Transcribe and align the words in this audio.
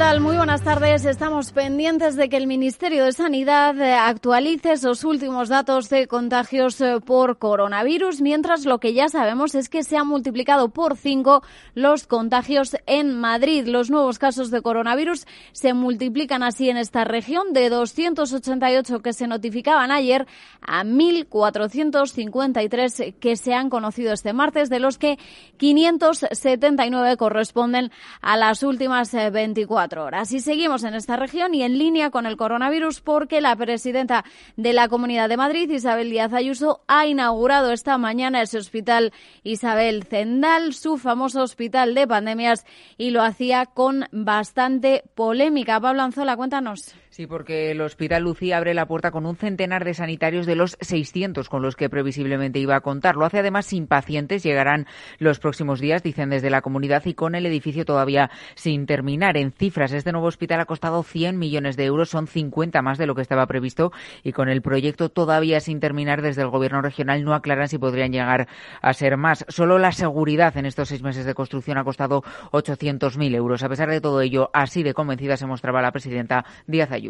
Muy 0.00 0.38
buenas 0.38 0.62
tardes. 0.62 1.04
Estamos 1.04 1.52
pendientes 1.52 2.16
de 2.16 2.30
que 2.30 2.38
el 2.38 2.46
Ministerio 2.46 3.04
de 3.04 3.12
Sanidad 3.12 3.78
eh, 3.78 3.92
actualice 3.92 4.72
esos 4.72 5.04
últimos 5.04 5.50
datos 5.50 5.90
de 5.90 6.06
contagios 6.06 6.80
eh, 6.80 7.00
por 7.04 7.36
coronavirus, 7.36 8.22
mientras 8.22 8.64
lo 8.64 8.80
que 8.80 8.94
ya 8.94 9.10
sabemos 9.10 9.54
es 9.54 9.68
que 9.68 9.84
se 9.84 9.98
han 9.98 10.06
multiplicado 10.06 10.70
por 10.70 10.96
cinco 10.96 11.42
los 11.74 12.06
contagios 12.06 12.78
en 12.86 13.20
Madrid. 13.20 13.66
Los 13.66 13.90
nuevos 13.90 14.18
casos 14.18 14.50
de 14.50 14.62
coronavirus 14.62 15.26
se 15.52 15.74
multiplican 15.74 16.42
así 16.42 16.70
en 16.70 16.78
esta 16.78 17.04
región 17.04 17.52
de 17.52 17.68
288 17.68 19.02
que 19.02 19.12
se 19.12 19.26
notificaban 19.26 19.92
ayer 19.92 20.26
a 20.62 20.82
1.453 20.82 23.16
que 23.20 23.36
se 23.36 23.52
han 23.52 23.68
conocido 23.68 24.14
este 24.14 24.32
martes, 24.32 24.70
de 24.70 24.80
los 24.80 24.96
que 24.96 25.18
579 25.58 27.18
corresponden 27.18 27.92
a 28.22 28.38
las 28.38 28.62
últimas 28.62 29.12
24 29.12 29.89
horas. 29.98 30.32
Y 30.32 30.40
seguimos 30.40 30.84
en 30.84 30.94
esta 30.94 31.16
región 31.16 31.54
y 31.54 31.62
en 31.62 31.78
línea 31.78 32.10
con 32.10 32.26
el 32.26 32.36
coronavirus 32.36 33.00
porque 33.00 33.40
la 33.40 33.56
presidenta 33.56 34.24
de 34.56 34.72
la 34.72 34.88
Comunidad 34.88 35.28
de 35.28 35.36
Madrid, 35.36 35.70
Isabel 35.70 36.10
Díaz 36.10 36.32
Ayuso, 36.32 36.82
ha 36.86 37.06
inaugurado 37.06 37.72
esta 37.72 37.98
mañana 37.98 38.42
ese 38.42 38.58
hospital 38.58 39.12
Isabel 39.42 40.04
Zendal, 40.04 40.74
su 40.74 40.98
famoso 40.98 41.42
hospital 41.42 41.94
de 41.94 42.06
pandemias, 42.06 42.64
y 42.96 43.10
lo 43.10 43.22
hacía 43.22 43.66
con 43.66 44.06
bastante 44.12 45.04
polémica. 45.14 45.80
Pablo 45.80 46.02
Anzola, 46.02 46.36
cuéntanos. 46.36 46.94
Sí, 47.20 47.26
porque 47.26 47.70
el 47.70 47.82
Hospital 47.82 48.22
Lucía 48.22 48.56
abre 48.56 48.72
la 48.72 48.86
puerta 48.86 49.10
con 49.10 49.26
un 49.26 49.36
centenar 49.36 49.84
de 49.84 49.92
sanitarios 49.92 50.46
de 50.46 50.56
los 50.56 50.78
600 50.80 51.50
con 51.50 51.60
los 51.60 51.76
que 51.76 51.90
previsiblemente 51.90 52.60
iba 52.60 52.76
a 52.76 52.80
contar. 52.80 53.16
Lo 53.16 53.26
hace 53.26 53.40
además 53.40 53.66
sin 53.66 53.86
pacientes. 53.86 54.42
Llegarán 54.42 54.86
los 55.18 55.38
próximos 55.38 55.80
días, 55.80 56.02
dicen 56.02 56.30
desde 56.30 56.48
la 56.48 56.62
comunidad, 56.62 57.04
y 57.04 57.12
con 57.12 57.34
el 57.34 57.44
edificio 57.44 57.84
todavía 57.84 58.30
sin 58.54 58.86
terminar. 58.86 59.36
En 59.36 59.52
cifras, 59.52 59.92
este 59.92 60.12
nuevo 60.12 60.28
hospital 60.28 60.60
ha 60.60 60.64
costado 60.64 61.02
100 61.02 61.38
millones 61.38 61.76
de 61.76 61.84
euros, 61.84 62.08
son 62.08 62.26
50 62.26 62.80
más 62.80 62.96
de 62.96 63.04
lo 63.04 63.14
que 63.14 63.20
estaba 63.20 63.46
previsto, 63.46 63.92
y 64.22 64.32
con 64.32 64.48
el 64.48 64.62
proyecto 64.62 65.10
todavía 65.10 65.60
sin 65.60 65.78
terminar 65.78 66.22
desde 66.22 66.40
el 66.40 66.48
Gobierno 66.48 66.80
regional 66.80 67.22
no 67.22 67.34
aclaran 67.34 67.68
si 67.68 67.76
podrían 67.76 68.12
llegar 68.12 68.48
a 68.80 68.94
ser 68.94 69.18
más. 69.18 69.44
Solo 69.48 69.78
la 69.78 69.92
seguridad 69.92 70.56
en 70.56 70.64
estos 70.64 70.88
seis 70.88 71.02
meses 71.02 71.26
de 71.26 71.34
construcción 71.34 71.76
ha 71.76 71.84
costado 71.84 72.22
800.000 72.52 73.34
euros. 73.34 73.62
A 73.62 73.68
pesar 73.68 73.90
de 73.90 74.00
todo 74.00 74.22
ello, 74.22 74.48
así 74.54 74.82
de 74.82 74.94
convencida 74.94 75.36
se 75.36 75.44
mostraba 75.44 75.82
la 75.82 75.92
presidenta 75.92 76.46
Díaz 76.66 76.92
Ayuso. 76.92 77.09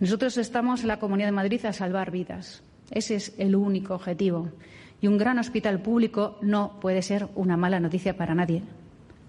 Nosotros 0.00 0.36
estamos 0.36 0.82
en 0.82 0.88
la 0.88 0.98
Comunidad 0.98 1.28
de 1.28 1.32
Madrid 1.32 1.64
a 1.64 1.72
salvar 1.72 2.10
vidas. 2.10 2.62
Ese 2.90 3.14
es 3.14 3.34
el 3.38 3.54
único 3.54 3.94
objetivo. 3.94 4.50
Y 5.00 5.06
un 5.06 5.18
gran 5.18 5.38
hospital 5.38 5.80
público 5.80 6.38
no 6.42 6.78
puede 6.80 7.02
ser 7.02 7.28
una 7.34 7.56
mala 7.56 7.80
noticia 7.80 8.16
para 8.16 8.34
nadie, 8.34 8.62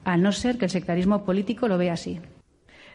a 0.04 0.18
no 0.18 0.32
ser 0.32 0.58
que 0.58 0.66
el 0.66 0.72
sectarismo 0.72 1.24
político 1.26 1.68
lo 1.68 1.78
vea 1.78 1.94
así. 1.94 2.20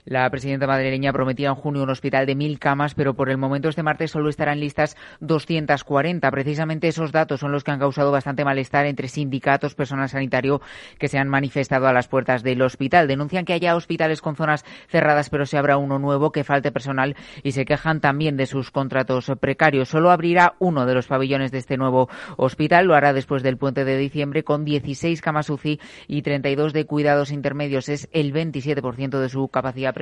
La 0.09 0.31
presidenta 0.31 0.67
madrileña 0.67 1.13
prometía 1.13 1.49
en 1.49 1.55
junio 1.55 1.83
un 1.83 1.91
hospital 1.91 2.25
de 2.25 2.35
mil 2.35 2.59
camas, 2.59 2.95
pero 2.95 3.13
por 3.13 3.29
el 3.29 3.37
momento 3.37 3.69
este 3.69 3.83
martes 3.83 4.11
solo 4.11 4.31
estarán 4.31 4.59
listas 4.59 4.97
240. 5.21 6.31
Precisamente 6.31 6.89
esos 6.89 7.13
datos 7.13 7.41
son 7.41 7.53
los 7.53 7.63
que 7.63 7.73
han 7.73 7.79
causado 7.79 8.11
bastante 8.11 8.43
malestar 8.43 8.87
entre 8.87 9.09
sindicatos, 9.09 9.75
personal 9.75 10.09
sanitario 10.09 10.63
que 10.99 11.09
se 11.09 11.19
han 11.19 11.29
manifestado 11.29 11.89
a 11.89 11.93
las 11.93 12.09
puertas 12.09 12.43
del 12.43 12.63
hospital. 12.63 13.07
Denuncian 13.07 13.45
que 13.45 13.53
haya 13.53 13.77
hospitales 13.77 14.23
con 14.23 14.35
zonas 14.35 14.65
cerradas, 14.89 15.29
pero 15.29 15.45
se 15.45 15.59
abra 15.59 15.77
uno 15.77 15.99
nuevo, 15.99 16.33
que 16.33 16.43
falte 16.43 16.73
personal 16.73 17.15
y 17.43 17.53
se 17.53 17.67
quejan 17.67 18.01
también 18.01 18.39
de 18.39 18.47
sus 18.47 18.71
contratos 18.71 19.31
precarios. 19.39 19.91
Solo 19.91 20.11
abrirá 20.11 20.55
uno 20.59 20.87
de 20.87 20.95
los 20.95 21.07
pabellones 21.07 21.53
de 21.53 21.59
este 21.59 21.77
nuevo 21.77 22.09
hospital. 22.39 22.87
Lo 22.87 22.95
hará 22.95 23.13
después 23.13 23.43
del 23.43 23.59
puente 23.59 23.85
de 23.85 23.99
diciembre 23.99 24.43
con 24.43 24.65
16 24.65 25.21
camas 25.21 25.51
UCI 25.51 25.81
y 26.07 26.23
32 26.23 26.73
de 26.73 26.87
cuidados 26.87 27.31
intermedios. 27.31 27.91
Es 27.91 28.09
el 28.13 28.33
27% 28.33 29.19
de 29.19 29.29
su 29.29 29.49
capacidad 29.49 29.98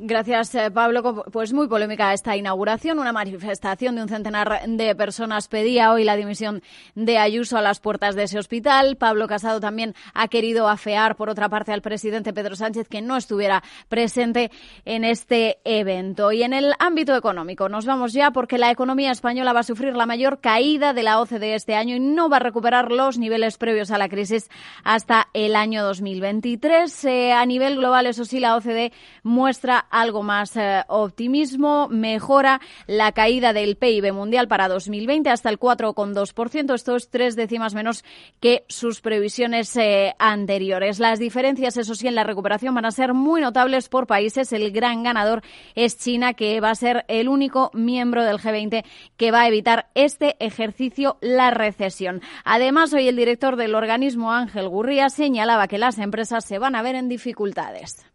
Gracias, 0.00 0.54
eh, 0.54 0.70
Pablo. 0.70 1.24
Pues 1.32 1.52
muy 1.52 1.68
polémica 1.68 2.12
esta 2.12 2.36
inauguración. 2.36 2.98
Una 2.98 3.12
manifestación 3.12 3.96
de 3.96 4.02
un 4.02 4.08
centenar 4.08 4.62
de 4.66 4.94
personas 4.94 5.48
pedía 5.48 5.92
hoy 5.92 6.04
la 6.04 6.16
dimisión 6.16 6.62
de 6.94 7.18
Ayuso 7.18 7.56
a 7.56 7.62
las 7.62 7.80
puertas 7.80 8.14
de 8.14 8.24
ese 8.24 8.38
hospital. 8.38 8.96
Pablo 8.96 9.26
Casado 9.26 9.60
también 9.60 9.94
ha 10.14 10.28
querido 10.28 10.68
afear, 10.68 11.16
por 11.16 11.28
otra 11.28 11.48
parte, 11.48 11.72
al 11.72 11.82
presidente 11.82 12.32
Pedro 12.32 12.56
Sánchez 12.56 12.88
que 12.88 13.02
no 13.02 13.16
estuviera 13.16 13.62
presente 13.88 14.50
en 14.84 15.04
este 15.04 15.58
evento. 15.64 16.32
Y 16.32 16.42
en 16.42 16.52
el 16.52 16.72
ámbito 16.78 17.16
económico, 17.16 17.68
nos 17.68 17.86
vamos 17.86 18.12
ya 18.12 18.30
porque 18.30 18.58
la 18.58 18.70
economía 18.70 19.10
española 19.10 19.52
va 19.52 19.60
a 19.60 19.64
sufrir 19.64 19.96
la 19.96 20.06
mayor 20.06 20.40
caída 20.40 20.92
de 20.92 21.02
la 21.02 21.20
OCDE 21.20 21.54
este 21.54 21.74
año 21.74 21.96
y 21.96 22.00
no 22.00 22.28
va 22.28 22.36
a 22.36 22.40
recuperar 22.40 22.90
los 22.90 23.18
niveles 23.18 23.58
previos 23.58 23.90
a 23.90 23.98
la 23.98 24.08
crisis 24.08 24.48
hasta 24.84 25.28
el 25.34 25.56
año 25.56 25.82
2023. 25.84 27.04
Eh, 27.04 27.32
a 27.32 27.44
nivel 27.46 27.76
global, 27.76 28.06
eso 28.06 28.24
sí, 28.24 28.40
la 28.40 28.56
OCDE 28.56 28.92
muestra 29.26 29.78
algo 29.78 30.22
más 30.22 30.56
eh, 30.56 30.82
optimismo, 30.88 31.88
mejora 31.88 32.60
la 32.86 33.12
caída 33.12 33.52
del 33.52 33.76
PIB 33.76 34.12
mundial 34.12 34.48
para 34.48 34.68
2020 34.68 35.28
hasta 35.28 35.50
el 35.50 35.58
4,2%. 35.58 36.74
Esto 36.74 36.96
es 36.96 37.10
tres 37.10 37.36
décimas 37.36 37.74
menos 37.74 38.04
que 38.40 38.64
sus 38.68 39.00
previsiones 39.00 39.76
eh, 39.76 40.14
anteriores. 40.18 41.00
Las 41.00 41.18
diferencias, 41.18 41.76
eso 41.76 41.94
sí, 41.94 42.06
en 42.06 42.14
la 42.14 42.24
recuperación 42.24 42.74
van 42.74 42.86
a 42.86 42.90
ser 42.92 43.14
muy 43.14 43.40
notables 43.40 43.88
por 43.88 44.06
países. 44.06 44.52
El 44.52 44.70
gran 44.70 45.02
ganador 45.02 45.42
es 45.74 45.98
China, 45.98 46.34
que 46.34 46.60
va 46.60 46.70
a 46.70 46.74
ser 46.76 47.04
el 47.08 47.28
único 47.28 47.70
miembro 47.74 48.24
del 48.24 48.38
G20 48.38 48.84
que 49.16 49.30
va 49.32 49.42
a 49.42 49.48
evitar 49.48 49.90
este 49.94 50.36
ejercicio, 50.38 51.18
la 51.20 51.50
recesión. 51.50 52.22
Además, 52.44 52.92
hoy 52.92 53.08
el 53.08 53.16
director 53.16 53.56
del 53.56 53.74
organismo, 53.74 54.32
Ángel 54.32 54.68
Gurría, 54.68 55.08
señalaba 55.08 55.66
que 55.66 55.78
las 55.78 55.98
empresas 55.98 56.44
se 56.44 56.58
van 56.58 56.76
a 56.76 56.82
ver 56.82 56.94
en 56.94 57.08
dificultades. 57.08 58.06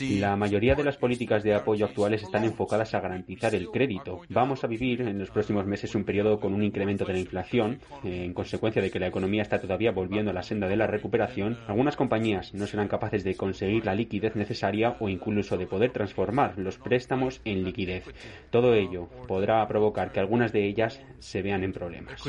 La 0.00 0.36
mayoría 0.36 0.74
de 0.74 0.84
las 0.84 0.96
políticas 0.96 1.42
de 1.42 1.54
apoyo 1.54 1.86
actuales 1.86 2.22
están 2.22 2.44
enfocadas 2.44 2.94
a 2.94 3.00
garantizar 3.00 3.54
el 3.54 3.68
crédito. 3.68 4.20
Vamos 4.28 4.64
a 4.64 4.66
vivir 4.66 5.02
en 5.02 5.18
los 5.18 5.30
próximos 5.30 5.66
meses 5.66 5.94
un 5.94 6.04
periodo 6.04 6.40
con 6.40 6.54
un 6.54 6.62
incremento 6.62 7.04
de 7.04 7.14
la 7.14 7.18
inflación, 7.18 7.80
eh, 8.04 8.24
en 8.24 8.34
consecuencia 8.34 8.82
de 8.82 8.90
que 8.90 8.98
la 8.98 9.08
economía 9.08 9.42
está 9.42 9.60
todavía 9.60 9.92
volviendo 9.92 10.30
a 10.30 10.34
la 10.34 10.42
senda 10.42 10.68
de 10.68 10.76
la 10.76 10.86
recuperación. 10.86 11.58
Algunas 11.66 11.96
compañías 11.96 12.54
no 12.54 12.66
serán 12.66 12.88
capaces 12.88 13.24
de 13.24 13.34
conseguir 13.34 13.84
la 13.84 13.94
liquidez 13.94 14.36
necesaria 14.36 14.96
o 15.00 15.08
incluso 15.08 15.56
de 15.56 15.66
poder 15.66 15.92
transformar 15.92 16.58
los 16.58 16.78
préstamos 16.78 17.40
en 17.44 17.64
liquidez. 17.64 18.04
Todo 18.50 18.74
ello 18.74 19.08
podrá 19.26 19.66
provocar 19.66 20.12
que 20.12 20.20
algunas 20.20 20.52
de 20.52 20.66
ellas 20.66 21.00
se 21.18 21.42
vean 21.42 21.62
en 21.64 21.72
problemas. 21.72 22.22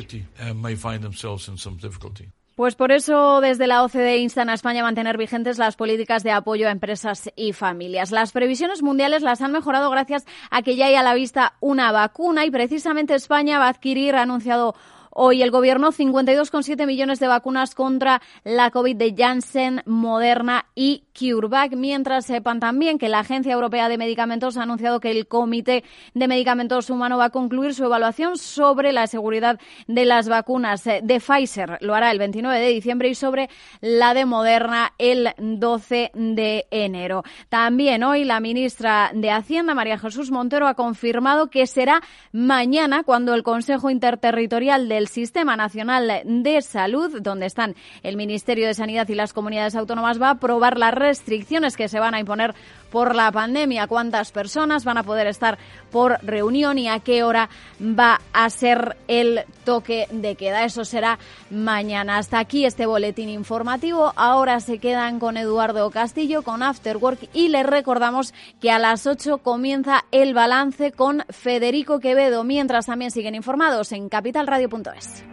Pues 2.59 2.75
por 2.75 2.91
eso 2.91 3.39
desde 3.39 3.67
la 3.67 3.85
OCDE 3.85 4.17
instan 4.17 4.49
a 4.49 4.53
España 4.53 4.81
a 4.81 4.83
mantener 4.83 5.17
vigentes 5.17 5.57
las 5.57 5.77
políticas 5.77 6.23
de 6.23 6.31
apoyo 6.31 6.67
a 6.67 6.71
empresas 6.71 7.31
y 7.37 7.53
familias. 7.53 8.11
Las 8.11 8.33
previsiones 8.33 8.83
mundiales 8.83 9.21
las 9.21 9.41
han 9.41 9.53
mejorado 9.53 9.89
gracias 9.89 10.25
a 10.51 10.61
que 10.61 10.75
ya 10.75 10.87
hay 10.87 10.95
a 10.95 11.01
la 11.01 11.13
vista 11.13 11.53
una 11.61 11.93
vacuna 11.93 12.43
y 12.43 12.51
precisamente 12.51 13.15
España 13.15 13.59
va 13.59 13.67
a 13.67 13.69
adquirir, 13.69 14.13
ha 14.17 14.23
anunciado 14.23 14.75
Hoy 15.11 15.41
el 15.41 15.51
Gobierno 15.51 15.91
52,7 15.91 16.85
millones 16.85 17.19
de 17.19 17.27
vacunas 17.27 17.75
contra 17.75 18.21
la 18.43 18.71
COVID 18.71 18.95
de 18.95 19.15
Janssen, 19.17 19.81
Moderna 19.85 20.67
y 20.75 21.05
CureVac, 21.19 21.75
mientras 21.75 22.25
sepan 22.25 22.59
también 22.59 22.99
que 22.99 23.09
la 23.09 23.19
Agencia 23.19 23.51
Europea 23.51 23.89
de 23.89 23.97
Medicamentos 23.97 24.57
ha 24.57 24.63
anunciado 24.63 24.99
que 24.99 25.09
el 25.09 25.27
Comité 25.27 25.83
de 26.13 26.27
Medicamentos 26.27 26.89
Humano 26.89 27.17
va 27.17 27.25
a 27.25 27.29
concluir 27.31 27.73
su 27.73 27.85
evaluación 27.85 28.37
sobre 28.37 28.91
la 28.91 29.07
seguridad 29.07 29.59
de 29.87 30.05
las 30.05 30.29
vacunas 30.29 30.83
de 30.83 31.19
Pfizer. 31.19 31.79
Lo 31.81 31.95
hará 31.95 32.11
el 32.11 32.19
29 32.19 32.59
de 32.59 32.69
diciembre 32.69 33.09
y 33.09 33.15
sobre 33.15 33.49
la 33.81 34.13
de 34.13 34.25
Moderna 34.25 34.93
el 34.99 35.29
12 35.39 36.11
de 36.13 36.67
enero. 36.69 37.23
También 37.49 38.03
hoy 38.03 38.25
la 38.25 38.39
ministra 38.39 39.09
de 39.13 39.31
Hacienda, 39.31 39.73
María 39.73 39.97
Jesús 39.97 40.29
Montero, 40.29 40.67
ha 40.67 40.75
confirmado 40.75 41.49
que 41.49 41.65
será 41.65 42.01
mañana 42.31 43.03
cuando 43.03 43.33
el 43.33 43.41
Consejo 43.41 43.89
Interterritorial 43.89 44.87
de 44.87 44.99
el 44.99 45.07
Sistema 45.07 45.55
Nacional 45.55 46.21
de 46.25 46.61
Salud, 46.61 47.21
donde 47.21 47.45
están 47.45 47.75
el 48.03 48.17
Ministerio 48.17 48.67
de 48.67 48.73
Sanidad 48.73 49.07
y 49.07 49.15
las 49.15 49.33
comunidades 49.33 49.75
autónomas, 49.75 50.21
va 50.21 50.27
a 50.27 50.31
aprobar 50.31 50.77
las 50.77 50.93
restricciones 51.09 51.75
que 51.75 51.87
se 51.87 51.99
van 51.99 52.13
a 52.13 52.19
imponer 52.19 52.53
por 52.91 53.15
la 53.15 53.31
pandemia, 53.31 53.87
cuántas 53.87 54.31
personas 54.31 54.83
van 54.83 54.97
a 54.97 55.03
poder 55.03 55.25
estar 55.25 55.57
por 55.91 56.19
reunión 56.23 56.77
y 56.77 56.87
a 56.87 56.99
qué 56.99 57.23
hora 57.23 57.49
va 57.81 58.21
a 58.31 58.49
ser 58.49 58.95
el 59.07 59.41
toque 59.63 60.07
de 60.11 60.35
queda. 60.35 60.65
Eso 60.65 60.85
será 60.85 61.17
mañana. 61.49 62.17
Hasta 62.17 62.39
aquí 62.39 62.65
este 62.65 62.85
boletín 62.85 63.29
informativo. 63.29 64.13
Ahora 64.15 64.59
se 64.59 64.77
quedan 64.77 65.19
con 65.19 65.37
Eduardo 65.37 65.89
Castillo, 65.89 66.43
con 66.43 66.61
After 66.61 66.97
Work 66.97 67.29
y 67.33 67.47
les 67.49 67.65
recordamos 67.65 68.33
que 68.61 68.71
a 68.71 68.79
las 68.79 69.07
8 69.07 69.39
comienza 69.39 70.05
el 70.11 70.33
balance 70.33 70.91
con 70.91 71.23
Federico 71.29 71.99
Quevedo, 71.99 72.43
mientras 72.43 72.85
también 72.85 73.11
siguen 73.11 73.35
informados 73.35 73.91
en 73.91 74.09
capitalradio.es. 74.09 75.23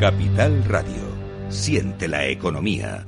Capital 0.00 0.64
Radio. 0.64 1.08
Siente 1.48 2.08
la 2.08 2.26
economía. 2.26 3.07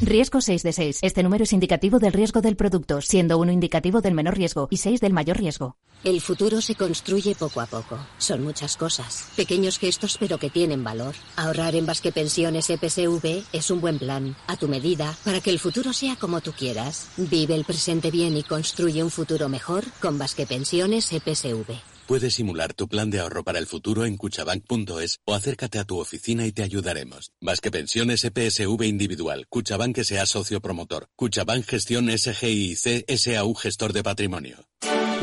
Riesgo 0.00 0.40
6 0.40 0.62
de 0.62 0.72
6. 0.72 0.98
Este 1.02 1.22
número 1.22 1.44
es 1.44 1.52
indicativo 1.52 1.98
del 1.98 2.12
riesgo 2.12 2.40
del 2.40 2.56
producto, 2.56 3.00
siendo 3.00 3.38
uno 3.38 3.52
indicativo 3.52 4.00
del 4.00 4.14
menor 4.14 4.36
riesgo 4.36 4.66
y 4.70 4.78
6 4.78 5.00
del 5.00 5.12
mayor 5.12 5.38
riesgo. 5.38 5.76
El 6.02 6.20
futuro 6.20 6.60
se 6.60 6.74
construye 6.74 7.34
poco 7.34 7.60
a 7.60 7.66
poco. 7.66 7.98
Son 8.18 8.42
muchas 8.42 8.76
cosas. 8.76 9.28
Pequeños 9.36 9.78
gestos 9.78 10.18
pero 10.18 10.38
que 10.38 10.50
tienen 10.50 10.84
valor. 10.84 11.14
Ahorrar 11.36 11.76
en 11.76 11.86
Basque 11.86 12.12
Pensiones 12.12 12.68
EPSV 12.68 13.44
es 13.52 13.70
un 13.70 13.80
buen 13.80 13.98
plan, 13.98 14.36
a 14.48 14.56
tu 14.56 14.68
medida, 14.68 15.16
para 15.24 15.40
que 15.40 15.50
el 15.50 15.60
futuro 15.60 15.92
sea 15.92 16.16
como 16.16 16.40
tú 16.40 16.52
quieras. 16.52 17.08
Vive 17.16 17.54
el 17.54 17.64
presente 17.64 18.10
bien 18.10 18.36
y 18.36 18.42
construye 18.42 19.02
un 19.02 19.10
futuro 19.10 19.48
mejor 19.48 19.84
con 20.00 20.18
Basque 20.18 20.46
Pensiones 20.46 21.10
EPSV. 21.12 21.93
Puedes 22.06 22.34
simular 22.34 22.74
tu 22.74 22.86
plan 22.86 23.08
de 23.08 23.20
ahorro 23.20 23.44
para 23.44 23.58
el 23.58 23.66
futuro 23.66 24.04
en 24.04 24.18
cuchabank.es 24.18 25.20
o 25.24 25.34
acércate 25.34 25.78
a 25.78 25.84
tu 25.84 25.98
oficina 25.98 26.46
y 26.46 26.52
te 26.52 26.62
ayudaremos. 26.62 27.32
Más 27.40 27.62
que 27.62 27.70
pensiones 27.70 28.24
EPSV 28.24 28.82
individual, 28.84 29.46
Cuchabank 29.48 30.02
sea 30.02 30.26
socio 30.26 30.60
promotor, 30.60 31.08
Cuchabank 31.16 31.64
Gestión 31.64 32.10
SGIC 32.10 33.10
SAU 33.16 33.54
Gestor 33.54 33.94
de 33.94 34.02
Patrimonio. 34.02 34.66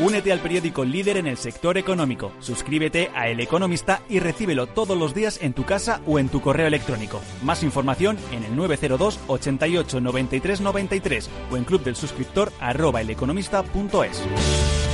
Únete 0.00 0.32
al 0.32 0.40
periódico 0.40 0.84
líder 0.84 1.18
en 1.18 1.28
el 1.28 1.36
sector 1.36 1.78
económico. 1.78 2.32
Suscríbete 2.40 3.10
a 3.14 3.28
El 3.28 3.38
Economista 3.38 4.02
y 4.08 4.18
recíbelo 4.18 4.66
todos 4.66 4.98
los 4.98 5.14
días 5.14 5.38
en 5.40 5.52
tu 5.52 5.64
casa 5.64 6.00
o 6.06 6.18
en 6.18 6.28
tu 6.28 6.40
correo 6.40 6.66
electrónico. 6.66 7.20
Más 7.44 7.62
información 7.62 8.18
en 8.32 8.42
el 8.42 8.56
902 8.56 9.20
88 9.28 10.00
93 10.00 10.60
93 10.60 11.30
o 11.52 11.56
en 11.56 11.64
club 11.64 11.84
del 11.84 11.94
suscriptor 11.94 12.52
arroba 12.58 13.02
eleconomista.es. 13.02 14.91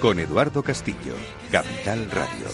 Con 0.00 0.18
Eduardo 0.18 0.60
Castillo, 0.60 1.14
Capital 1.52 2.10
Radio. 2.10 2.48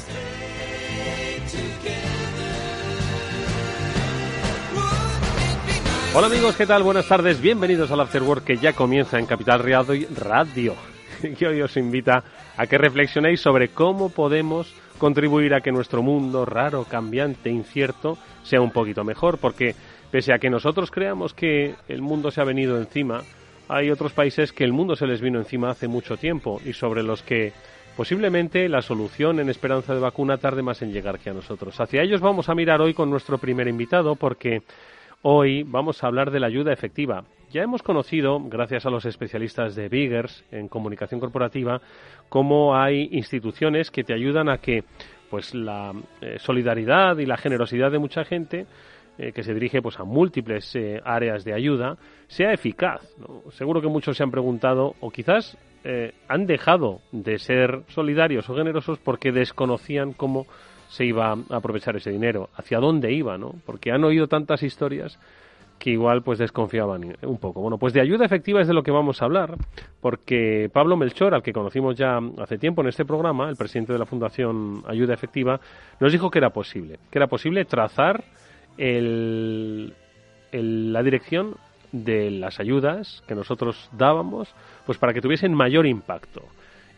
Hola 6.14 6.26
amigos, 6.26 6.54
¿qué 6.54 6.66
tal? 6.66 6.82
Buenas 6.82 7.08
tardes, 7.08 7.40
bienvenidos 7.40 7.90
al 7.90 8.00
After 8.00 8.22
Work 8.22 8.44
que 8.44 8.56
ya 8.58 8.74
comienza 8.74 9.18
en 9.18 9.24
Capital 9.24 9.60
Radio, 9.60 10.74
que 11.38 11.46
hoy 11.46 11.62
os 11.62 11.78
invita 11.78 12.24
a 12.58 12.66
que 12.66 12.76
reflexionéis 12.76 13.40
sobre 13.40 13.68
cómo 13.68 14.10
podemos 14.10 14.74
contribuir 14.98 15.54
a 15.54 15.62
que 15.62 15.72
nuestro 15.72 16.02
mundo 16.02 16.44
raro, 16.44 16.84
cambiante, 16.84 17.48
incierto, 17.48 18.18
sea 18.42 18.60
un 18.60 18.70
poquito 18.70 19.02
mejor, 19.02 19.38
porque 19.38 19.74
pese 20.10 20.34
a 20.34 20.38
que 20.38 20.50
nosotros 20.50 20.90
creamos 20.90 21.32
que 21.32 21.74
el 21.88 22.02
mundo 22.02 22.30
se 22.30 22.42
ha 22.42 22.44
venido 22.44 22.76
encima, 22.76 23.22
hay 23.72 23.90
otros 23.90 24.12
países 24.12 24.52
que 24.52 24.64
el 24.64 24.72
mundo 24.72 24.96
se 24.96 25.06
les 25.06 25.20
vino 25.20 25.38
encima 25.38 25.70
hace 25.70 25.88
mucho 25.88 26.16
tiempo 26.16 26.60
y 26.64 26.74
sobre 26.74 27.02
los 27.02 27.22
que 27.22 27.52
posiblemente 27.96 28.69
la 28.69 28.82
solución 28.82 29.40
en 29.40 29.48
esperanza 29.48 29.94
de 29.94 30.00
vacuna 30.00 30.36
tarde 30.36 30.62
más 30.62 30.82
en 30.82 30.92
llegar 30.92 31.19
que 31.19 31.30
a 31.30 31.32
nosotros. 31.32 31.80
Hacia 31.80 32.02
ellos 32.02 32.20
vamos 32.20 32.48
a 32.48 32.54
mirar 32.54 32.82
hoy 32.82 32.92
con 32.92 33.08
nuestro 33.08 33.38
primer 33.38 33.69
invitado 33.69 34.14
porque 34.16 34.62
hoy 35.22 35.62
vamos 35.62 36.04
a 36.04 36.06
hablar 36.06 36.30
de 36.30 36.40
la 36.40 36.48
ayuda 36.48 36.72
efectiva. 36.72 37.24
Ya 37.50 37.62
hemos 37.62 37.82
conocido, 37.82 38.40
gracias 38.40 38.84
a 38.84 38.90
los 38.90 39.06
especialistas 39.06 39.75
de 39.75 39.88
Biggers 39.88 40.44
en 40.50 40.68
comunicación 40.68 41.20
corporativa, 41.20 41.80
cómo 42.28 42.76
hay 42.76 43.08
instituciones 43.12 43.90
que 43.90 44.04
te 44.04 44.12
ayudan 44.12 44.50
a 44.50 44.58
que 44.58 44.84
pues 45.30 45.54
la 45.54 45.94
eh, 46.20 46.36
solidaridad 46.38 47.16
y 47.16 47.25
la 47.25 47.38
generosidad 47.38 47.90
de 47.90 47.98
mucha 47.98 48.25
gente 48.25 48.66
eh, 49.19 49.32
que 49.32 49.43
se 49.43 49.53
dirige 49.53 49.82
pues 49.82 50.00
a 50.00 50.05
múltiples 50.05 50.75
eh, 50.75 51.00
áreas 51.05 51.44
de 51.44 51.53
ayuda 51.53 51.97
sea 52.29 52.53
eficaz. 52.53 53.00
Seguro 53.50 53.81
que 53.81 53.88
muchos 53.88 54.17
se 54.17 54.23
han 54.23 54.31
preguntado 54.31 54.94
o 55.00 55.11
quizás 55.11 55.59
eh, 55.85 56.14
han 56.29 56.47
dejado 56.47 57.00
de 57.12 57.38
ser 57.38 57.82
solidarios 57.88 58.49
o 58.49 58.56
generosos 58.56 58.99
porque 58.99 59.31
desconocían 59.31 60.12
cómo 60.12 60.47
se 60.88 61.05
iba 61.05 61.32
a 61.32 61.56
aprovechar 61.56 61.97
ese 61.97 62.11
dinero, 62.11 62.49
hacia 62.55 62.79
dónde 62.79 63.12
iba, 63.12 63.37
¿no? 63.37 63.55
Porque 63.67 63.93
han 63.93 64.05
oído 64.05 64.29
tantas 64.29 64.62
historias 64.62 65.19
que 65.79 65.91
igual 65.91 66.23
pues 66.23 66.38
desconfiaban 66.38 67.17
un 67.23 67.38
poco. 67.38 67.61
Bueno, 67.61 67.76
pues 67.76 67.93
de 67.93 68.00
ayuda 68.00 68.25
efectiva 68.25 68.61
es 68.61 68.69
de 68.69 68.75
lo 68.75 68.82
que 68.82 68.93
vamos 68.93 69.20
a 69.20 69.25
hablar, 69.25 69.56
porque 70.00 70.70
Pablo 70.73 70.97
Melchor, 70.97 71.35
al 71.35 71.43
que 71.43 71.53
conocimos 71.53 71.97
ya 71.97 72.19
hace 72.38 72.56
tiempo 72.56 72.82
en 72.82 72.88
este 72.88 73.05
programa, 73.05 73.49
el 73.49 73.56
presidente 73.56 73.93
de 73.93 73.99
la 73.99 74.06
Fundación 74.06 74.85
Ayuda 74.87 75.14
Efectiva, 75.14 75.61
nos 75.99 76.12
dijo 76.12 76.31
que 76.31 76.38
era 76.38 76.50
posible, 76.50 76.99
que 77.11 77.19
era 77.19 77.26
posible 77.26 77.64
trazar 77.64 78.23
el, 78.78 79.94
la 80.52 81.02
dirección 81.02 81.56
de 81.92 82.30
las 82.30 82.58
ayudas 82.58 83.22
que 83.26 83.34
nosotros 83.34 83.90
dábamos, 83.92 84.54
pues 84.86 84.98
para 84.98 85.12
que 85.12 85.20
tuviesen 85.20 85.54
mayor 85.54 85.86
impacto. 85.86 86.42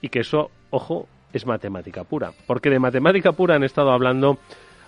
Y 0.00 0.08
que 0.08 0.20
eso, 0.20 0.50
ojo, 0.70 1.08
es 1.32 1.46
matemática 1.46 2.04
pura. 2.04 2.32
Porque 2.46 2.70
de 2.70 2.78
matemática 2.78 3.32
pura 3.32 3.56
han 3.56 3.64
estado 3.64 3.90
hablando 3.90 4.38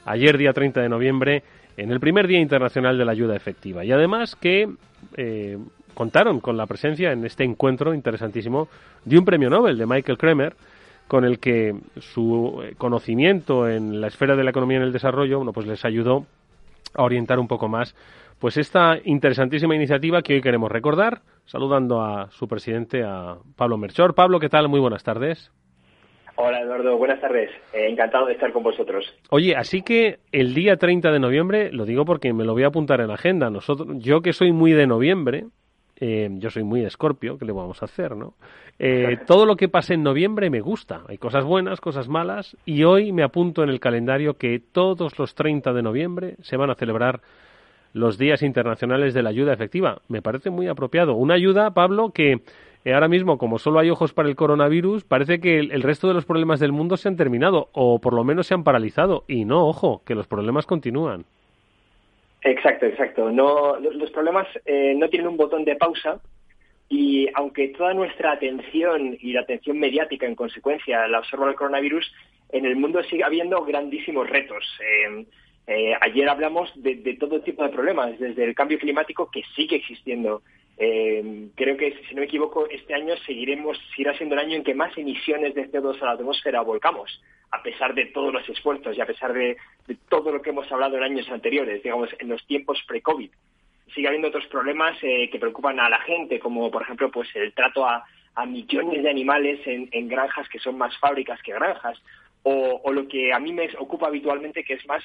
ayer, 0.04 0.38
día 0.38 0.52
30 0.52 0.80
de 0.80 0.88
noviembre, 0.88 1.42
en 1.76 1.90
el 1.90 2.00
primer 2.00 2.26
Día 2.26 2.40
Internacional 2.40 2.96
de 2.96 3.04
la 3.04 3.12
Ayuda 3.12 3.36
Efectiva. 3.36 3.84
Y 3.84 3.92
además 3.92 4.36
que 4.36 4.68
eh, 5.16 5.58
contaron 5.94 6.40
con 6.40 6.56
la 6.56 6.66
presencia 6.66 7.12
en 7.12 7.24
este 7.24 7.44
encuentro 7.44 7.94
interesantísimo 7.94 8.68
de 9.04 9.18
un 9.18 9.24
premio 9.24 9.50
Nobel 9.50 9.78
de 9.78 9.86
Michael 9.86 10.18
Kremer, 10.18 10.56
con 11.08 11.24
el 11.24 11.38
que 11.38 11.74
su 11.98 12.62
conocimiento 12.78 13.68
en 13.68 14.00
la 14.00 14.08
esfera 14.08 14.36
de 14.36 14.44
la 14.44 14.50
economía 14.50 14.78
y 14.78 14.82
el 14.82 14.92
desarrollo 14.92 15.38
bueno, 15.38 15.52
pues 15.52 15.66
les 15.66 15.84
ayudó 15.84 16.26
a 16.96 17.02
orientar 17.02 17.38
un 17.38 17.48
poco 17.48 17.68
más 17.68 17.94
pues 18.38 18.56
esta 18.56 18.98
interesantísima 19.04 19.74
iniciativa 19.74 20.22
que 20.22 20.34
hoy 20.34 20.42
queremos 20.42 20.70
recordar, 20.70 21.22
saludando 21.44 22.02
a 22.02 22.30
su 22.30 22.46
presidente, 22.46 23.02
a 23.02 23.36
Pablo 23.56 23.78
Merchor. 23.78 24.14
Pablo, 24.14 24.38
¿qué 24.38 24.48
tal? 24.48 24.68
Muy 24.68 24.80
buenas 24.80 25.02
tardes. 25.02 25.50
Hola 26.38 26.60
Eduardo, 26.60 26.98
buenas 26.98 27.18
tardes. 27.18 27.50
Eh, 27.72 27.88
encantado 27.88 28.26
de 28.26 28.34
estar 28.34 28.52
con 28.52 28.62
vosotros. 28.62 29.06
Oye, 29.30 29.56
así 29.56 29.80
que 29.80 30.18
el 30.32 30.52
día 30.52 30.76
30 30.76 31.10
de 31.10 31.18
noviembre, 31.18 31.72
lo 31.72 31.86
digo 31.86 32.04
porque 32.04 32.34
me 32.34 32.44
lo 32.44 32.52
voy 32.52 32.64
a 32.64 32.66
apuntar 32.66 33.00
en 33.00 33.08
la 33.08 33.14
agenda. 33.14 33.48
Nosotros, 33.48 33.88
yo 34.00 34.20
que 34.20 34.34
soy 34.34 34.52
muy 34.52 34.72
de 34.72 34.86
noviembre, 34.86 35.44
eh, 35.98 36.28
yo 36.32 36.50
soy 36.50 36.62
muy 36.62 36.84
escorpio, 36.84 37.38
¿qué 37.38 37.44
le 37.44 37.52
vamos 37.52 37.82
a 37.82 37.86
hacer, 37.86 38.16
no? 38.16 38.34
Eh, 38.78 39.18
todo 39.26 39.46
lo 39.46 39.56
que 39.56 39.68
pase 39.68 39.94
en 39.94 40.02
noviembre 40.02 40.50
me 40.50 40.60
gusta. 40.60 41.02
Hay 41.08 41.16
cosas 41.16 41.44
buenas, 41.44 41.80
cosas 41.80 42.08
malas, 42.08 42.56
y 42.66 42.84
hoy 42.84 43.12
me 43.12 43.22
apunto 43.22 43.62
en 43.62 43.70
el 43.70 43.80
calendario 43.80 44.34
que 44.34 44.60
todos 44.60 45.18
los 45.18 45.34
30 45.34 45.72
de 45.72 45.82
noviembre 45.82 46.36
se 46.42 46.56
van 46.56 46.70
a 46.70 46.74
celebrar 46.74 47.22
los 47.94 48.18
días 48.18 48.42
internacionales 48.42 49.14
de 49.14 49.22
la 49.22 49.30
ayuda 49.30 49.54
efectiva. 49.54 50.02
Me 50.08 50.20
parece 50.20 50.50
muy 50.50 50.68
apropiado. 50.68 51.14
Una 51.14 51.34
ayuda, 51.34 51.70
Pablo, 51.72 52.10
que 52.10 52.42
eh, 52.84 52.92
ahora 52.92 53.08
mismo, 53.08 53.38
como 53.38 53.58
solo 53.58 53.78
hay 53.80 53.88
ojos 53.88 54.12
para 54.12 54.28
el 54.28 54.36
coronavirus, 54.36 55.04
parece 55.04 55.40
que 55.40 55.58
el, 55.58 55.82
resto 55.82 56.06
de 56.06 56.14
los 56.14 56.26
problemas 56.26 56.60
del 56.60 56.72
mundo 56.72 56.98
se 56.98 57.08
han 57.08 57.16
terminado, 57.16 57.70
o 57.72 57.98
por 57.98 58.12
lo 58.12 58.22
menos 58.22 58.46
se 58.46 58.54
han 58.54 58.64
paralizado. 58.64 59.24
Y 59.26 59.46
no, 59.46 59.66
ojo, 59.66 60.02
que 60.04 60.14
los 60.14 60.26
problemas 60.26 60.66
continúan. 60.66 61.24
Exacto, 62.42 62.86
exacto. 62.86 63.30
No, 63.30 63.78
los 63.78 64.10
problemas 64.10 64.46
eh, 64.64 64.94
no 64.96 65.08
tienen 65.08 65.28
un 65.28 65.36
botón 65.36 65.64
de 65.64 65.76
pausa 65.76 66.20
y 66.88 67.28
aunque 67.34 67.68
toda 67.68 67.94
nuestra 67.94 68.32
atención 68.32 69.16
y 69.20 69.32
la 69.32 69.40
atención 69.40 69.78
mediática 69.78 70.26
en 70.26 70.36
consecuencia 70.36 71.08
la 71.08 71.18
observa 71.18 71.48
el 71.48 71.56
coronavirus, 71.56 72.12
en 72.50 72.64
el 72.64 72.76
mundo 72.76 73.02
sigue 73.04 73.24
habiendo 73.24 73.64
grandísimos 73.64 74.28
retos. 74.28 74.64
Eh, 74.80 75.26
eh, 75.66 75.94
ayer 76.00 76.28
hablamos 76.28 76.70
de, 76.76 77.16
todo 77.18 77.40
tipo 77.40 77.64
de 77.64 77.70
problemas, 77.70 78.18
desde 78.18 78.44
el 78.44 78.54
cambio 78.54 78.78
climático 78.78 79.30
que 79.30 79.42
sigue 79.56 79.76
existiendo. 79.76 80.42
Creo 80.76 81.76
que, 81.76 82.02
si 82.08 82.14
no 82.14 82.20
me 82.20 82.26
equivoco, 82.26 82.68
este 82.68 82.94
año 82.94 83.16
seguiremos, 83.26 83.78
seguirá 83.90 84.16
siendo 84.16 84.34
el 84.34 84.42
año 84.42 84.56
en 84.56 84.64
que 84.64 84.74
más 84.74 84.96
emisiones 84.98 85.54
de 85.54 85.70
CO2 85.70 86.00
a 86.02 86.06
la 86.06 86.12
atmósfera 86.12 86.60
volcamos 86.60 87.20
a 87.50 87.62
pesar 87.62 87.94
de 87.94 88.06
todos 88.06 88.32
los 88.32 88.48
esfuerzos 88.48 88.96
y 88.96 89.00
a 89.00 89.06
pesar 89.06 89.32
de, 89.32 89.56
todo 90.08 90.30
lo 90.30 90.42
que 90.42 90.50
hemos 90.50 90.70
hablado 90.70 90.96
en 90.96 91.04
años 91.04 91.28
anteriores, 91.30 91.82
digamos, 91.82 92.10
en 92.18 92.28
los 92.28 92.44
tiempos 92.46 92.82
pre-COVID. 92.86 93.30
Sigue 93.94 94.08
habiendo 94.08 94.28
otros 94.28 94.46
problemas 94.46 94.96
eh, 95.02 95.30
que 95.30 95.38
preocupan 95.38 95.78
a 95.78 95.88
la 95.88 96.00
gente, 96.00 96.38
como 96.40 96.70
por 96.70 96.82
ejemplo 96.82 97.10
pues 97.10 97.28
el 97.34 97.52
trato 97.52 97.86
a, 97.86 98.04
millones 98.46 99.02
de 99.02 99.08
animales 99.08 99.60
en, 99.64 100.08
granjas 100.08 100.46
que 100.50 100.58
son 100.58 100.76
más 100.76 100.94
fábricas 100.98 101.40
que 101.40 101.54
granjas, 101.54 101.98
o, 102.42 102.92
lo 102.92 103.08
que 103.08 103.32
a 103.32 103.38
mí 103.38 103.50
me 103.50 103.66
ocupa 103.78 104.08
habitualmente, 104.08 104.62
que 104.62 104.74
es 104.74 104.86
más 104.86 105.02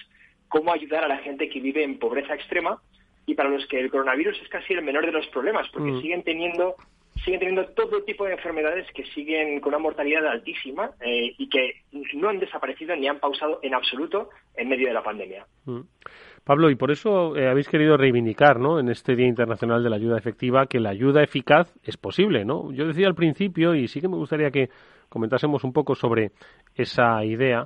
cómo 0.50 0.74
ayudar 0.74 1.06
a 1.06 1.08
la 1.08 1.20
gente 1.20 1.48
que 1.48 1.62
vive 1.62 1.82
en 1.82 1.98
pobreza 1.98 2.36
extrema 2.36 2.82
y 3.26 3.36
para 3.36 3.50
los 3.50 3.66
que 3.68 3.80
el 3.80 3.92
coronavirus 3.92 4.42
es 4.42 4.50
casi 4.50 4.74
el 4.74 4.82
menor 4.82 5.06
de 5.06 5.12
los 5.12 5.28
problemas, 5.28 5.68
porque 5.72 5.92
mm. 5.92 6.02
siguen 6.02 6.24
teniendo 6.24 6.76
siguen 7.24 7.40
teniendo 7.40 7.66
todo 7.74 8.02
tipo 8.04 8.26
de 8.26 8.34
enfermedades 8.34 8.88
que 8.94 9.04
siguen 9.14 9.60
con 9.60 9.70
una 9.70 9.80
mortalidad 9.80 10.26
altísima 10.26 10.92
eh, 11.02 11.36
y 11.38 11.50
que 11.50 11.84
no 12.16 12.30
han 12.30 12.40
desaparecido 12.40 12.96
ni 12.96 13.08
han 13.08 13.20
pausado 13.20 13.60
en 13.62 13.76
absoluto 13.76 14.30
en 14.56 14.70
medio 14.70 14.88
de 14.88 14.94
la 14.94 15.04
pandemia. 15.04 15.46
Mm. 15.66 15.82
Pablo, 16.44 16.72
y 16.72 16.76
por 16.76 16.90
eso 16.90 17.36
eh, 17.36 17.48
habéis 17.48 17.70
querido 17.70 17.98
reivindicar, 17.98 18.60
¿no? 18.60 18.80
En 18.80 18.90
este 18.90 19.16
Día 19.16 19.28
Internacional 19.28 19.84
de 19.84 19.90
la 19.92 19.98
Ayuda 19.98 20.18
Efectiva, 20.18 20.66
que 20.66 20.80
la 20.80 20.90
ayuda 20.90 21.22
eficaz 21.22 21.72
es 21.84 21.98
posible, 21.98 22.46
¿no? 22.46 22.72
Yo 22.72 22.88
decía 22.88 23.08
al 23.08 23.14
principio, 23.14 23.76
y 23.76 23.88
sí 23.88 24.02
que 24.02 24.08
me 24.08 24.16
gustaría 24.16 24.50
que 24.50 24.70
comentásemos 25.08 25.64
un 25.64 25.72
poco 25.72 25.94
sobre 25.94 26.32
esa 26.74 27.24
idea, 27.24 27.66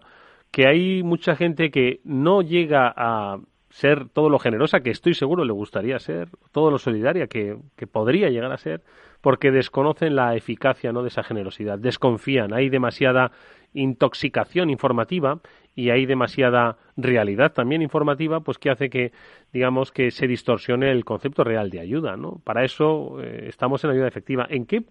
que 0.51 0.67
hay 0.67 1.03
mucha 1.03 1.35
gente 1.35 1.71
que 1.71 1.99
no 2.03 2.41
llega 2.41 2.93
a 2.95 3.37
ser 3.75 4.07
todo 4.07 4.29
lo 4.29 4.39
generosa 4.39 4.79
que 4.79 4.89
estoy 4.89 5.15
seguro 5.15 5.43
le 5.43 5.51
gustaría 5.51 5.99
ser, 5.99 6.29
todo 6.53 6.71
lo 6.71 6.77
solidaria 6.77 7.27
que, 7.27 7.57
podría 7.91 8.29
llegar 8.29 8.53
a 8.53 8.57
ser, 8.57 8.81
porque 9.19 9.51
desconocen 9.51 10.15
la 10.15 10.33
eficacia 10.33 10.93
¿no? 10.93 11.01
de 11.01 11.09
esa 11.09 11.23
generosidad, 11.23 11.77
desconfían, 11.77 12.53
hay 12.53 12.69
demasiada 12.69 13.33
intoxicación 13.73 14.69
informativa 14.69 15.41
y 15.75 15.89
hay 15.89 16.05
demasiada 16.05 16.77
realidad 16.95 17.51
también 17.51 17.81
informativa, 17.81 18.39
pues 18.39 18.57
que 18.59 18.69
hace 18.69 18.89
que, 18.89 19.11
digamos, 19.51 19.91
que 19.91 20.09
se 20.09 20.25
distorsione 20.25 20.89
el 20.89 21.03
concepto 21.03 21.43
real 21.43 21.69
de 21.69 21.81
ayuda, 21.81 22.15
¿no? 22.15 22.39
Para 22.45 22.63
eso 22.63 23.21
eh, 23.21 23.47
estamos 23.49 23.83
en 23.83 23.89
ayuda 23.89 24.07
efectiva. 24.07 24.47
¿En 24.49 24.65
qué, 24.65 24.85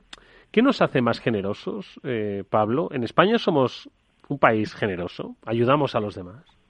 qué 0.51 0.61
nos 0.61 0.83
hace 0.83 1.01
más 1.01 1.21
generosos, 1.21 1.99
eh, 2.03 2.45
Pablo? 2.51 2.91
En 2.93 3.03
España 3.03 3.39
somos 3.39 3.89
un 4.29 4.39
país 4.39 4.75
generoso, 4.75 5.37
ayudamos 5.47 5.95
a 5.95 6.01
los 6.01 6.15
demás. 6.15 6.64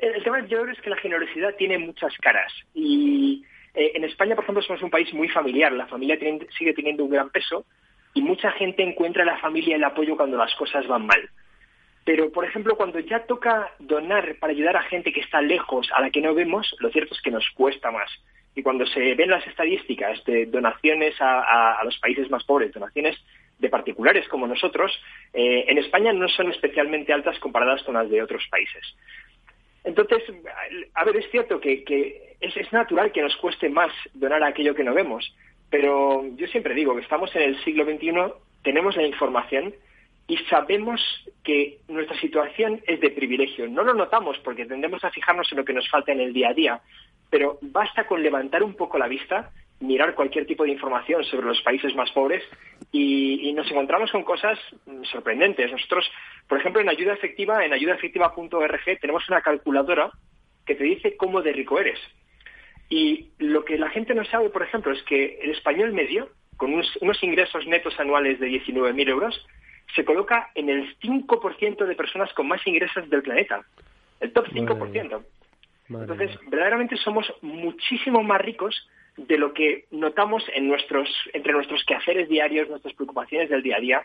El 0.00 0.22
tema 0.22 0.40
yo 0.46 0.62
creo 0.62 0.72
es 0.72 0.80
que 0.80 0.90
la 0.90 0.96
generosidad 0.96 1.54
tiene 1.56 1.78
muchas 1.78 2.16
caras 2.18 2.52
y 2.72 3.44
eh, 3.74 3.92
en 3.94 4.04
España, 4.04 4.34
por 4.34 4.44
ejemplo, 4.44 4.62
somos 4.62 4.82
un 4.82 4.90
país 4.90 5.12
muy 5.12 5.28
familiar. 5.28 5.72
La 5.72 5.86
familia 5.86 6.18
sigue 6.56 6.72
teniendo 6.74 7.04
un 7.04 7.10
gran 7.10 7.30
peso 7.30 7.66
y 8.14 8.22
mucha 8.22 8.52
gente 8.52 8.82
encuentra 8.82 9.22
en 9.22 9.28
la 9.28 9.38
familia 9.38 9.76
el 9.76 9.84
apoyo 9.84 10.16
cuando 10.16 10.36
las 10.36 10.54
cosas 10.54 10.86
van 10.86 11.06
mal. 11.06 11.28
Pero, 12.04 12.30
por 12.30 12.44
ejemplo, 12.44 12.76
cuando 12.76 12.98
ya 13.00 13.26
toca 13.26 13.72
donar 13.78 14.36
para 14.38 14.52
ayudar 14.52 14.76
a 14.76 14.82
gente 14.82 15.12
que 15.12 15.20
está 15.20 15.40
lejos, 15.40 15.88
a 15.94 16.02
la 16.02 16.10
que 16.10 16.20
no 16.20 16.34
vemos, 16.34 16.74
lo 16.78 16.90
cierto 16.90 17.14
es 17.14 17.20
que 17.22 17.30
nos 17.30 17.48
cuesta 17.50 17.90
más. 17.90 18.10
Y 18.54 18.62
cuando 18.62 18.86
se 18.86 19.14
ven 19.14 19.30
las 19.30 19.44
estadísticas 19.46 20.22
de 20.24 20.46
donaciones 20.46 21.14
a, 21.18 21.80
los 21.84 21.98
países 21.98 22.30
más 22.30 22.44
pobres, 22.44 22.72
donaciones 22.72 23.16
de 23.58 23.68
particulares 23.68 24.28
como 24.28 24.46
nosotros, 24.46 24.92
eh, 25.32 25.64
en 25.66 25.78
España 25.78 26.12
no 26.12 26.28
son 26.28 26.50
especialmente 26.50 27.12
altas 27.12 27.38
comparadas 27.38 27.82
con 27.82 27.94
las 27.94 28.08
de 28.10 28.22
otros 28.22 28.46
países. 28.50 28.94
Entonces, 29.84 30.22
a 30.94 31.04
ver, 31.04 31.16
es 31.16 31.30
cierto 31.30 31.60
que, 31.60 31.84
es, 32.40 32.72
natural 32.72 33.12
que 33.12 33.22
nos 33.22 33.36
cueste 33.36 33.68
más 33.68 33.92
donar 34.14 34.42
aquello 34.42 34.74
que 34.74 34.82
no 34.82 34.94
vemos, 34.94 35.34
pero 35.70 36.24
yo 36.36 36.46
siempre 36.48 36.74
digo 36.74 36.94
que 36.94 37.02
estamos 37.02 37.34
en 37.36 37.42
el 37.42 37.64
siglo 37.64 37.84
XXI, 37.84 38.32
tenemos 38.62 38.96
la 38.96 39.06
información 39.06 39.74
y 40.26 40.38
sabemos 40.48 41.00
que 41.42 41.78
nuestra 41.88 42.18
situación 42.18 42.80
es 42.86 42.98
de 43.00 43.10
privilegio. 43.10 43.68
No 43.68 43.84
lo 43.84 43.92
notamos 43.92 44.38
porque 44.38 44.64
tendemos 44.64 45.04
a 45.04 45.10
fijarnos 45.10 45.52
en 45.52 45.58
lo 45.58 45.64
que 45.66 45.74
nos 45.74 45.88
falta 45.90 46.12
en 46.12 46.20
el 46.20 46.32
día 46.32 46.48
a 46.48 46.54
día, 46.54 46.80
pero 47.28 47.58
basta 47.60 48.06
con 48.06 48.22
levantar 48.22 48.62
un 48.62 48.74
poco 48.74 48.98
la 48.98 49.06
vista 49.06 49.50
mirar 49.80 50.14
cualquier 50.14 50.46
tipo 50.46 50.64
de 50.64 50.70
información 50.70 51.24
sobre 51.24 51.46
los 51.46 51.60
países 51.62 51.94
más 51.94 52.10
pobres 52.12 52.42
y, 52.92 53.52
nos 53.54 53.70
encontramos 53.70 54.10
con 54.10 54.24
cosas 54.24 54.58
sorprendentes. 55.12 55.70
Nosotros, 55.70 56.10
por 56.48 56.58
ejemplo, 56.58 56.80
en 56.82 56.88
ayuda 56.88 57.12
efectiva, 57.12 57.64
en 57.64 57.72
ayudaefectiva.org, 57.72 58.98
tenemos 59.00 59.28
una 59.28 59.42
calculadora 59.42 60.10
que 60.66 60.74
te 60.74 60.82
dice 60.82 61.16
cómo 61.16 61.40
de 61.40 61.52
rico 61.52 61.78
eres. 61.78 62.00
Y 62.88 63.30
lo 63.38 63.64
que 63.64 63.78
la 63.78 63.90
gente 63.90 64.14
no 64.14 64.24
sabe, 64.24 64.50
por 64.50 64.62
ejemplo, 64.62 64.92
es 64.92 65.02
que 65.04 65.38
el 65.40 65.50
español 65.50 65.92
medio, 65.92 66.30
con 66.56 66.74
unos, 66.74 67.22
ingresos 67.22 67.66
netos 67.66 67.98
anuales 68.00 68.40
de 68.40 68.48
19.000 68.48 69.08
euros, 69.08 69.46
se 69.94 70.04
coloca 70.04 70.50
en 70.54 70.68
el 70.68 70.98
5% 70.98 71.86
de 71.86 71.94
personas 71.94 72.32
con 72.32 72.48
más 72.48 72.66
ingresos 72.66 73.08
del 73.08 73.22
planeta. 73.22 73.64
El 74.18 74.32
top 74.32 74.46
5%. 74.48 75.24
Entonces, 75.90 76.38
verdaderamente 76.48 76.96
somos 76.96 77.32
muchísimo 77.42 78.22
más 78.22 78.40
ricos 78.40 78.88
de 79.16 79.38
lo 79.38 79.52
que 79.52 79.84
notamos 79.90 80.44
en 80.54 80.68
nuestros, 80.68 81.08
entre 81.32 81.52
nuestros 81.52 81.84
quehaceres 81.84 82.28
diarios, 82.28 82.68
nuestras 82.68 82.94
preocupaciones 82.94 83.48
del 83.48 83.62
día 83.62 83.76
a 83.76 83.80
día. 83.80 84.02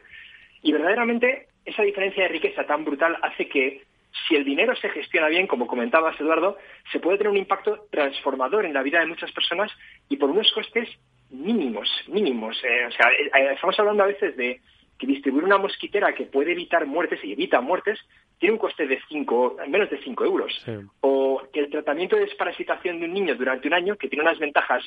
Y 0.61 0.71
verdaderamente 0.71 1.47
esa 1.65 1.83
diferencia 1.83 2.23
de 2.23 2.29
riqueza 2.29 2.65
tan 2.65 2.85
brutal 2.85 3.17
hace 3.21 3.47
que 3.47 3.83
si 4.27 4.35
el 4.35 4.43
dinero 4.43 4.75
se 4.75 4.89
gestiona 4.89 5.27
bien, 5.27 5.47
como 5.47 5.67
comentabas 5.67 6.19
Eduardo, 6.19 6.57
se 6.91 6.99
puede 6.99 7.17
tener 7.17 7.31
un 7.31 7.37
impacto 7.37 7.87
transformador 7.91 8.65
en 8.65 8.73
la 8.73 8.83
vida 8.83 8.99
de 8.99 9.05
muchas 9.05 9.31
personas 9.31 9.71
y 10.09 10.17
por 10.17 10.29
unos 10.29 10.51
costes 10.51 10.89
mínimos, 11.29 11.89
mínimos. 12.07 12.59
Eh, 12.63 12.85
o 12.87 12.91
sea, 12.91 13.11
eh, 13.11 13.53
estamos 13.53 13.79
hablando 13.79 14.03
a 14.03 14.07
veces 14.07 14.35
de 14.35 14.61
que 14.97 15.07
distribuir 15.07 15.45
una 15.45 15.57
mosquitera 15.57 16.13
que 16.13 16.25
puede 16.25 16.51
evitar 16.51 16.85
muertes 16.85 17.23
y 17.23 17.33
evita 17.33 17.61
muertes 17.61 17.99
tiene 18.39 18.53
un 18.53 18.59
coste 18.59 18.87
de 18.87 18.99
cinco, 19.09 19.57
menos 19.67 19.89
de 19.89 19.99
5 19.99 20.25
euros. 20.25 20.65
O 21.01 21.43
que 21.51 21.59
el 21.59 21.69
tratamiento 21.69 22.15
de 22.15 22.25
desparasitación 22.25 22.99
de 22.99 23.05
un 23.05 23.13
niño 23.13 23.35
durante 23.35 23.67
un 23.67 23.73
año, 23.73 23.97
que 23.97 24.07
tiene 24.07 24.23
unas 24.23 24.39
ventajas 24.39 24.83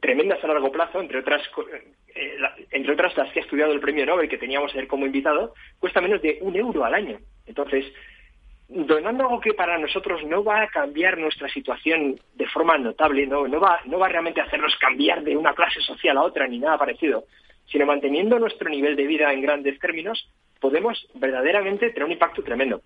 tremendas 0.00 0.42
a 0.42 0.46
largo 0.46 0.70
plazo, 0.70 1.00
entre 1.00 1.18
otras, 1.18 1.42
eh, 2.14 2.36
entre 2.70 2.92
otras 2.92 3.16
las 3.16 3.32
que 3.32 3.40
ha 3.40 3.42
estudiado 3.42 3.72
el 3.72 3.80
premio 3.80 4.06
Nobel 4.06 4.28
que 4.28 4.38
teníamos 4.38 4.72
ayer 4.72 4.86
como 4.86 5.06
invitado, 5.06 5.54
cuesta 5.78 6.00
menos 6.00 6.22
de 6.22 6.38
un 6.40 6.54
euro 6.56 6.84
al 6.84 6.94
año. 6.94 7.18
Entonces, 7.46 7.84
donando 8.68 9.24
algo 9.24 9.40
que 9.40 9.54
para 9.54 9.76
nosotros 9.76 10.24
no 10.24 10.42
va 10.44 10.62
a 10.62 10.68
cambiar 10.68 11.18
nuestra 11.18 11.48
situación 11.48 12.18
de 12.34 12.46
forma 12.46 12.78
notable, 12.78 13.26
no, 13.26 13.46
no, 13.48 13.60
va, 13.60 13.80
no 13.86 13.98
va 13.98 14.08
realmente 14.08 14.40
a 14.40 14.44
hacernos 14.44 14.74
cambiar 14.76 15.22
de 15.22 15.36
una 15.36 15.52
clase 15.52 15.80
social 15.80 16.16
a 16.16 16.22
otra 16.22 16.46
ni 16.46 16.58
nada 16.58 16.78
parecido, 16.78 17.24
sino 17.66 17.86
manteniendo 17.86 18.38
nuestro 18.38 18.70
nivel 18.70 18.96
de 18.96 19.06
vida 19.06 19.32
en 19.32 19.42
grandes 19.42 19.78
términos, 19.78 20.28
podemos 20.62 21.06
verdaderamente 21.14 21.90
tener 21.90 22.04
un 22.04 22.12
impacto 22.12 22.42
tremendo. 22.42 22.80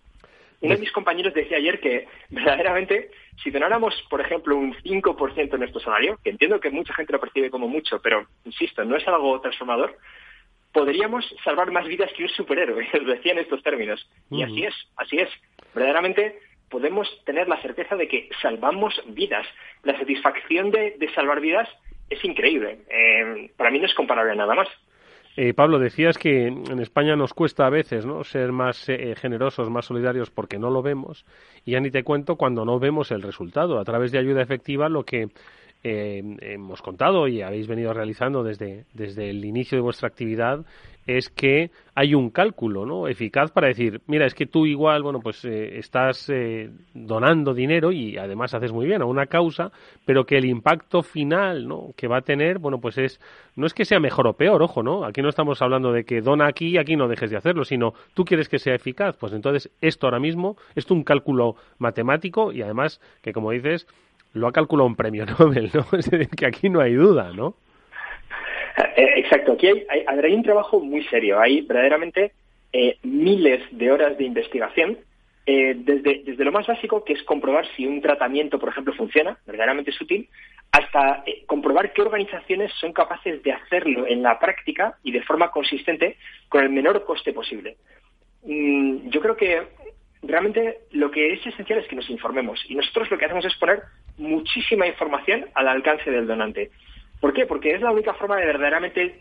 Uno 0.63 0.75
de 0.75 0.81
mis 0.81 0.91
compañeros 0.91 1.35
decía 1.35 1.59
ayer 1.59 1.79
que 1.79 2.09
verdaderamente 2.31 3.11
si 3.43 3.51
donáramos, 3.51 3.95
por 4.09 4.23
ejemplo, 4.23 4.57
un 4.57 4.75
5% 4.75 5.51
de 5.51 5.59
nuestro 5.59 5.81
salario, 5.81 6.19
que 6.25 6.31
entiendo 6.31 6.59
que 6.59 6.71
mucha 6.71 6.95
gente 6.95 7.13
lo 7.13 7.21
percibe 7.21 7.51
como 7.51 7.69
mucho, 7.69 8.01
pero 8.01 8.27
insisto, 8.47 8.83
no 8.85 8.97
es 8.97 9.07
algo 9.07 9.39
transformador, 9.43 9.99
podríamos 10.73 11.25
salvar 11.45 11.71
más 11.71 11.87
vidas 11.87 12.11
que 12.17 12.23
un 12.23 12.31
superhéroe, 12.31 12.89
lo 13.01 13.13
decía 13.13 13.33
en 13.33 13.39
estos 13.39 13.63
términos. 13.63 14.09
Y 14.31 14.43
así 14.43 14.65
es, 14.65 14.75
así 14.97 15.19
es. 15.19 15.29
Verdaderamente 15.75 16.41
podemos 16.71 17.07
tener 17.27 17.47
la 17.47 17.61
certeza 17.61 17.95
de 17.95 18.09
que 18.09 18.31
salvamos 18.41 18.95
vidas. 19.09 19.47
La 19.83 19.99
satisfacción 19.99 20.71
de, 20.71 20.97
salvar 21.15 21.41
vidas 21.41 21.69
es 22.09 22.25
increíble. 22.25 22.79
Eh, 22.89 23.51
para 23.57 23.71
mí 23.71 23.79
no 23.79 23.87
es 23.87 23.95
comparable 23.95 24.33
a 24.33 24.37
nada 24.37 24.55
más. 24.55 24.69
Eh, 25.39 25.53
Pablo, 25.53 25.79
decías 25.79 26.17
que 26.17 26.47
en 26.47 26.79
España 26.81 27.15
nos 27.15 27.35
cuesta 27.35 27.67
a 27.67 27.71
veces 27.71 28.07
¿no? 28.07 28.25
ser 28.25 28.53
más 28.53 28.89
eh, 28.89 29.15
generosos, 29.17 29.69
más 29.69 29.85
solidarios 29.85 30.31
porque 30.31 30.59
no 30.59 30.71
lo 30.71 30.81
vemos. 30.81 31.27
Y 31.67 31.73
ya 31.73 31.81
ni 31.81 31.91
te 31.91 32.05
cuento 32.05 32.37
cuando 32.37 32.65
no 32.65 32.79
vemos 32.79 33.11
el 33.11 33.21
resultado. 33.21 33.79
A 33.79 33.85
través 33.85 34.13
de 34.13 34.19
ayuda 34.19 34.41
efectiva, 34.41 34.89
lo 34.89 35.05
que 35.05 35.29
eh, 35.89 36.21
hemos 36.41 36.83
contado 36.83 37.29
y 37.29 37.43
habéis 37.43 37.69
venido 37.69 37.93
realizando 37.93 38.43
desde, 38.43 38.87
desde 38.93 39.31
el 39.31 39.45
inicio 39.45 39.79
de 39.79 39.83
vuestra 39.83 40.09
actividad 40.09 40.67
es 41.07 41.29
que 41.29 41.71
hay 41.95 42.15
un 42.15 42.31
cálculo 42.31 42.85
¿no? 42.85 43.07
eficaz 43.07 43.53
para 43.53 43.69
decir, 43.69 44.01
mira, 44.09 44.27
es 44.27 44.35
que 44.35 44.47
tú 44.47 44.67
igual, 44.67 45.05
bueno, 45.05 45.21
pues 45.21 45.45
eh, 45.45 45.79
estás 45.79 46.29
eh, 46.29 46.69
donando 46.93 47.55
dinero 47.55 47.93
y 47.93 48.19
además 48.19 48.55
haces 48.55 48.73
muy 48.73 48.87
bien 48.87 49.03
a 49.03 49.05
una 49.05 49.27
causa, 49.27 49.71
pero 50.05 50.27
que 50.27 50.37
el 50.37 50.45
impacto 50.45 51.03
final 51.03 51.69
¿no? 51.69 51.91
que 51.97 52.09
va 52.09 52.19
a 52.19 52.23
tener, 52.23 52.59
bueno, 52.59 52.81
pues 52.81 52.99
es, 52.99 53.21
no 53.55 53.67
es 53.67 53.73
que 53.73 53.85
sea 53.85 54.01
mejor 54.01 54.27
o 54.27 54.33
peor, 54.33 54.61
ojo, 54.63 54.83
¿no? 54.83 55.05
Aquí 55.05 55.23
no 55.23 55.29
estamos 55.29 55.63
hablando 55.63 55.93
de 55.93 56.05
que 56.05 56.21
dona 56.21 56.49
aquí 56.49 56.71
y 56.71 56.79
aquí 56.79 56.97
no 56.97 57.07
dejes 57.07 57.31
de 57.31 57.37
hacerlo, 57.37 57.65
sino 57.65 57.95
tú 58.13 58.25
quieres 58.25 58.49
que 58.49 58.59
sea 58.59 58.75
eficaz, 58.75 59.17
pues 59.17 59.33
entonces 59.33 59.71
esto 59.81 60.09
ahora 60.09 60.19
mismo, 60.19 60.57
es 60.75 60.91
un 60.91 61.05
cálculo 61.05 61.55
matemático 61.79 62.51
y 62.51 62.63
además 62.63 63.01
que, 63.23 63.33
como 63.33 63.53
dices, 63.53 63.87
lo 64.37 64.47
ha 64.47 64.53
calculado 64.53 64.87
un 64.87 64.97
premio 64.97 65.27
Nobel, 65.39 65.71
¿no? 65.73 65.99
Es 65.99 66.11
decir, 66.11 66.29
que 66.29 66.47
aquí 66.47 66.69
no 66.69 66.81
hay 66.81 66.95
duda, 66.95 67.33
¿no? 67.35 67.55
Eh, 68.97 69.15
exacto, 69.17 69.53
aquí 69.53 69.69
hay, 69.69 70.05
hay, 70.07 70.35
un 70.35 70.43
trabajo 70.43 70.81
muy 70.81 71.03
serio. 71.05 71.41
Hay 71.41 71.63
verdaderamente 71.63 72.33
eh, 72.73 72.99
miles 73.03 73.63
de 73.71 73.91
horas 73.91 74.19
de 74.19 74.25
investigación, 74.25 74.99
eh, 75.47 75.75
desde, 75.77 76.23
desde 76.25 76.45
lo 76.45 76.53
más 76.53 76.67
básico, 76.67 77.05
que 77.05 77.15
es 77.15 77.23
comprobar 77.23 77.67
si 77.75 77.87
un 77.87 78.03
tratamiento, 78.03 78.59
por 78.59 78.69
ejemplo, 78.69 78.93
funciona, 78.95 79.39
verdaderamente 79.47 79.91
es 79.91 80.01
útil, 80.01 80.29
hasta 80.73 81.25
comprobar 81.47 81.93
qué 81.93 82.03
organizaciones 82.03 82.73
son 82.81 82.93
capaces 82.93 83.43
de 83.43 83.53
hacerlo 83.53 84.07
en 84.07 84.23
la 84.23 84.39
práctica 84.39 84.99
y 85.03 85.13
de 85.13 85.23
forma 85.23 85.51
consistente 85.51 86.17
con 86.49 86.63
el 86.63 86.71
menor 86.71 87.05
coste 87.05 87.33
posible. 87.33 87.77
Mm, 88.45 89.09
yo 89.09 89.21
creo 89.21 89.37
que 89.37 89.63
realmente 90.27 90.79
lo 90.93 91.11
que 91.11 91.33
es 91.33 91.47
esencial 91.47 91.79
es 91.79 91.89
que 91.89 91.97
nos 91.97 92.11
informemos 92.11 92.65
y 92.69 92.75
nosotros 92.75 93.11
lo 93.11 93.19
que 93.19 93.25
hacemos 93.25 93.45
es 93.45 93.57
poner 93.57 93.83
muchísima 94.19 94.87
información 94.87 95.47
al 95.55 95.69
alcance 95.69 96.11
del 96.11 96.27
donante. 96.27 96.71
¿Por 97.21 97.33
qué? 97.33 97.47
Porque 97.47 97.75
es 97.75 97.81
la 97.81 97.93
única 97.93 98.15
forma 98.15 98.37
de 98.37 98.47
verdaderamente 98.47 99.19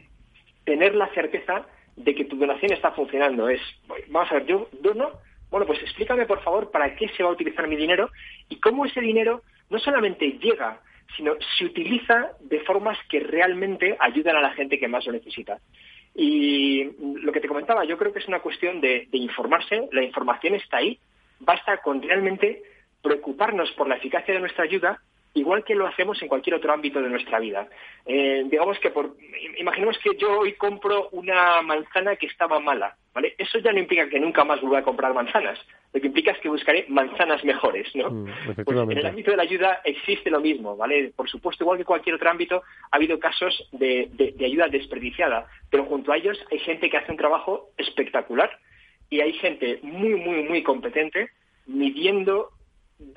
tener 0.63 0.95
la 0.95 1.07
certeza 1.13 1.65
de 1.95 2.13
que 2.13 2.25
tu 2.25 2.37
donación 2.37 2.73
está 2.73 2.91
funcionando. 2.91 3.49
Es, 3.49 3.61
vamos 4.07 4.31
a 4.31 4.35
ver, 4.35 4.45
yo 4.45 4.69
dono, 4.81 5.11
bueno, 5.49 5.65
pues 5.65 5.81
explícame 5.81 6.25
por 6.25 6.41
favor 6.43 6.71
para 6.71 6.95
qué 6.95 7.07
se 7.09 7.23
va 7.23 7.29
a 7.29 7.33
utilizar 7.33 7.67
mi 7.67 7.75
dinero 7.75 8.09
y 8.49 8.59
cómo 8.59 8.85
ese 8.85 9.01
dinero 9.01 9.43
no 9.69 9.79
solamente 9.79 10.37
llega, 10.41 10.81
sino 11.15 11.35
se 11.57 11.65
utiliza 11.65 12.31
de 12.41 12.59
formas 12.61 12.97
que 13.09 13.19
realmente 13.19 13.95
ayudan 13.99 14.35
a 14.35 14.41
la 14.41 14.53
gente 14.53 14.79
que 14.79 14.87
más 14.87 15.05
lo 15.05 15.13
necesita. 15.13 15.59
Y 16.15 16.85
lo 17.21 17.31
que 17.33 17.41
te 17.41 17.47
comentaba, 17.47 17.83
yo 17.83 17.97
creo 17.97 18.13
que 18.13 18.19
es 18.19 18.27
una 18.27 18.39
cuestión 18.39 18.79
de, 18.79 19.07
informarse, 19.11 19.89
la 19.91 20.03
información 20.03 20.55
está 20.55 20.77
ahí, 20.77 20.97
basta 21.39 21.77
con 21.77 22.01
realmente 22.01 22.63
preocuparnos 23.01 23.69
por 23.73 23.89
la 23.89 23.95
eficacia 23.95 24.33
de 24.33 24.39
nuestra 24.39 24.63
ayuda 24.63 25.01
igual 25.35 25.63
que 25.63 25.75
lo 25.75 25.85
hacemos 25.85 26.19
en 26.21 26.27
cualquier 26.27 26.55
otro 26.55 26.73
ámbito 26.73 27.01
de 27.01 27.09
nuestra 27.09 27.39
vida. 27.39 27.67
Eh, 28.05 28.45
digamos 28.49 28.79
que 28.79 28.89
por, 28.89 29.15
imaginemos 29.57 29.97
que 29.99 30.15
yo 30.17 30.39
hoy 30.39 30.53
compro 30.53 31.09
una 31.11 31.61
manzana 31.61 32.15
que 32.15 32.25
estaba 32.25 32.59
mala, 32.59 32.95
¿vale? 33.13 33.35
Eso 33.37 33.59
ya 33.59 33.71
no 33.71 33.79
implica 33.79 34.07
que 34.09 34.19
nunca 34.19 34.45
más 34.45 34.61
vuelva 34.61 34.79
a 34.79 34.83
comprar 34.83 35.13
manzanas. 35.13 35.59
Lo 35.93 35.99
que 35.99 36.07
implica 36.07 36.31
es 36.31 36.39
que 36.39 36.49
buscaré 36.49 36.85
manzanas 36.87 37.43
mejores, 37.43 37.93
¿no? 37.95 38.09
Mm, 38.09 38.29
pues 38.63 38.77
en 38.77 38.97
el 38.97 39.05
ámbito 39.05 39.31
de 39.31 39.37
la 39.37 39.43
ayuda 39.43 39.81
existe 39.83 40.29
lo 40.29 40.39
mismo, 40.39 40.77
¿vale? 40.77 41.11
Por 41.15 41.29
supuesto, 41.29 41.65
igual 41.65 41.77
que 41.77 41.85
cualquier 41.85 42.15
otro 42.15 42.29
ámbito, 42.29 42.63
ha 42.89 42.95
habido 42.95 43.19
casos 43.19 43.67
de, 43.73 44.09
de 44.13 44.45
ayuda 44.45 44.67
desperdiciada, 44.67 45.47
pero 45.69 45.85
junto 45.85 46.13
a 46.13 46.17
ellos 46.17 46.39
hay 46.49 46.59
gente 46.59 46.89
que 46.89 46.97
hace 46.97 47.11
un 47.11 47.17
trabajo 47.17 47.69
espectacular 47.77 48.57
y 49.09 49.19
hay 49.19 49.33
gente 49.33 49.79
muy, 49.83 50.15
muy, 50.15 50.43
muy 50.43 50.63
competente 50.63 51.29
midiendo 51.65 52.51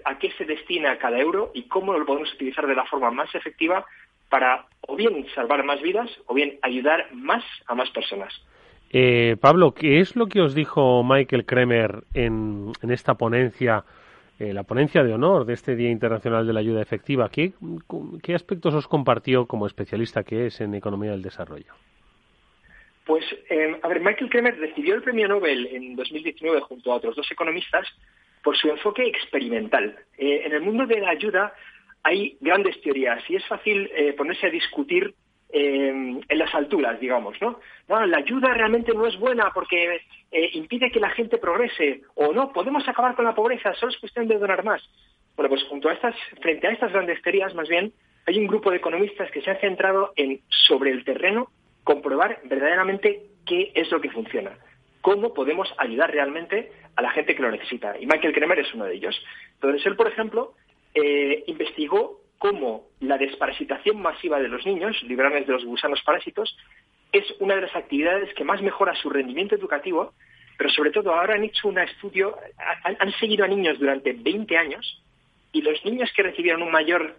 a 0.05 0.19
qué 0.19 0.31
se 0.33 0.45
destina 0.45 0.99
cada 0.99 1.19
euro 1.19 1.51
y 1.55 1.65
cómo 1.65 1.93
lo 1.93 2.05
podemos 2.05 2.33
utilizar 2.35 2.67
de 2.67 2.75
la 2.75 2.87
forma 2.87 3.11
más 3.11 3.35
efectiva 3.35 3.85
para 4.29 4.67
o 4.81 4.97
bien 4.97 5.27
salvar 5.35 5.65
más 5.65 5.81
vidas 5.81 6.11
o 6.27 6.35
bien 6.35 6.59
ayudar 6.63 7.09
más 7.13 7.45
a 7.67 7.75
más 7.75 7.91
personas. 7.91 8.33
Eh, 8.91 9.37
Pablo, 9.41 9.75
¿qué 9.75 10.01
es 10.01 10.17
lo 10.17 10.27
que 10.27 10.41
os 10.41 10.55
dijo 10.55 11.05
Michael 11.05 11.45
Kremer 11.45 12.05
en, 12.15 12.73
esta 12.89 13.15
ponencia, 13.15 13.85
eh, 14.39 14.53
la 14.53 14.63
ponencia 14.63 15.05
de 15.05 15.13
honor 15.13 15.45
de 15.45 15.55
este 15.55 15.77
Día 15.77 15.91
Internacional 15.91 16.47
de 16.47 16.53
la 16.53 16.61
Ayuda 16.61 16.83
Efectiva? 16.83 17.29
¿Qué, 17.29 17.53
¿Qué 18.23 18.35
aspectos 18.35 18.75
os 18.75 18.89
compartió 18.89 19.47
como 19.47 19.67
especialista 19.67 20.25
que 20.25 20.47
es 20.47 20.61
en 20.61 20.75
economía 20.75 21.11
del 21.11 21.23
desarrollo? 21.23 21.75
Pues, 23.05 23.25
eh, 23.49 23.79
a 23.83 23.89
ver, 23.89 24.01
Michael 24.01 24.31
Kremer 24.31 24.59
recibió 24.59 24.95
el 24.95 25.03
premio 25.03 25.29
Nobel 25.29 25.67
en 25.67 25.97
2019 25.97 26.61
junto 26.61 26.93
a 26.93 26.97
otros 26.97 27.17
dos 27.17 27.31
economistas 27.31 27.87
por 28.49 28.57
su 28.57 28.71
enfoque 28.71 29.07
experimental. 29.07 29.95
Eh, 30.17 30.41
en 30.47 30.55
el 30.55 30.63
mundo 30.63 30.87
de 30.87 30.99
la 31.01 31.11
ayuda 31.11 31.53
hay 32.03 32.39
grandes 32.41 32.81
teorías 32.81 33.23
y 33.29 33.37
es 33.37 33.47
fácil 33.47 33.91
eh, 33.95 34.15
ponerse 34.15 34.47
a 34.47 34.51
discutir 34.51 35.15
eh, 35.53 35.89
en 36.27 36.39
las 36.39 36.55
alturas, 36.55 36.99
digamos, 36.99 37.37
¿no? 37.43 37.61
La 37.89 38.17
ayuda 38.17 38.55
realmente 38.55 38.95
no 38.95 39.07
es 39.07 39.19
buena 39.19 39.51
porque 39.53 40.01
impide 40.55 40.91
que 40.91 40.99
la 40.99 41.11
gente 41.11 41.37
progrese 41.37 42.01
o 42.15 42.33
no, 42.33 42.51
podemos 42.51 42.89
acabar 42.89 43.15
con 43.15 43.27
la 43.27 43.35
pobreza, 43.35 43.75
solo 43.75 43.93
es 43.93 43.99
cuestión 43.99 44.27
de 44.27 44.39
donar 44.39 44.65
más. 44.65 44.83
Bueno, 45.37 45.51
pues 45.51 45.65
junto 45.65 45.91
a 45.91 45.93
estas, 45.93 46.17
frente 46.41 46.69
a 46.69 46.71
estas 46.71 46.91
grandes 46.91 47.21
teorías, 47.21 47.55
más 47.55 47.69
bien, 47.69 47.93
hay 48.25 48.39
un 48.39 48.47
grupo 48.47 48.71
de 48.71 48.79
economistas 48.79 49.31
que 49.31 49.43
se 49.43 49.51
han 49.51 49.61
centrado 49.61 50.15
en, 50.17 50.41
sobre 50.49 50.91
el 50.93 51.05
terreno, 51.05 51.51
comprobar 51.85 52.41
verdaderamente 52.45 53.25
qué 53.45 53.73
es 53.75 53.91
lo 53.91 54.01
que 54.01 54.09
funciona 54.09 54.57
cómo 55.01 55.35
podemos 55.35 55.73
ayudar 55.79 56.11
realmente 56.11 56.73
a 56.97 57.03
la 57.03 57.11
gente 57.11 57.35
que 57.35 57.43
lo 57.43 57.51
necesita. 57.51 57.99
Y 57.99 58.07
Michael 58.07 58.35
Kremer 58.35 58.59
es 58.59 58.73
uno 58.75 58.85
de 58.85 58.95
ellos. 58.95 59.21
Entonces, 59.55 59.85
él, 59.87 59.97
por 59.97 60.09
ejemplo, 60.09 60.55
eh, 60.95 61.45
investigó 61.47 62.21
cómo 62.39 62.87
la 63.01 63.19
desparasitación 63.19 64.01
masiva 64.01 64.41
de 64.41 64.49
los 64.49 64.65
niños, 64.65 65.01
librarles 65.03 65.47
de 65.47 65.53
los 65.53 65.65
gusanos 65.65 66.01
parásitos, 66.03 66.57
es 67.13 67.25
una 67.41 67.55
de 67.55 67.63
las 67.63 67.75
actividades 67.75 68.33
que 68.35 68.45
más 68.45 68.63
mejora 68.63 68.95
su 68.95 69.11
rendimiento 69.11 69.55
educativo, 69.55 70.13
pero 70.57 70.71
sobre 70.71 70.91
todo 70.91 71.15
ahora 71.15 71.35
han 71.35 71.45
hecho 71.45 71.69
un 71.69 71.79
estudio, 71.79 72.37
han, 72.83 73.13
seguido 73.13 73.45
a 73.45 73.49
niños 73.49 73.79
durante 73.79 74.13
20 74.13 74.57
años 74.57 75.03
y 75.53 75.63
los 75.63 75.83
niños 75.85 76.11
que 76.15 76.23
recibieron 76.23 76.63
un 76.63 76.71
mayor 76.71 77.17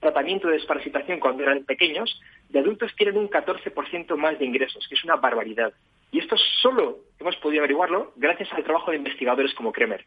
tratamiento 0.00 0.48
de 0.48 0.54
desparasitación 0.54 1.18
cuando 1.18 1.42
eran 1.42 1.64
pequeños, 1.64 2.20
de 2.50 2.60
adultos 2.60 2.94
tienen 2.96 3.16
un 3.16 3.28
14% 3.28 4.16
más 4.16 4.38
de 4.38 4.44
ingresos, 4.44 4.86
que 4.88 4.94
es 4.94 5.04
una 5.04 5.16
barbaridad. 5.16 5.72
Y 6.10 6.18
esto 6.18 6.36
solo 6.62 6.98
hemos 7.18 7.36
podido 7.36 7.62
averiguarlo 7.62 8.12
gracias 8.16 8.52
al 8.52 8.64
trabajo 8.64 8.90
de 8.90 8.98
investigadores 8.98 9.54
como 9.54 9.72
Kremer. 9.72 10.04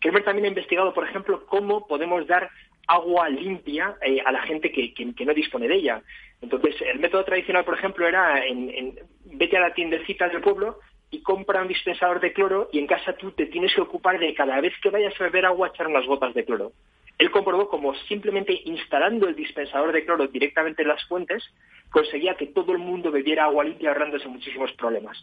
Kremer 0.00 0.24
también 0.24 0.46
ha 0.46 0.48
investigado, 0.48 0.94
por 0.94 1.06
ejemplo, 1.06 1.44
cómo 1.46 1.86
podemos 1.86 2.26
dar 2.26 2.50
agua 2.86 3.28
limpia 3.28 3.96
eh, 4.02 4.20
a 4.24 4.32
la 4.32 4.42
gente 4.42 4.72
que, 4.72 5.24
no 5.24 5.34
dispone 5.34 5.68
de 5.68 5.76
ella. 5.76 6.02
Entonces, 6.40 6.74
el 6.80 6.98
método 6.98 7.24
tradicional, 7.24 7.64
por 7.64 7.74
ejemplo, 7.74 8.06
era 8.06 8.44
en, 8.44 8.98
vete 9.24 9.56
a 9.56 9.60
la 9.60 9.74
tiendecita 9.74 10.28
del 10.28 10.40
pueblo 10.40 10.78
y 11.10 11.22
compra 11.22 11.62
un 11.62 11.68
dispensador 11.68 12.20
de 12.20 12.32
cloro 12.32 12.68
y 12.72 12.78
en 12.78 12.86
casa 12.86 13.12
tú 13.14 13.32
te 13.32 13.46
tienes 13.46 13.74
que 13.74 13.80
ocupar 13.80 14.18
de 14.18 14.34
cada 14.34 14.60
vez 14.60 14.72
que 14.82 14.90
vayas 14.90 15.14
a 15.20 15.24
beber 15.24 15.46
agua 15.46 15.68
echar 15.68 15.86
unas 15.86 16.06
gotas 16.06 16.34
de 16.34 16.44
cloro. 16.44 16.72
Él 17.20 17.30
comprobó 17.30 17.68
cómo 17.68 17.94
simplemente 18.08 18.62
instalando 18.64 19.28
el 19.28 19.36
dispensador 19.36 19.92
de 19.92 20.06
cloro 20.06 20.26
directamente 20.28 20.80
en 20.80 20.88
las 20.88 21.04
fuentes 21.04 21.44
conseguía 21.90 22.34
que 22.34 22.46
todo 22.46 22.72
el 22.72 22.78
mundo 22.78 23.10
bebiera 23.10 23.44
agua 23.44 23.62
limpia 23.62 23.90
ahorrándose 23.90 24.26
muchísimos 24.26 24.72
problemas. 24.72 25.22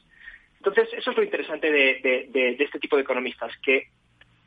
Entonces, 0.57 0.89
eso 0.93 1.10
es 1.10 1.17
lo 1.17 1.23
interesante 1.23 1.71
de, 1.71 2.55
este 2.60 2.77
tipo 2.77 2.97
de 2.97 3.01
economistas, 3.01 3.51
que 3.63 3.88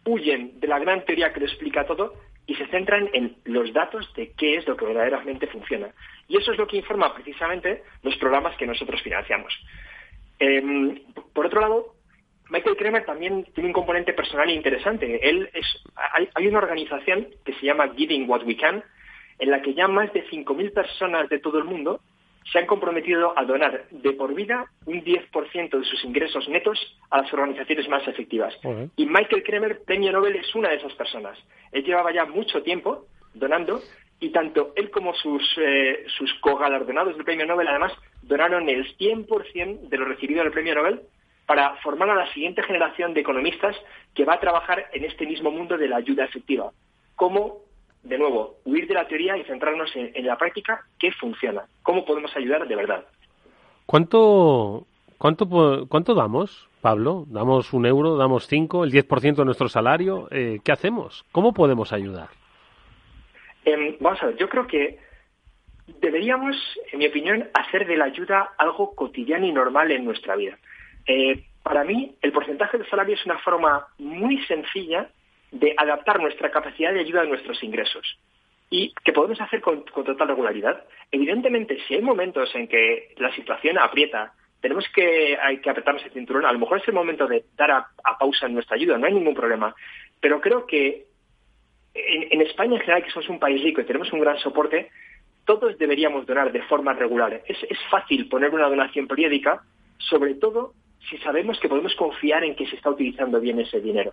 huyen 0.07 0.61
de 0.61 0.69
la 0.69 0.79
gran 0.79 1.05
teoría 1.05 1.33
que 1.33 1.41
lo 1.41 1.47
explica 1.47 1.85
todo 1.85 2.15
y 2.47 2.55
se 2.55 2.69
centran 2.69 3.11
en 3.15 3.37
los 3.45 3.73
datos 3.73 4.15
de 4.15 4.31
qué 4.39 4.55
es 4.55 4.69
lo 4.69 4.77
que 4.77 4.85
verdaderamente 4.85 5.49
funciona. 5.49 5.93
Y 6.29 6.37
eso 6.37 6.53
es 6.53 6.59
lo 6.59 6.69
que 6.69 6.77
informa 6.77 7.13
precisamente 7.13 7.83
los 8.05 8.17
programas 8.19 8.57
que 8.59 8.67
nosotros 8.67 9.03
financiamos. 9.03 9.53
Em, 10.39 11.03
por 11.35 11.47
otro 11.47 11.61
lado, 11.61 11.95
Michael 12.51 12.77
Kremer 12.77 13.05
también 13.05 13.45
tiene 13.55 13.69
un 13.69 13.73
componente 13.73 14.13
personal 14.13 14.51
interesante. 14.51 15.29
Él 15.29 15.49
es, 15.55 15.67
hay, 16.35 16.47
una 16.49 16.59
organización 16.59 17.29
que 17.45 17.55
se 17.55 17.67
llama 17.67 17.93
Giving 17.97 18.29
What 18.29 18.45
We 18.45 18.57
Can, 18.57 18.83
en 19.39 19.51
la 19.51 19.63
que 19.63 19.73
ya 19.73 19.87
más 19.87 20.13
de 20.13 20.27
5.000 20.27 20.73
personas 20.73 21.29
de 21.29 21.39
todo 21.39 21.59
el 21.59 21.65
mundo 21.65 22.01
se 22.51 22.59
han 22.59 22.67
comprometido 22.67 23.39
a 23.39 23.45
donar 23.45 23.85
de 23.91 24.13
por 24.13 24.35
vida 24.35 24.67
un 24.87 25.05
10% 25.05 25.79
de 25.79 25.85
sus 25.85 26.05
ingresos 26.05 26.49
netos 26.49 26.79
a 27.11 27.23
las 27.23 27.33
organizaciones 27.33 27.89
más 27.89 28.07
efectivas. 28.09 28.53
Y 28.97 29.07
Michael 29.07 29.45
Kremer, 29.45 29.83
premio 29.85 30.11
Nobel, 30.11 30.37
es 30.37 30.53
una 30.55 30.71
de 30.71 30.77
esas 30.77 30.93
personas. 30.95 31.39
Él 31.71 31.85
llevaba 31.85 32.13
ya 32.13 32.25
mucho 32.25 32.63
tiempo 32.63 33.07
donando 33.33 33.81
y 34.19 34.31
tanto 34.31 34.73
él 34.75 34.91
como 34.91 35.15
sus, 35.15 35.43
eh, 35.59 36.05
sus 36.19 36.35
cogalardonados 36.41 37.15
del 37.15 37.25
premio 37.25 37.47
Nobel, 37.47 37.69
además, 37.69 37.93
donaron 38.23 38.69
el 38.69 38.97
100% 38.97 39.89
de 39.89 39.97
lo 39.97 40.05
recibido 40.07 40.43
del 40.43 40.53
premio 40.53 40.75
Nobel 40.75 41.01
para 41.51 41.75
formar 41.83 42.09
a 42.11 42.15
la 42.15 42.33
siguiente 42.33 42.63
generación 42.63 43.13
de 43.13 43.23
economistas 43.23 43.75
que 44.15 44.25
va 44.25 44.35
a 44.35 44.39
trabajar 44.39 44.87
en 44.93 45.05
este 45.05 45.27
mismo 45.27 45.51
mundo 45.51 45.77
de 45.77 45.89
la 45.89 45.97
ayuda 45.97 46.25
efectiva. 46.25 46.71
Cómo, 47.17 47.63
de 48.05 48.19
nuevo, 48.19 48.59
huir 48.65 48.87
de 48.87 48.95
la 48.95 49.09
teoría 49.09 49.37
y 49.37 49.43
centrarnos 49.43 49.91
en, 49.97 50.25
la 50.25 50.39
práctica 50.39 50.87
que 50.97 51.11
funciona. 51.11 51.65
Cómo 51.83 52.05
podemos 52.05 52.31
ayudar 52.37 52.69
de 52.69 52.77
verdad. 52.77 53.05
¿Cuánto, 53.85 54.87
cuánto, 55.19 55.89
cuánto 55.89 56.15
damos, 56.15 56.69
Pablo? 56.83 57.25
¿Damos 57.27 57.73
un 57.73 57.85
euro? 57.85 58.17
¿Damos 58.17 58.47
cinco? 58.47 58.85
¿El 58.85 58.93
10% 58.93 59.35
de 59.35 59.45
nuestro 59.45 59.69
salario? 59.69 60.29
Eh, 60.31 60.61
¿Qué 60.65 60.71
hacemos? 60.71 61.25
¿Cómo 61.33 61.53
podemos 61.53 61.93
ayudar? 61.93 62.29
Em, 63.65 63.97
vamos 63.99 64.23
a 64.23 64.27
ver, 64.27 64.37
yo 64.37 64.49
creo 64.49 64.69
que 64.69 65.01
deberíamos, 66.01 66.55
en 66.93 67.01
mi 67.01 67.09
opinión, 67.09 67.49
hacer 67.55 67.89
de 67.89 67.97
la 67.97 68.05
ayuda 68.05 68.53
algo 68.57 68.95
cotidiano 68.95 69.47
y 69.47 69.53
normal 69.53 69.91
en 69.91 70.05
nuestra 70.05 70.37
vida. 70.37 70.57
Eh, 71.13 71.43
para 71.65 71.83
mí, 71.83 72.15
el 72.23 72.31
porcentaje 72.31 72.79
de 72.79 72.89
salario 72.89 73.17
es 73.17 73.27
una 73.27 73.39
forma 73.41 73.85
muy 73.99 74.41
sencilla 74.45 75.11
de 75.51 75.75
adaptar 75.77 76.21
nuestra 76.21 76.53
capacidad 76.53 76.95
de 76.95 77.01
ayuda 77.01 77.23
a 77.23 77.25
nuestros 77.25 77.61
ingresos 77.65 78.17
y 78.71 78.95
que 79.05 79.13
podemos 79.13 79.41
hacer 79.41 79.61
con, 79.61 79.85
total 79.85 80.29
regularidad. 80.29 80.85
Evidentemente, 81.11 81.79
si 81.89 81.95
hay 81.95 82.03
momentos 82.03 82.55
en 82.55 82.69
que 82.69 83.13
la 83.17 83.35
situación 83.35 83.77
aprieta, 83.77 84.35
tenemos 84.61 84.85
que, 84.95 85.37
hay 85.37 85.59
que 85.61 85.69
apretarnos 85.69 86.05
el 86.05 86.13
cinturón, 86.13 86.47
a 86.47 86.53
lo 86.53 86.61
mejor 86.61 86.79
es 86.79 86.87
el 86.87 86.95
momento 86.95 87.27
de 87.27 87.45
dar 87.57 87.73
a, 87.73 87.89
pausa 88.17 88.47
en 88.47 88.55
nuestra 88.55 88.77
ayuda, 88.77 88.97
no 88.97 89.07
hay 89.07 89.15
ningún 89.15 89.35
problema. 89.35 89.75
Pero 90.21 90.41
creo 90.41 90.65
que 90.65 91.07
en, 91.93 92.41
España 92.41 92.77
en 92.77 92.83
general, 92.83 93.03
que 93.03 93.11
somos 93.11 93.29
un 93.29 93.41
país 93.41 93.61
rico 93.65 93.81
y 93.81 93.85
tenemos 93.85 94.13
un 94.13 94.21
gran 94.21 94.39
soporte, 94.39 94.91
todos 95.45 95.77
deberíamos 95.77 96.25
donar 96.25 96.53
de 96.53 96.63
forma 96.63 96.93
regular. 96.93 97.43
Es, 97.49 97.59
es 97.69 97.79
fácil 97.91 98.29
poner 98.29 98.51
una 98.51 98.69
donación 98.69 99.09
periódica, 99.09 99.61
sobre 99.99 100.35
todo 100.35 100.75
si 101.09 101.19
sabemos 101.19 101.59
que 101.61 101.69
podemos 101.69 101.95
confiar 101.95 102.45
en 102.45 102.55
que 102.55 102.67
se 102.67 102.77
está 102.77 102.91
utilizando 102.91 103.41
bien 103.41 103.61
ese 103.61 103.81
dinero. 103.81 104.13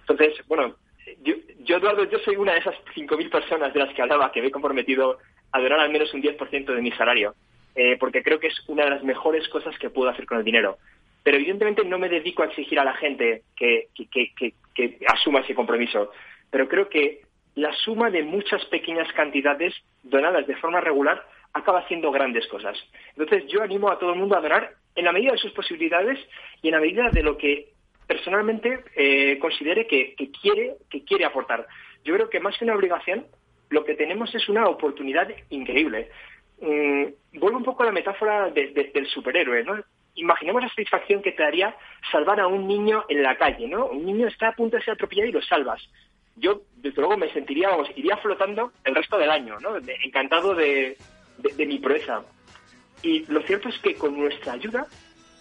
Entonces, 0.00 0.34
bueno, 0.46 0.76
yo, 1.22 1.76
Eduardo, 1.76 2.04
yo 2.04 2.18
soy 2.18 2.36
una 2.36 2.52
de 2.52 2.58
esas 2.58 2.74
5.000 2.94 3.30
personas 3.30 3.72
de 3.72 3.80
las 3.80 3.94
que 3.94 4.02
hablaba 4.02 4.32
que 4.32 4.40
me 4.40 4.48
he 4.48 4.50
comprometido 4.50 5.18
a 5.52 5.60
donar 5.60 5.80
al 5.80 5.90
menos 5.90 6.12
un 6.12 6.22
10% 6.22 6.74
de 6.74 6.82
mi 6.82 6.90
salario, 6.92 7.34
eh, 7.74 7.96
porque 7.98 8.22
creo 8.22 8.40
que 8.40 8.48
es 8.48 8.68
una 8.68 8.84
de 8.84 8.90
las 8.90 9.04
mejores 9.04 9.48
cosas 9.48 9.78
que 9.78 9.90
puedo 9.90 10.10
hacer 10.10 10.26
con 10.26 10.38
el 10.38 10.44
dinero. 10.44 10.78
Pero 11.22 11.36
evidentemente 11.36 11.84
no 11.84 11.98
me 11.98 12.08
dedico 12.08 12.42
a 12.42 12.46
exigir 12.46 12.78
a 12.78 12.84
la 12.84 12.94
gente 12.94 13.42
que 13.56 13.88
asuma 15.06 15.40
ese 15.40 15.54
compromiso, 15.54 16.10
pero 16.50 16.68
creo 16.68 16.88
que 16.88 17.22
la 17.54 17.72
suma 17.72 18.10
de 18.10 18.22
muchas 18.22 18.64
pequeñas 18.66 19.10
cantidades 19.12 19.74
donadas 20.02 20.46
de 20.46 20.56
forma 20.56 20.80
regular 20.80 21.24
acaba 21.54 21.80
haciendo 21.80 22.10
grandes 22.10 22.46
cosas. 22.48 22.76
Entonces 23.16 23.46
yo 23.48 23.62
animo 23.62 23.90
a 23.90 23.98
todo 23.98 24.12
el 24.12 24.18
mundo 24.18 24.36
a 24.36 24.40
donar 24.40 24.74
en 24.96 25.04
la 25.04 25.12
medida 25.12 25.32
de 25.32 25.38
sus 25.38 25.52
posibilidades 25.52 26.18
y 26.60 26.68
en 26.68 26.74
la 26.74 26.80
medida 26.80 27.08
de 27.10 27.22
lo 27.22 27.38
que 27.38 27.72
personalmente 28.06 28.84
eh, 28.96 29.38
considere 29.38 29.86
que, 29.86 30.14
quiere, 30.40 30.74
que 30.90 31.04
quiere 31.04 31.24
aportar. 31.24 31.66
Yo 32.04 32.14
creo 32.14 32.28
que 32.28 32.40
más 32.40 32.58
que 32.58 32.64
una 32.64 32.74
obligación, 32.74 33.26
lo 33.70 33.84
que 33.84 33.94
tenemos 33.94 34.34
es 34.34 34.48
una 34.48 34.66
oportunidad 34.66 35.28
increíble. 35.50 36.10
Mm, 36.60 37.38
vuelvo 37.38 37.58
un 37.58 37.64
poco 37.64 37.82
a 37.82 37.86
la 37.86 37.92
metáfora 37.92 38.50
del 38.50 39.06
superhéroe, 39.06 39.64
¿no? 39.64 39.82
Imaginemos 40.16 40.62
la 40.62 40.68
satisfacción 40.68 41.22
que 41.22 41.32
te 41.32 41.42
daría 41.42 41.74
salvar 42.12 42.40
a 42.40 42.46
un 42.46 42.68
niño 42.68 43.04
en 43.08 43.22
la 43.22 43.36
calle, 43.36 43.66
¿no? 43.66 43.86
Un 43.86 44.04
niño 44.04 44.28
está 44.28 44.48
a 44.48 44.54
punto 44.54 44.76
de 44.76 44.82
ser 44.82 44.94
atropellado 44.94 45.28
y 45.28 45.32
lo 45.32 45.42
salvas. 45.42 45.82
Yo, 46.36 46.62
desde 46.76 47.00
luego, 47.00 47.16
me 47.16 47.32
sentiría, 47.32 47.70
vamos, 47.70 47.88
iría 47.96 48.16
flotando 48.18 48.72
el 48.84 48.94
resto 48.94 49.18
del 49.18 49.30
año, 49.30 49.58
¿no? 49.60 49.76
encantado 50.04 50.54
de, 50.54 50.96
de 51.38 51.66
mi 51.66 51.78
proeza. 51.78 52.22
Y 53.02 53.26
lo 53.26 53.42
cierto 53.42 53.68
es 53.68 53.78
que 53.80 53.94
con 53.94 54.18
nuestra 54.18 54.54
ayuda 54.54 54.86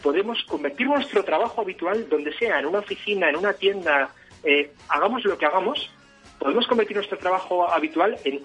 podemos 0.04 0.44
convertir 0.44 0.88
nuestro 0.88 1.24
trabajo 1.24 1.62
habitual, 1.62 2.08
donde 2.10 2.38
sea, 2.38 2.60
en 2.60 2.66
una 2.66 2.80
oficina, 2.80 3.30
en 3.30 3.38
una 3.38 3.54
tienda, 3.54 4.10
eh, 4.44 4.74
hagamos 4.90 5.24
lo 5.24 5.38
que 5.38 5.46
hagamos, 5.46 5.90
podemos 6.38 6.68
convertir 6.68 6.98
nuestro 6.98 7.18
trabajo 7.18 7.72
habitual 7.72 8.18
en 8.26 8.42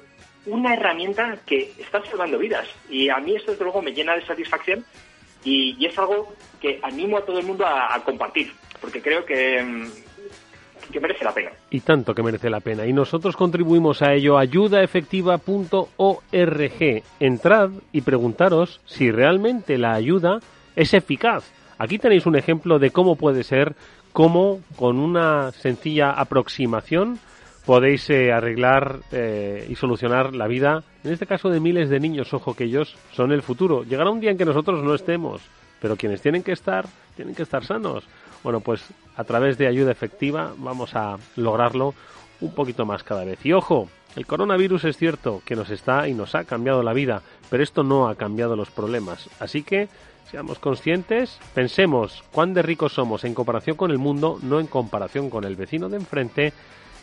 una 0.47 0.75
herramienta 0.75 1.39
que 1.45 1.73
está 1.79 2.03
salvando 2.05 2.39
vidas. 2.39 2.69
Y 2.89 3.09
a 3.09 3.19
mí 3.19 3.35
esto, 3.35 3.51
desde 3.51 3.65
luego, 3.65 3.83
me 3.83 3.93
llena 3.93 4.15
de 4.15 4.25
satisfacción 4.25 4.85
y, 5.45 5.85
es 5.85 5.99
algo 5.99 6.33
que 6.61 6.79
animo 6.83 7.19
a 7.19 7.25
todo 7.25 7.41
el 7.41 7.47
mundo 7.47 7.67
a, 7.67 8.01
compartir, 8.05 8.53
porque 8.81 9.03
creo 9.03 9.25
que, 9.27 9.63
mm, 9.63 9.91
que 10.91 11.01
merece 11.01 11.25
la 11.25 11.33
pena. 11.33 11.51
Y 11.71 11.81
tanto 11.81 12.15
que 12.15 12.23
merece 12.23 12.51
la 12.51 12.61
pena. 12.61 12.87
Y 12.87 12.93
nosotros 12.93 13.37
contribuimos 13.37 14.03
a 14.03 14.13
ello, 14.15 14.39
ayudaefectiva.org. 14.39 17.03
Entrad 17.21 17.71
y 17.93 18.03
preguntaros 18.03 18.81
si 18.87 19.11
realmente 19.11 19.79
la 19.79 19.95
ayuda 19.95 20.39
es 20.77 20.95
eficaz. 20.95 21.51
Aquí 21.79 21.99
tenéis 21.99 22.27
un 22.27 22.37
ejemplo 22.37 22.79
de 22.79 22.91
cómo 22.91 23.17
puede 23.17 23.43
ser, 23.45 23.75
cómo 24.13 24.61
con 24.77 24.99
una 24.99 25.53
sencilla 25.53 26.11
aproximación 26.11 27.19
podéis 27.69 28.09
eh, 28.09 28.33
arreglar 28.33 29.01
eh, 29.13 29.67
y 29.69 29.75
solucionar 29.75 30.35
la 30.35 30.47
vida, 30.47 30.85
en 31.05 31.13
este 31.13 31.27
caso 31.27 31.51
de 31.51 31.61
miles 31.61 31.91
de 31.91 32.01
niños, 32.01 32.33
ojo 32.33 32.55
que 32.55 32.65
ellos 32.65 32.97
son 33.13 33.31
el 33.31 33.43
futuro. 33.43 33.85
Llegará 33.85 34.11
un 34.11 34.21
día 34.21 34.31
en 34.31 34.39
que 34.39 34.47
nosotros 34.47 34.83
no 34.83 34.95
estemos, 34.95 35.43
pero 35.79 35.95
quienes 35.95 36.23
tienen 36.23 36.43
que 36.43 36.53
estar, 36.53 36.87
tienen 37.15 37.35
que 37.35 37.43
estar 37.43 37.67
sanos. 37.67 38.05
Bueno, 38.43 38.61
pues 38.61 38.83
a 39.17 39.25
través 39.25 39.59
de 39.59 39.67
ayuda 39.67 39.93
efectiva 39.93 40.53
vamos 40.57 40.95
a 40.95 41.17
lograrlo 41.37 41.95
un 42.41 42.55
poquito 42.55 42.87
más 42.87 43.03
cada 43.03 43.25
vez. 43.25 43.45
Y 43.45 43.53
ojo, 43.53 43.89
el 44.17 44.27
coronavirus 44.27 44.85
es 44.85 44.97
cierto 44.97 45.43
que 45.45 45.57
nos 45.57 45.71
está 45.71 46.09
y 46.09 46.15
nos 46.15 46.35
ha 46.35 46.45
cambiado 46.45 46.83
la 46.83 46.93
vida, 46.93 47.23
pero 47.51 47.63
esto 47.63 47.83
no 47.83 48.09
ha 48.09 48.15
cambiado 48.15 48.57
los 48.57 48.71
problemas. 48.71 49.29
Así 49.41 49.63
que 49.63 49.89
Seamos 50.31 50.59
conscientes, 50.59 51.39
pensemos 51.55 52.23
cuán 52.33 52.53
de 52.53 52.61
ricos 52.61 52.93
somos 52.93 53.25
en 53.25 53.33
comparación 53.33 53.77
con 53.77 53.91
el 53.91 53.97
mundo, 53.97 54.39
no 54.43 54.61
en 54.61 54.67
comparación 54.67 55.31
con 55.31 55.45
el 55.45 55.57
vecino 55.57 55.89
de 55.89 55.97
enfrente 55.97 56.53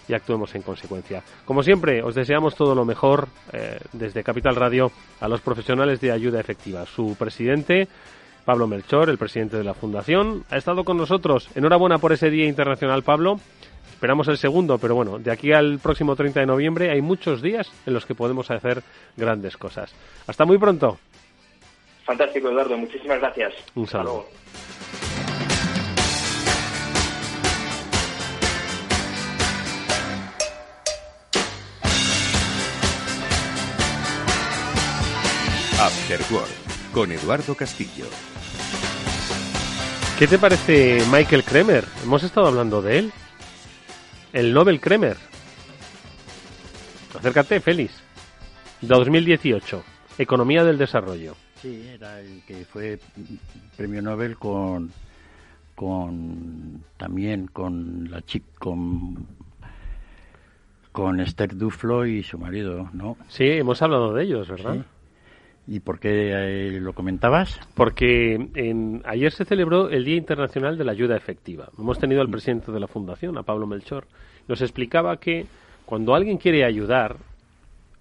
y 0.07 0.13
actuemos 0.13 0.53
en 0.53 0.61
consecuencia. 0.61 1.23
Como 1.43 1.63
siempre, 1.63 2.03
os 2.03 2.13
deseamos 2.13 2.53
todo 2.53 2.75
lo 2.75 2.85
mejor 2.85 3.27
eh, 3.51 3.79
desde 3.93 4.23
Capital 4.23 4.55
Radio 4.55 4.91
a 5.19 5.27
los 5.27 5.41
profesionales 5.41 5.99
de 6.01 6.11
ayuda 6.11 6.39
efectiva. 6.39 6.85
Su 6.85 7.15
presidente, 7.17 7.87
Pablo 8.45 8.67
Melchor, 8.67 9.09
el 9.09 9.17
presidente 9.17 9.57
de 9.57 9.63
la 9.63 9.73
Fundación, 9.73 10.45
ha 10.51 10.57
estado 10.57 10.83
con 10.83 10.97
nosotros. 10.97 11.49
Enhorabuena 11.55 11.97
por 11.97 12.13
ese 12.13 12.29
Día 12.29 12.45
Internacional, 12.45 13.03
Pablo. 13.03 13.39
Esperamos 13.91 14.27
el 14.27 14.37
segundo, 14.37 14.77
pero 14.77 14.93
bueno, 14.93 15.17
de 15.17 15.31
aquí 15.31 15.51
al 15.51 15.79
próximo 15.79 16.15
30 16.15 16.41
de 16.41 16.45
noviembre 16.45 16.91
hay 16.91 17.01
muchos 17.01 17.41
días 17.41 17.71
en 17.85 17.93
los 17.93 18.05
que 18.05 18.13
podemos 18.13 18.51
hacer 18.51 18.83
grandes 19.17 19.57
cosas. 19.57 19.93
Hasta 20.27 20.45
muy 20.45 20.59
pronto. 20.59 20.99
Fantástico, 22.03 22.49
Eduardo. 22.49 22.77
Muchísimas 22.77 23.19
gracias. 23.19 23.53
Un 23.73 23.87
saludo. 23.87 24.27
After 35.79 36.19
con 36.93 37.11
Eduardo 37.11 37.55
Castillo. 37.55 38.05
¿Qué 40.17 40.27
te 40.27 40.39
parece 40.39 40.99
Michael 41.11 41.43
Kremer? 41.43 41.83
Hemos 42.01 42.23
estado 42.23 42.47
hablando 42.47 42.81
de 42.81 42.99
él. 42.99 43.11
El 44.31 44.53
Nobel 44.53 44.79
Kremer. 44.79 45.17
Acércate, 47.17 47.59
Félix. 47.59 48.01
2018. 48.79 49.83
Economía 50.17 50.63
del 50.63 50.77
desarrollo. 50.77 51.35
Sí, 51.61 51.85
era 51.93 52.21
el 52.21 52.43
que 52.47 52.63
fue 52.63 52.97
premio 53.75 54.01
Nobel 54.01 54.37
con 54.37 54.91
con 55.75 56.81
también 56.95 57.47
con 57.47 58.09
la 58.09 58.21
chica 58.21 58.47
con 58.57 59.27
con 60.93 61.19
Esther 61.19 61.57
Duflo 61.57 62.05
y 62.05 62.23
su 62.23 62.37
marido, 62.37 62.89
¿no? 62.93 63.17
Sí, 63.27 63.43
hemos 63.43 63.81
hablado 63.81 64.13
de 64.13 64.23
ellos, 64.23 64.47
¿verdad? 64.47 64.85
¿Y 65.67 65.79
por 65.79 65.99
qué 65.99 66.09
eh, 66.31 66.79
lo 66.79 66.93
comentabas? 66.93 67.59
Porque 67.73 68.35
en, 68.35 69.01
ayer 69.05 69.31
se 69.31 69.45
celebró 69.45 69.89
el 69.89 70.05
Día 70.05 70.15
Internacional 70.15 70.77
de 70.77 70.83
la 70.83 70.91
Ayuda 70.91 71.17
Efectiva. 71.17 71.69
Hemos 71.77 71.97
tenido 71.97 72.21
al 72.21 72.27
mm. 72.27 72.31
presidente 72.31 72.71
de 72.71 72.79
la 72.79 72.87
Fundación, 72.87 73.37
a 73.37 73.43
Pablo 73.43 73.65
Melchor. 73.65 74.05
Nos 74.47 74.61
explicaba 74.61 75.17
que 75.17 75.47
cuando 75.85 76.13
alguien 76.13 76.37
quiere 76.37 76.63
ayudar, 76.63 77.17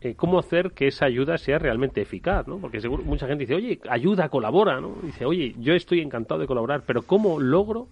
eh, 0.02 0.14
cómo 0.14 0.38
hacer 0.38 0.72
que 0.72 0.88
esa 0.88 1.06
ayuda 1.06 1.38
sea 1.38 1.58
realmente 1.58 2.02
eficaz, 2.02 2.46
¿no? 2.46 2.58
Porque 2.58 2.80
seguro 2.80 3.02
mucha 3.02 3.26
gente 3.26 3.44
dice, 3.44 3.54
oye, 3.54 3.80
ayuda, 3.88 4.28
colabora, 4.28 4.78
¿no? 4.78 4.96
Dice, 5.02 5.24
oye, 5.24 5.54
yo 5.58 5.72
estoy 5.72 6.00
encantado 6.00 6.40
de 6.40 6.46
colaborar, 6.46 6.82
pero 6.86 7.02
¿cómo 7.02 7.40
logro 7.40 7.88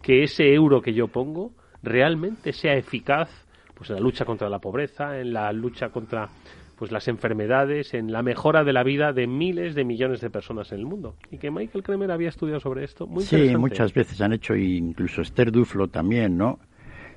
que 0.00 0.22
ese 0.22 0.54
euro 0.54 0.80
que 0.80 0.94
yo 0.94 1.08
pongo 1.08 1.50
realmente 1.82 2.52
sea 2.52 2.74
eficaz 2.74 3.28
pues 3.74 3.90
en 3.90 3.96
la 3.96 4.02
lucha 4.02 4.24
contra 4.24 4.48
la 4.48 4.60
pobreza, 4.60 5.18
en 5.18 5.32
la 5.32 5.52
lucha 5.52 5.90
contra 5.90 6.28
pues 6.76 6.92
las 6.92 7.08
enfermedades, 7.08 7.94
en 7.94 8.12
la 8.12 8.22
mejora 8.22 8.64
de 8.64 8.72
la 8.72 8.82
vida 8.82 9.12
de 9.12 9.26
miles 9.26 9.74
de 9.74 9.84
millones 9.84 10.20
de 10.20 10.30
personas 10.30 10.72
en 10.72 10.80
el 10.80 10.86
mundo. 10.86 11.16
Y 11.30 11.38
que 11.38 11.50
Michael 11.50 11.82
Kremer 11.82 12.10
había 12.10 12.28
estudiado 12.28 12.60
sobre 12.60 12.84
esto. 12.84 13.06
Muy 13.06 13.24
sí, 13.24 13.56
muchas 13.56 13.94
veces 13.94 14.20
han 14.20 14.32
hecho, 14.32 14.54
incluso 14.54 15.22
Esther 15.22 15.50
Duflo 15.50 15.88
también, 15.88 16.36
¿no? 16.36 16.58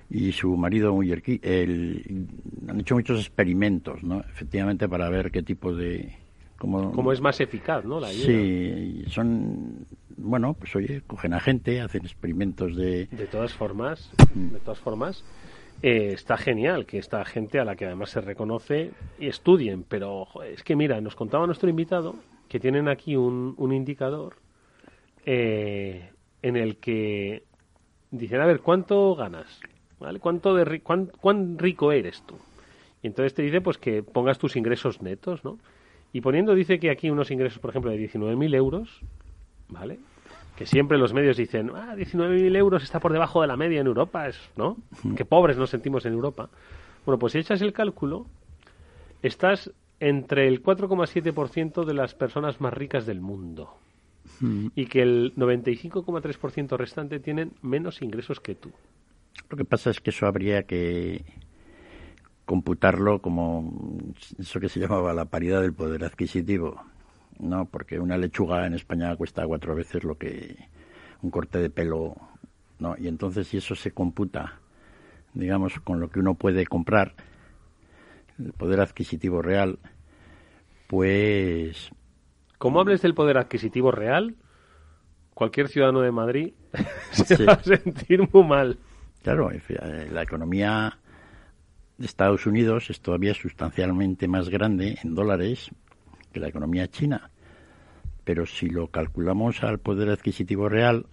y 0.10 0.32
su 0.32 0.56
marido 0.58 1.00
el, 1.02 2.28
han 2.68 2.80
hecho 2.80 2.96
muchos 2.96 3.20
experimentos, 3.20 4.04
¿no? 4.04 4.22
Efectivamente, 4.22 4.90
para 4.90 5.10
ver 5.10 5.32
qué 5.32 5.44
tipo 5.44 5.74
de... 5.74 6.18
Cómo, 6.58 7.14
es 7.14 7.22
más 7.22 7.40
eficaz, 7.40 7.86
¿no? 7.86 8.02
La 8.02 8.10
sí, 8.10 9.06
son... 9.08 9.86
Bueno, 10.18 10.56
pues 10.56 10.76
oye, 10.76 11.02
cogen 11.08 11.34
a 11.34 11.40
gente, 11.40 11.80
hacen 11.80 12.04
experimentos 12.04 12.76
de... 12.76 13.06
De 13.06 13.28
todas 13.28 13.54
formas, 13.54 14.12
mm. 14.36 14.50
de 14.50 14.60
todas 14.60 14.80
formas, 14.80 15.24
eh, 15.82 16.12
está 16.14 16.38
genial 16.38 16.86
que 16.86 16.98
esta 16.98 17.24
gente 17.26 17.60
a 17.60 17.66
la 17.66 17.76
que 17.76 17.86
además 17.86 18.10
se 18.10 18.22
reconoce 18.22 18.92
y 19.20 19.28
estudien, 19.28 19.84
pero 19.84 20.28
es 20.44 20.64
que 20.64 20.76
mira, 20.76 21.00
nos 21.02 21.16
contaba 21.16 21.46
nuestro 21.46 21.70
invitado 21.70 22.16
que 22.48 22.60
tienen 22.60 22.88
aquí 22.88 23.16
un, 23.16 23.54
un 23.58 23.74
indicador 23.74 24.36
eh, 25.26 26.10
en 26.42 26.56
el 26.56 26.78
que 26.78 27.44
dicen, 28.12 28.42
a 28.42 28.46
ver, 28.46 28.62
¿cuánto 28.62 29.16
ganas? 29.16 29.60
¿vale? 30.00 30.20
¿Cuánto 30.20 30.56
de, 30.56 30.82
cuán, 30.82 31.12
cuán 31.20 31.58
rico 31.58 31.92
eres 31.92 32.24
tú? 32.24 32.36
Y 33.02 33.08
entonces 33.08 33.34
te 33.34 33.42
dice 33.42 33.62
pues 33.62 33.78
que 33.78 34.04
pongas 34.04 34.40
tus 34.40 34.56
ingresos 34.56 35.02
netos, 35.02 35.44
¿no? 35.44 35.58
Y 36.12 36.22
poniendo, 36.22 36.56
dice 36.56 36.80
que 36.80 36.90
aquí 36.90 37.10
unos 37.10 37.30
ingresos, 37.30 37.60
por 37.60 37.70
ejemplo, 37.70 37.92
de 37.92 37.98
19.000 37.98 38.56
euros, 38.56 39.02
¿vale? 39.68 40.00
Que 40.60 40.66
siempre 40.66 40.98
los 40.98 41.14
medios 41.14 41.38
dicen, 41.38 41.72
ah, 41.74 41.96
19.000 41.96 42.54
euros 42.58 42.84
está 42.84 43.00
por 43.00 43.14
debajo 43.14 43.40
de 43.40 43.48
la 43.48 43.56
media 43.56 43.80
en 43.80 43.88
Europa, 43.88 44.28
es, 44.28 44.38
¿no? 44.58 44.76
Que 45.16 45.24
pobres 45.24 45.56
nos 45.56 45.70
sentimos 45.70 46.06
en 46.06 46.12
Europa. 46.12 46.50
Bueno, 47.06 47.18
pues 47.18 47.32
si 47.32 47.40
echas 47.40 47.62
el 47.62 47.72
cálculo, 47.72 48.26
estás 49.22 49.72
entre 50.02 50.50
el 50.50 50.62
4,7% 50.62 51.86
de 51.86 51.94
las 51.94 52.14
personas 52.14 52.60
más 52.60 52.74
ricas 52.74 53.06
del 53.06 53.22
mundo. 53.22 53.74
Y 54.76 54.88
que 54.88 55.02
el 55.02 55.34
95,3% 55.36 56.78
restante 56.78 57.22
tienen 57.22 57.54
menos 57.62 58.02
ingresos 58.02 58.42
que 58.42 58.56
tú. 58.56 58.74
Lo 59.50 59.56
que 59.56 59.64
pasa 59.64 59.92
es 59.92 60.02
que 60.02 60.10
eso 60.10 60.28
habría 60.28 60.64
que 60.64 61.24
computarlo 62.44 63.22
como 63.22 63.74
eso 64.38 64.60
que 64.60 64.68
se 64.68 64.82
llamaba 64.82 65.14
la 65.14 65.24
paridad 65.24 65.62
del 65.62 65.74
poder 65.74 66.04
adquisitivo, 66.04 66.84
¿no? 67.40 67.66
Porque 67.66 68.00
una 68.00 68.18
lechuga 68.18 68.68
en 68.68 68.74
España 68.74 69.16
cuesta 69.16 69.48
cuatro 69.48 69.76
veces 69.76 70.04
lo 70.04 70.18
que 70.18 70.56
un 71.22 71.32
corte 71.32 71.60
de 71.60 71.70
pelo, 71.70 72.16
¿no? 72.80 72.96
Y 72.98 73.08
entonces 73.08 73.48
si 73.48 73.58
eso 73.58 73.76
se 73.76 73.92
computa, 73.92 74.60
digamos, 75.34 75.80
con 75.80 76.00
lo 76.00 76.10
que 76.10 76.20
uno 76.20 76.36
puede 76.36 76.66
comprar, 76.66 77.16
el 78.38 78.54
poder 78.54 78.80
adquisitivo 78.80 79.42
real, 79.42 79.80
pues... 80.88 81.92
Como 82.58 82.80
hables 82.80 83.02
del 83.02 83.14
poder 83.14 83.38
adquisitivo 83.38 83.92
real, 83.92 84.36
cualquier 85.34 85.70
ciudadano 85.70 86.02
de 86.02 86.12
Madrid 86.12 86.54
se 87.12 87.46
va 87.46 87.54
a 87.54 87.64
sentir 87.64 88.28
muy 88.32 88.44
mal. 88.44 88.78
Claro, 89.24 89.52
eh, 89.52 90.10
la 90.12 90.24
economía 90.24 91.00
de 91.98 92.06
Estados 92.06 92.46
Unidos 92.46 92.90
es 92.90 93.02
todavía 93.02 93.34
sustancialmente 93.34 94.28
más 94.28 94.50
grande 94.50 94.98
en 95.04 95.16
dólares 95.16 95.72
que 96.32 96.40
la 96.40 96.48
economía 96.48 96.88
china. 96.88 97.30
Pero 98.24 98.46
si 98.46 98.70
lo 98.70 98.88
calculamos 98.88 99.64
al 99.64 99.80
poder 99.80 100.10
adquisitivo 100.10 100.70
real, 100.70 101.06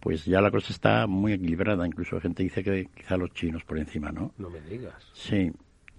pues 0.00 0.24
ya 0.24 0.40
la 0.40 0.50
cosa 0.50 0.72
está 0.72 1.06
muy 1.06 1.32
equilibrada. 1.32 1.86
Incluso 1.86 2.16
la 2.16 2.22
gente 2.22 2.42
dice 2.42 2.62
que 2.62 2.88
quizá 2.94 3.16
los 3.16 3.32
chinos 3.32 3.64
por 3.64 3.78
encima, 3.78 4.10
¿no? 4.10 4.32
No 4.38 4.50
me 4.50 4.60
digas. 4.60 5.10
Sí. 5.12 5.50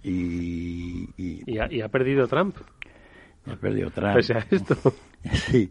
Y, 0.02 1.08
y, 1.16 1.58
ha, 1.58 1.88
perdido 1.88 2.26
Trump. 2.26 2.56
Ha 3.46 3.56
perdido 3.56 3.90
Trump. 3.90 4.14
Pese 4.14 4.34
a 4.34 4.46
esto. 4.50 4.76
sí. 5.32 5.70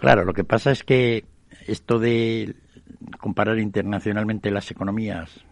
Claro, 0.00 0.24
lo 0.24 0.32
que 0.32 0.44
pasa 0.44 0.72
es 0.72 0.82
que 0.82 1.24
esto 1.66 1.98
de 1.98 2.56
comparar 3.18 3.58
internacionalmente 3.58 4.50
las 4.50 4.70
economías, 4.70 5.44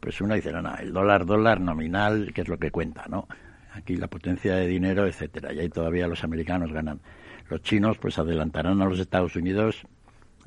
pues 0.00 0.20
uno 0.20 0.34
dice, 0.34 0.52
no, 0.52 0.62
no, 0.62 0.76
el 0.76 0.92
dólar, 0.92 1.24
dólar 1.24 1.60
nominal, 1.60 2.32
que 2.34 2.42
es 2.42 2.48
lo 2.48 2.58
que 2.58 2.70
cuenta, 2.70 3.06
¿no? 3.08 3.26
Aquí 3.74 3.96
la 3.96 4.08
potencia 4.08 4.54
de 4.56 4.66
dinero, 4.66 5.06
etcétera, 5.06 5.52
y 5.52 5.60
ahí 5.60 5.68
todavía 5.68 6.06
los 6.06 6.24
americanos 6.24 6.72
ganan. 6.72 7.00
Los 7.48 7.62
chinos, 7.62 7.98
pues 7.98 8.18
adelantarán 8.18 8.80
a 8.82 8.86
los 8.86 8.98
Estados 8.98 9.34
Unidos, 9.36 9.82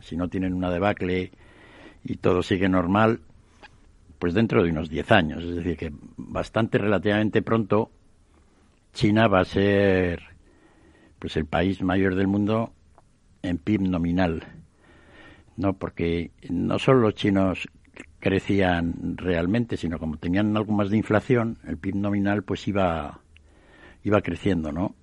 si 0.01 0.15
no 0.15 0.27
tienen 0.27 0.53
una 0.53 0.69
debacle 0.69 1.31
y 2.03 2.15
todo 2.17 2.43
sigue 2.43 2.69
normal, 2.69 3.21
pues 4.19 4.33
dentro 4.33 4.63
de 4.63 4.69
unos 4.69 4.89
10 4.89 5.11
años. 5.11 5.43
Es 5.43 5.55
decir, 5.55 5.77
que 5.77 5.91
bastante 6.17 6.77
relativamente 6.77 7.41
pronto 7.41 7.91
China 8.93 9.27
va 9.27 9.41
a 9.41 9.45
ser 9.45 10.21
pues 11.19 11.35
el 11.38 11.45
país 11.45 11.81
mayor 11.81 12.15
del 12.15 12.27
mundo 12.27 12.73
en 13.41 13.57
PIB 13.57 13.81
nominal. 13.81 14.43
No, 15.57 15.73
porque 15.73 16.31
no 16.49 16.79
solo 16.79 17.01
los 17.01 17.15
chinos 17.15 17.67
crecían 18.25 19.17
realmente, 19.17 19.77
sino 19.77 19.99
como 19.99 20.17
tenían 20.17 20.57
algo 20.57 20.73
más 20.73 20.89
de 20.89 20.97
inflación, 20.97 21.59
el 21.67 21.77
PIB 21.77 21.97
nominal 21.97 22.41
pues 22.41 22.67
iba 22.67 23.19
iba 24.03 24.19
creciendo, 24.21 24.71
¿no? 24.71 24.95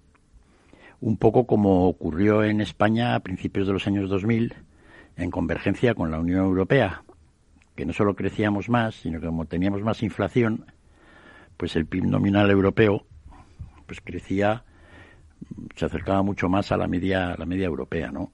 Un 1.00 1.16
poco 1.18 1.46
como 1.46 1.86
ocurrió 1.86 2.42
en 2.42 2.60
España 2.60 3.14
a 3.14 3.20
principios 3.20 3.68
de 3.68 3.74
los 3.74 3.86
años 3.86 4.10
2000 4.10 4.54
en 5.16 5.30
convergencia 5.30 5.94
con 5.94 6.10
la 6.10 6.18
Unión 6.18 6.40
Europea, 6.40 7.04
que 7.76 7.86
no 7.86 7.92
solo 7.92 8.16
crecíamos 8.16 8.68
más, 8.68 8.96
sino 8.96 9.20
que 9.20 9.26
como 9.26 9.44
teníamos 9.44 9.82
más 9.82 10.02
inflación, 10.02 10.66
pues 11.56 11.76
el 11.76 11.86
PIB 11.86 12.06
nominal 12.06 12.50
europeo 12.50 13.06
pues 13.86 14.00
crecía 14.00 14.64
se 15.76 15.84
acercaba 15.84 16.24
mucho 16.24 16.48
más 16.48 16.72
a 16.72 16.76
la 16.76 16.88
media 16.88 17.36
la 17.38 17.46
media 17.46 17.66
europea, 17.66 18.10
¿no? 18.10 18.32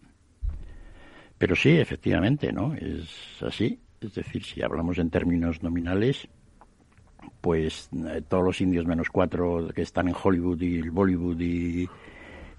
Pero 1.36 1.54
sí, 1.54 1.76
efectivamente, 1.76 2.54
¿no? 2.54 2.72
Es 2.72 3.42
así. 3.42 3.82
Es 4.00 4.14
decir, 4.14 4.44
si 4.44 4.62
hablamos 4.62 4.98
en 4.98 5.10
términos 5.10 5.62
nominales, 5.62 6.28
pues 7.40 7.90
eh, 7.92 8.22
todos 8.28 8.44
los 8.44 8.60
indios 8.60 8.86
menos 8.86 9.08
cuatro 9.10 9.68
que 9.74 9.82
están 9.82 10.08
en 10.08 10.14
Hollywood 10.20 10.60
y 10.60 10.78
el 10.78 10.90
Bollywood 10.90 11.40
y, 11.40 11.88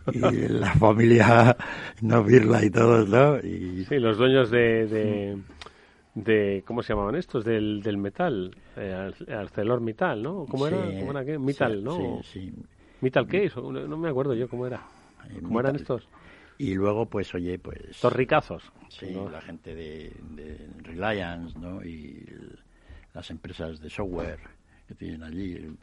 la 0.50 0.74
familia 0.74 1.56
no 2.02 2.24
Birla 2.24 2.66
y 2.66 2.70
todos, 2.70 3.08
¿no? 3.08 3.38
Y... 3.38 3.86
Sí, 3.86 4.00
los 4.00 4.18
dueños 4.18 4.50
de, 4.50 5.38
de, 6.16 6.64
¿cómo 6.66 6.82
se 6.82 6.94
llamaban 6.94 7.16
estos? 7.16 7.46
Del, 7.46 7.82
del 7.82 7.98
metal, 7.98 8.56
eh, 8.76 9.12
ArcelorMittal, 9.30 10.22
¿no? 10.22 10.46
¿Cómo 10.46 10.68
era? 10.68 10.78
¿Cómo 11.00 11.12
era 11.12 11.24
qué? 11.24 11.38
Metal, 11.38 11.84
¿no? 11.84 12.22
Sí, 12.24 12.40
sí. 12.40 12.54
¿Metal 13.02 13.28
qué 13.28 13.50
No, 13.56 13.98
me 13.98 14.10
acuerdo 14.10 14.34
yo 14.34 14.50
cómo 14.50 14.68
era. 14.68 14.82
Eh, 15.30 15.40
¿Cómo 15.42 15.60
eran 15.60 15.76
estos? 15.76 16.08
Y 16.60 16.76
luego, 16.76 17.06
pues, 17.06 17.34
oye, 17.34 17.58
pues... 17.58 17.80
Estos 17.90 18.12
ricazos. 18.12 18.70
Sí, 18.90 19.16
la 19.32 19.40
gente 19.40 19.74
de, 19.74 20.14
de 20.32 20.70
Reliance, 20.84 21.58
¿no? 21.58 21.82
Y 21.82 22.26
las 23.14 23.32
empresas 23.32 23.80
de 23.80 23.90
software 23.90 24.42
que 24.86 24.94
tienen 24.94 25.24
allí. 25.24 25.74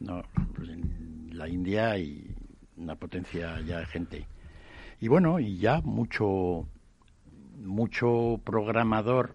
No, 0.00 0.22
pues 0.54 0.68
en 0.68 1.30
la 1.32 1.48
India 1.48 1.92
hay 1.92 2.22
una 2.76 2.96
potencia 2.96 3.58
ya 3.62 3.78
de 3.78 3.86
gente. 3.86 4.26
Y 5.00 5.08
bueno, 5.08 5.40
y 5.40 5.56
ya 5.56 5.80
mucho 5.80 6.68
mucho 7.62 8.40
programador 8.44 9.34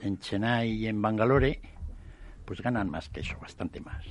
en 0.00 0.18
Chennai 0.18 0.72
y 0.72 0.88
en 0.88 1.00
Bangalore, 1.00 1.58
pues 2.44 2.60
ganan 2.60 2.90
más 2.90 3.08
que 3.08 3.20
eso, 3.20 3.38
bastante 3.40 3.80
más. 3.80 4.04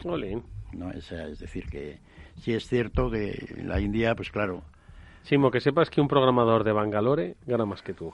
¿no? 0.73 0.89
Es, 0.91 1.12
es 1.12 1.38
decir, 1.38 1.69
que 1.69 1.99
sí 2.38 2.53
es 2.53 2.67
cierto 2.67 3.12
que 3.12 3.62
la 3.63 3.79
India, 3.79 4.15
pues 4.15 4.32
claro. 4.32 4.63
Simo, 5.30 5.52
que 5.52 5.60
sepas 5.60 5.92
que 5.92 6.02
un 6.02 6.08
programador 6.08 6.63
de 6.63 6.72
Bangalore 6.72 7.36
gana 7.46 7.63
más 7.63 7.84
que 7.84 7.94
tú. 7.94 8.12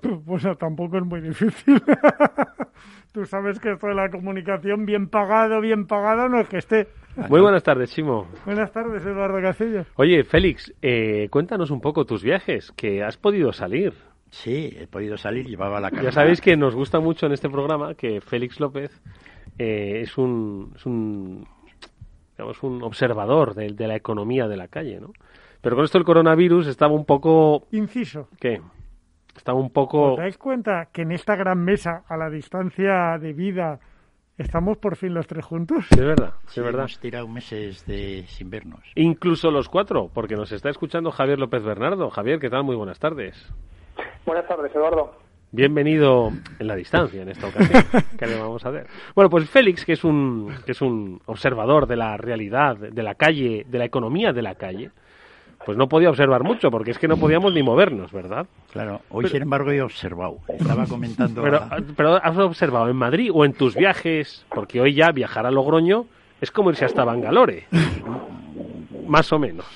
Pues 0.24 0.46
tampoco 0.58 0.96
es 0.96 1.04
muy 1.04 1.20
difícil. 1.20 1.82
Tú 3.12 3.26
sabes 3.26 3.60
que 3.60 3.72
esto 3.72 3.88
de 3.88 3.94
la 3.94 4.08
comunicación, 4.08 4.86
bien 4.86 5.08
pagado, 5.08 5.60
bien 5.60 5.86
pagado, 5.86 6.26
no 6.30 6.40
es 6.40 6.48
que 6.48 6.56
esté. 6.56 6.88
Muy 7.28 7.42
buenas 7.42 7.62
tardes, 7.64 7.90
Chimo. 7.90 8.26
Buenas 8.46 8.72
tardes, 8.72 9.04
Eduardo 9.04 9.42
Castillo. 9.42 9.84
Oye, 9.96 10.24
Félix, 10.24 10.72
eh, 10.80 11.28
cuéntanos 11.30 11.70
un 11.70 11.82
poco 11.82 12.06
tus 12.06 12.22
viajes, 12.22 12.72
que 12.72 13.02
has 13.02 13.18
podido 13.18 13.52
salir. 13.52 13.92
Sí, 14.30 14.74
he 14.78 14.86
podido 14.86 15.18
salir, 15.18 15.46
llevaba 15.46 15.80
la 15.80 15.90
Ya 15.90 16.12
sabéis 16.12 16.40
que 16.40 16.56
nos 16.56 16.74
gusta 16.74 16.98
mucho 16.98 17.26
en 17.26 17.32
este 17.32 17.50
programa 17.50 17.94
que 17.94 18.22
Félix 18.22 18.58
López 18.58 19.02
eh, 19.58 20.00
es, 20.02 20.16
un, 20.16 20.72
es 20.76 20.86
un, 20.86 21.46
digamos, 22.38 22.62
un 22.62 22.82
observador 22.84 23.54
de, 23.54 23.74
de 23.74 23.86
la 23.86 23.96
economía 23.96 24.48
de 24.48 24.56
la 24.56 24.68
calle, 24.68 24.98
¿no? 24.98 25.12
Pero 25.60 25.76
con 25.76 25.84
esto 25.84 25.98
el 25.98 26.04
coronavirus 26.04 26.66
estaba 26.68 26.94
un 26.94 27.04
poco... 27.04 27.66
Inciso. 27.72 28.28
¿Qué? 28.38 28.60
Estaba 29.36 29.58
un 29.58 29.70
poco... 29.70 30.12
¿Os 30.12 30.18
dais 30.18 30.38
cuenta 30.38 30.88
que 30.92 31.02
en 31.02 31.12
esta 31.12 31.36
gran 31.36 31.64
mesa, 31.64 32.04
a 32.08 32.16
la 32.16 32.30
distancia 32.30 33.18
de 33.18 33.32
vida, 33.32 33.80
estamos 34.36 34.78
por 34.78 34.96
fin 34.96 35.14
los 35.14 35.26
tres 35.26 35.44
juntos? 35.44 35.86
Sí, 35.88 35.98
es 35.98 36.06
verdad, 36.06 36.34
sí, 36.46 36.60
es 36.60 36.66
verdad. 36.66 36.82
Hemos 36.82 37.00
tirado 37.00 37.28
meses 37.28 37.84
de 37.86 38.24
sin 38.28 38.50
vernos. 38.50 38.80
Incluso 38.94 39.50
los 39.50 39.68
cuatro, 39.68 40.10
porque 40.12 40.36
nos 40.36 40.52
está 40.52 40.70
escuchando 40.70 41.10
Javier 41.10 41.38
López 41.38 41.62
Bernardo. 41.62 42.10
Javier, 42.10 42.38
¿qué 42.38 42.50
tal? 42.50 42.64
Muy 42.64 42.76
buenas 42.76 42.98
tardes. 42.98 43.52
Buenas 44.24 44.46
tardes, 44.46 44.74
Eduardo. 44.74 45.12
Bienvenido 45.50 46.30
en 46.58 46.66
la 46.66 46.76
distancia 46.76 47.22
en 47.22 47.30
esta 47.30 47.48
ocasión. 47.48 47.82
¿Qué 48.18 48.26
le 48.26 48.38
vamos 48.38 48.64
a 48.66 48.68
hacer? 48.68 48.86
Bueno, 49.14 49.30
pues 49.30 49.48
Félix, 49.48 49.84
que 49.84 49.94
es 49.94 50.04
un 50.04 50.52
que 50.66 50.72
es 50.72 50.82
un 50.82 51.22
observador 51.24 51.86
de 51.86 51.96
la 51.96 52.18
realidad, 52.18 52.76
de 52.76 53.02
la 53.02 53.14
calle, 53.14 53.64
de 53.66 53.78
la 53.78 53.86
economía 53.86 54.32
de 54.34 54.42
la 54.42 54.56
calle, 54.56 54.90
pues 55.68 55.76
no 55.76 55.86
podía 55.86 56.08
observar 56.08 56.44
mucho, 56.44 56.70
porque 56.70 56.92
es 56.92 56.98
que 56.98 57.06
no 57.08 57.18
podíamos 57.18 57.52
ni 57.52 57.62
movernos, 57.62 58.10
¿verdad? 58.10 58.46
Claro, 58.72 59.02
hoy 59.10 59.28
sin 59.28 59.42
embargo 59.42 59.70
he 59.70 59.82
observado, 59.82 60.38
estaba 60.48 60.86
comentando... 60.86 61.42
Pero, 61.42 61.60
pero 61.94 62.14
¿has 62.14 62.38
observado 62.38 62.88
en 62.88 62.96
Madrid 62.96 63.30
o 63.34 63.44
en 63.44 63.52
tus 63.52 63.76
viajes? 63.76 64.46
Porque 64.48 64.80
hoy 64.80 64.94
ya 64.94 65.12
viajar 65.12 65.44
a 65.44 65.50
Logroño 65.50 66.06
es 66.40 66.50
como 66.50 66.70
irse 66.70 66.86
hasta 66.86 67.04
Bangalore, 67.04 67.66
más 69.06 69.30
o 69.30 69.38
menos 69.38 69.66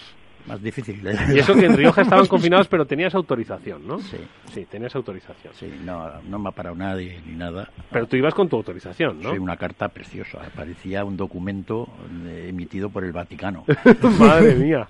más 0.46 0.62
difícil. 0.62 1.00
Y 1.32 1.38
eso 1.38 1.54
que 1.54 1.66
en 1.66 1.76
Rioja 1.76 2.02
estaban 2.02 2.26
confinados, 2.26 2.68
pero 2.68 2.84
tenías 2.84 3.14
autorización, 3.14 3.86
¿no? 3.86 4.00
Sí. 4.00 4.18
Sí, 4.52 4.66
tenías 4.70 4.94
autorización. 4.94 5.52
Sí, 5.54 5.72
no, 5.84 6.10
no 6.28 6.38
me 6.38 6.48
ha 6.48 6.52
parado 6.52 6.74
nadie 6.76 7.20
ni 7.26 7.34
nada. 7.34 7.70
Pero 7.90 8.06
tú 8.06 8.16
ibas 8.16 8.34
con 8.34 8.48
tu 8.48 8.56
autorización, 8.56 9.22
¿no? 9.22 9.32
Sí, 9.32 9.38
una 9.38 9.56
carta 9.56 9.88
preciosa. 9.88 10.38
Parecía 10.54 11.04
un 11.04 11.16
documento 11.16 11.88
eh, 12.26 12.46
emitido 12.48 12.90
por 12.90 13.04
el 13.04 13.12
Vaticano. 13.12 13.64
Madre 14.18 14.54
mía. 14.56 14.88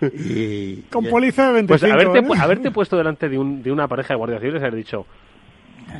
y, 0.00 0.76
con 0.82 1.06
póliza 1.06 1.48
de 1.48 1.52
25 1.54 1.66
Pues 1.66 1.92
haberte, 1.92 2.42
haberte 2.42 2.70
puesto 2.70 2.96
delante 2.96 3.28
de, 3.28 3.38
un, 3.38 3.62
de 3.62 3.72
una 3.72 3.88
pareja 3.88 4.14
de 4.14 4.18
guardias 4.18 4.40
civiles 4.40 4.62
y 4.62 4.64
haber 4.64 4.76
dicho... 4.76 5.06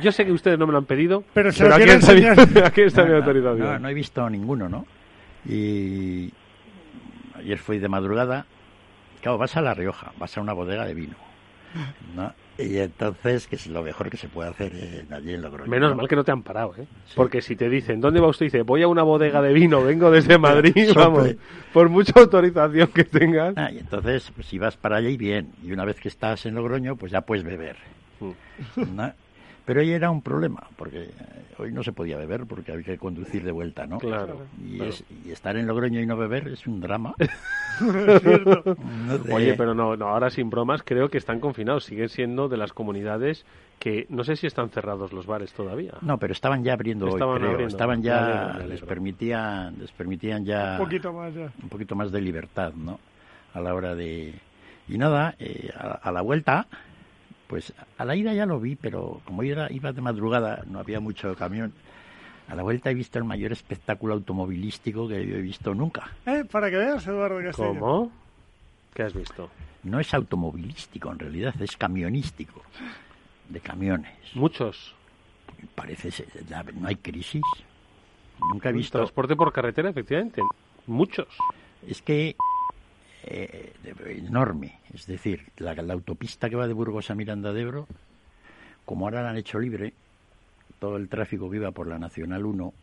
Yo 0.01 0.11
sé 0.11 0.25
que 0.25 0.31
ustedes 0.31 0.57
no 0.57 0.65
me 0.65 0.71
lo 0.71 0.79
han 0.79 0.85
pedido, 0.85 1.23
pero, 1.33 1.51
se 1.51 1.63
pero 1.63 1.75
aquí, 1.75 1.83
está, 1.83 2.65
aquí 2.65 2.81
está 2.81 3.05
mi 3.05 3.13
autorización. 3.13 3.59
No, 3.59 3.79
no 3.79 3.89
he 3.89 3.93
visto 3.93 4.27
ninguno, 4.29 4.67
¿no? 4.67 4.85
Y, 5.47 6.33
ayer 7.45 7.59
fui 7.59 7.79
de 7.79 7.87
madrugada, 7.87 8.45
claro, 9.21 9.37
vas 9.37 9.55
a 9.55 9.61
La 9.61 9.73
Rioja, 9.73 10.11
vas 10.17 10.35
a 10.37 10.41
una 10.41 10.53
bodega 10.53 10.85
de 10.85 10.93
vino, 10.93 11.15
¿no? 12.15 12.33
Y 12.57 12.77
entonces, 12.77 13.47
que 13.47 13.57
es 13.57 13.67
lo 13.67 13.83
mejor 13.83 14.09
que 14.09 14.15
se 14.15 14.29
puede 14.29 14.49
hacer 14.49 15.05
allí 15.11 15.33
en 15.33 15.41
Logroño. 15.41 15.69
Menos 15.69 15.95
mal 15.95 16.07
que 16.07 16.15
no 16.15 16.23
te 16.23 16.31
han 16.31 16.41
parado, 16.41 16.73
¿eh? 16.77 16.87
Porque 17.13 17.41
si 17.41 17.57
te 17.57 17.69
dicen, 17.69 17.99
¿dónde 17.99 18.21
va 18.21 18.27
usted? 18.27 18.45
dice, 18.45 18.61
voy 18.61 18.81
a 18.81 18.87
una 18.87 19.03
bodega 19.03 19.41
de 19.41 19.53
vino, 19.53 19.83
vengo 19.83 20.09
desde 20.09 20.37
Madrid, 20.39 20.91
vamos, 20.95 21.35
por 21.73 21.89
mucha 21.89 22.13
autorización 22.17 22.87
que 22.87 23.03
tengas. 23.03 23.55
Ah, 23.57 23.69
y 23.71 23.79
entonces, 23.79 24.31
pues, 24.33 24.47
si 24.47 24.57
vas 24.57 24.77
para 24.77 24.95
allí, 24.97 25.17
bien. 25.17 25.51
Y 25.63 25.73
una 25.73 25.83
vez 25.83 25.99
que 25.99 26.07
estás 26.07 26.45
en 26.45 26.55
Logroño, 26.55 26.95
pues 26.95 27.11
ya 27.11 27.21
puedes 27.21 27.43
beber. 27.43 27.75
Mm. 28.21 28.95
¿no? 28.95 29.13
Pero 29.65 29.81
ahí 29.81 29.91
era 29.91 30.11
un 30.11 30.21
problema, 30.21 30.67
porque 30.75 31.05
eh, 31.05 31.09
hoy 31.57 31.71
no 31.71 31.81
se 31.81 31.91
podía 31.91 32.17
beber 32.17 32.45
porque 32.45 32.71
había 32.71 32.85
que 32.85 32.97
conducir 32.99 33.43
de 33.43 33.51
vuelta, 33.51 33.87
¿no? 33.87 33.97
Claro. 33.97 34.45
Y, 34.63 34.79
estar 35.31 35.57
en 35.57 35.65
Logroño 35.65 35.99
y 35.99 36.05
no 36.05 36.15
beber 36.15 36.49
es 36.49 36.67
un 36.67 36.79
drama. 36.79 37.15
Oye, 39.31 39.55
pero 39.57 39.73
no, 39.73 39.95
no, 39.97 40.07
ahora 40.09 40.29
sin 40.29 40.51
bromas, 40.51 40.83
creo 40.83 41.09
que 41.09 41.17
están 41.17 41.39
confinados. 41.39 41.85
Siguen 41.85 42.09
siendo 42.09 42.47
de 42.47 42.57
las 42.57 42.73
comunidades 42.73 43.43
que 43.79 44.05
no 44.09 44.23
sé 44.23 44.35
si 44.35 44.45
están 44.45 44.69
cerrados 44.69 45.11
los 45.11 45.25
bares 45.25 45.51
todavía. 45.53 45.93
No, 46.01 46.19
pero 46.19 46.33
estaban 46.33 46.63
ya 46.63 46.73
abriendo 46.73 47.07
estaban 47.07 47.43
hoy, 47.43 47.55
creo. 47.55 47.67
Estaban 47.67 48.03
ya, 48.03 48.59
les 48.67 48.81
permitían, 48.81 49.79
les 49.79 49.91
permitían 49.91 50.45
ya 50.45 50.73
un 50.73 50.85
poquito 50.85 51.11
más, 51.11 51.33
ya. 51.33 51.51
un 51.61 51.69
poquito 51.69 51.95
más 51.95 52.11
de 52.11 52.21
libertad, 52.21 52.71
¿no? 52.73 52.99
A 53.55 53.61
la 53.61 53.73
hora 53.73 53.95
de 53.95 54.35
y 54.87 54.99
nada, 54.99 55.33
eh, 55.39 55.71
a 55.75 56.11
la 56.11 56.21
vuelta 56.21 56.67
pues 57.47 57.73
a 57.97 58.05
la 58.05 58.15
ida 58.15 58.33
ya 58.33 58.45
lo 58.45 58.59
vi, 58.59 58.75
pero 58.75 59.21
como 59.25 59.43
iba, 59.43 59.71
iba 59.71 59.91
de 59.91 60.01
madrugada, 60.01 60.63
no 60.67 60.79
había 60.79 60.99
mucho 60.99 61.35
camión. 61.35 61.73
A 62.47 62.55
la 62.55 62.63
vuelta 62.63 62.91
he 62.91 62.93
visto 62.93 63.17
el 63.17 63.25
mayor 63.25 63.51
espectáculo 63.51 64.13
automovilístico 64.13 65.07
que 65.07 65.25
yo 65.25 65.35
he 65.35 65.41
visto 65.41 65.73
nunca. 65.73 66.11
Eh, 66.25 66.43
para 66.49 66.69
que 66.69 66.77
veas, 66.77 67.05
Eduardo 67.07 67.41
Castillo. 67.41 67.79
¿Cómo? 67.79 68.11
¿Qué 68.93 69.03
has 69.03 69.13
visto? 69.13 69.49
No 69.83 69.99
es 69.99 70.13
automovilístico, 70.13 71.11
en 71.11 71.19
realidad 71.19 71.53
es 71.59 71.75
camionístico. 71.75 72.61
De 73.49 73.59
camiones. 73.59 74.13
¿Muchos? 74.33 74.93
Parece, 75.75 76.11
no 76.73 76.87
hay 76.87 76.95
crisis. 76.95 77.43
Nunca 78.51 78.69
he 78.69 78.73
visto. 78.73 78.97
Transporte 78.97 79.35
por 79.35 79.51
carretera, 79.51 79.89
efectivamente. 79.89 80.41
Muchos. 80.87 81.27
Es 81.87 82.01
que 82.01 82.35
eh, 83.27 83.73
enorme. 84.07 84.79
Es 84.93 85.07
decir, 85.07 85.47
la, 85.57 85.73
la, 85.73 85.93
autopista 85.93 86.49
que 86.49 86.55
va 86.55 86.67
de 86.67 86.73
Burgos 86.73 87.09
a 87.09 87.15
Miranda 87.15 87.53
de 87.53 87.61
Ebro, 87.61 87.87
como 88.85 89.05
ahora 89.05 89.23
la 89.23 89.31
han 89.31 89.37
hecho 89.37 89.59
libre, 89.59 89.93
todo 90.79 90.97
el 90.97 91.09
tráfico 91.09 91.49
que 91.49 91.57
iba 91.57 91.71
por 91.71 91.87
la 91.87 91.97
Nacional 91.97 92.45
1, 92.45 92.73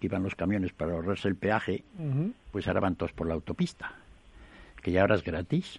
que 0.00 0.06
iban 0.06 0.22
los 0.22 0.34
camiones 0.34 0.72
para 0.72 0.92
ahorrarse 0.92 1.28
el 1.28 1.36
peaje, 1.36 1.82
pues 2.52 2.68
ahora 2.68 2.80
van 2.80 2.96
todos 2.96 3.12
por 3.12 3.26
la 3.26 3.34
autopista, 3.34 3.92
que 4.82 4.92
ya 4.92 5.00
ahora 5.00 5.14
es 5.14 5.24
gratis. 5.24 5.78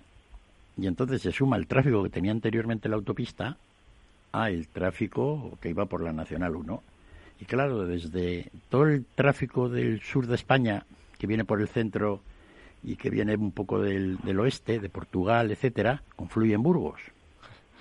Y 0.78 0.88
entonces 0.88 1.22
se 1.22 1.32
suma 1.32 1.58
el 1.58 1.68
tráfico 1.68 2.04
que 2.04 2.10
tenía 2.10 2.32
anteriormente 2.32 2.90
la 2.90 2.96
autopista 2.96 3.58
a 4.32 4.50
el 4.50 4.68
tráfico 4.68 5.58
que 5.62 5.70
iba 5.70 5.86
por 5.86 6.02
la 6.02 6.14
Nacional 6.14 6.56
1. 6.56 6.84
Y 7.40 7.46
claro, 7.46 7.86
desde 7.86 8.52
todo 8.70 8.88
el 8.88 9.06
tráfico 9.06 9.70
del 9.70 10.02
sur 10.02 10.28
de 10.28 10.36
España, 10.36 10.86
que 11.18 11.28
viene 11.28 11.46
por 11.46 11.62
el 11.62 11.68
centro 11.68 12.22
y 12.84 12.96
que 12.96 13.10
viene 13.10 13.36
un 13.36 13.52
poco 13.52 13.82
del, 13.82 14.18
del 14.20 14.40
oeste, 14.40 14.80
de 14.80 14.90
Portugal, 14.90 15.52
etcétera, 15.52 16.04
confluye 16.16 16.54
en 16.54 16.64
Burgos. 16.64 17.02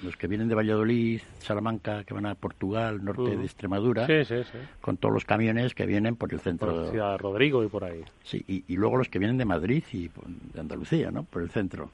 Los 0.03 0.15
que 0.17 0.27
vienen 0.27 0.49
de 0.49 0.55
Valladolid, 0.55 1.23
Salamanca, 1.39 2.05
que 2.05 2.13
van 2.13 2.27
a 2.27 2.35
Portugal, 2.35 3.03
norte 3.03 3.35
de 3.35 3.45
Extremadura, 3.45 4.07
Sí, 4.07 4.25
sí, 4.27 4.43
sí. 4.45 4.59
con 4.83 4.99
todos 4.99 5.15
los 5.15 5.25
camiones 5.25 5.75
que 5.75 5.87
vienen 5.87 6.17
por 6.17 6.33
el 6.35 6.41
centro. 6.41 6.75
Por 6.75 6.91
Ciudad 6.91 7.17
Rodrigo 7.19 7.65
y 7.65 7.69
por 7.69 7.85
ahí. 7.85 8.03
Sí, 8.23 8.45
y, 8.47 8.65
y 8.69 8.77
luego 8.77 8.99
los 8.99 9.09
que 9.09 9.19
vienen 9.19 9.39
de 9.39 9.47
Madrid 9.47 9.83
y 9.93 10.09
de 10.53 10.61
Andalucía, 10.61 11.11
¿no? 11.11 11.23
Por 11.25 11.41
el 11.43 11.49
centro. 11.51 11.91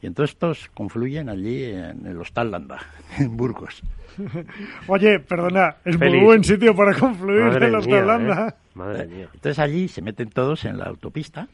Y 0.00 0.06
entonces 0.06 0.34
estos 0.34 0.68
confluyen 0.72 1.28
allí 1.28 1.64
en 1.64 2.06
el 2.06 2.18
Hostal 2.20 2.52
Landa, 2.52 2.78
en 3.18 3.36
Burgos. 3.36 3.82
Oye, 4.86 5.18
perdona, 5.18 5.76
es 5.84 5.96
Feliz. 5.96 6.14
muy 6.16 6.24
buen 6.24 6.44
sitio 6.44 6.74
para 6.76 6.94
confluir 6.94 7.42
Madre 7.46 7.66
en 7.66 7.72
los 7.72 7.86
mía, 7.86 8.02
Holanda. 8.02 8.48
¿eh? 8.48 8.54
Madre 8.74 9.06
mía. 9.08 9.28
Entonces 9.34 9.58
allí 9.58 9.88
se 9.88 10.02
meten 10.02 10.30
todos 10.30 10.64
en 10.64 10.78
la 10.78 10.84
autopista 10.84 11.48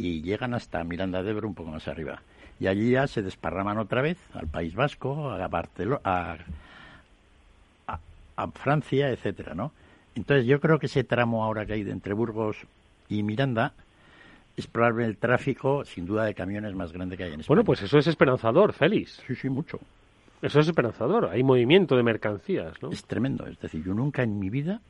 y 0.00 0.22
llegan 0.22 0.54
hasta 0.54 0.82
Miranda 0.82 1.22
de 1.22 1.30
Ebro 1.30 1.46
un 1.46 1.54
poco 1.54 1.70
más 1.70 1.86
arriba. 1.86 2.22
Y 2.58 2.66
allí 2.68 2.90
ya 2.92 3.06
se 3.06 3.20
desparraman 3.22 3.76
otra 3.78 4.00
vez 4.00 4.16
al 4.32 4.46
País 4.46 4.74
Vasco, 4.74 5.30
a 5.30 5.46
Barcelona, 5.48 6.00
a, 6.04 6.36
a- 7.86 7.98
a 8.36 8.46
Francia, 8.52 9.10
etcétera, 9.10 9.54
¿no? 9.54 9.72
Entonces 10.14 10.46
yo 10.46 10.58
creo 10.60 10.78
que 10.78 10.86
ese 10.86 11.04
tramo 11.04 11.44
ahora 11.44 11.66
que 11.66 11.74
hay 11.74 11.84
de 11.84 11.92
entre 11.92 12.14
Burgos 12.14 12.56
y 13.08 13.22
Miranda 13.22 13.74
es 14.56 14.66
probablemente 14.66 15.10
el 15.10 15.16
tráfico, 15.18 15.84
sin 15.84 16.06
duda, 16.06 16.24
de 16.24 16.34
camiones 16.34 16.74
más 16.74 16.92
grande 16.92 17.16
que 17.16 17.24
hay 17.24 17.32
en 17.34 17.40
España. 17.40 17.48
Bueno, 17.56 17.64
pues 17.64 17.82
eso 17.82 17.98
es 17.98 18.06
esperanzador, 18.06 18.72
Félix. 18.72 19.22
Sí, 19.26 19.34
sí, 19.34 19.48
mucho. 19.48 19.78
Eso 20.42 20.60
es 20.60 20.66
esperanzador. 20.66 21.26
Hay 21.30 21.42
movimiento 21.42 21.96
de 21.96 22.02
mercancías, 22.02 22.82
¿no? 22.82 22.90
Es 22.90 23.04
tremendo. 23.04 23.46
Es 23.46 23.58
decir, 23.60 23.84
yo 23.84 23.92
nunca 23.94 24.22
en 24.22 24.38
mi 24.38 24.48
vida 24.50 24.80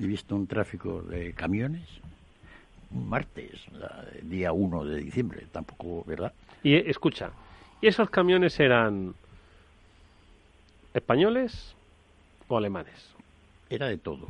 he 0.00 0.06
visto 0.06 0.34
un 0.34 0.46
tráfico 0.46 1.02
de 1.02 1.32
camiones 1.34 1.86
un 2.90 3.08
martes, 3.08 3.52
día 4.22 4.52
1 4.52 4.84
de 4.84 5.00
diciembre, 5.00 5.46
tampoco, 5.52 6.04
¿verdad? 6.06 6.32
Y 6.62 6.74
escucha, 6.74 7.30
¿y 7.80 7.86
esos 7.88 8.10
camiones 8.10 8.58
eran 8.60 9.14
españoles 10.94 11.74
o 12.48 12.56
alemanes? 12.56 13.14
Era 13.68 13.86
de 13.88 13.98
todo. 13.98 14.28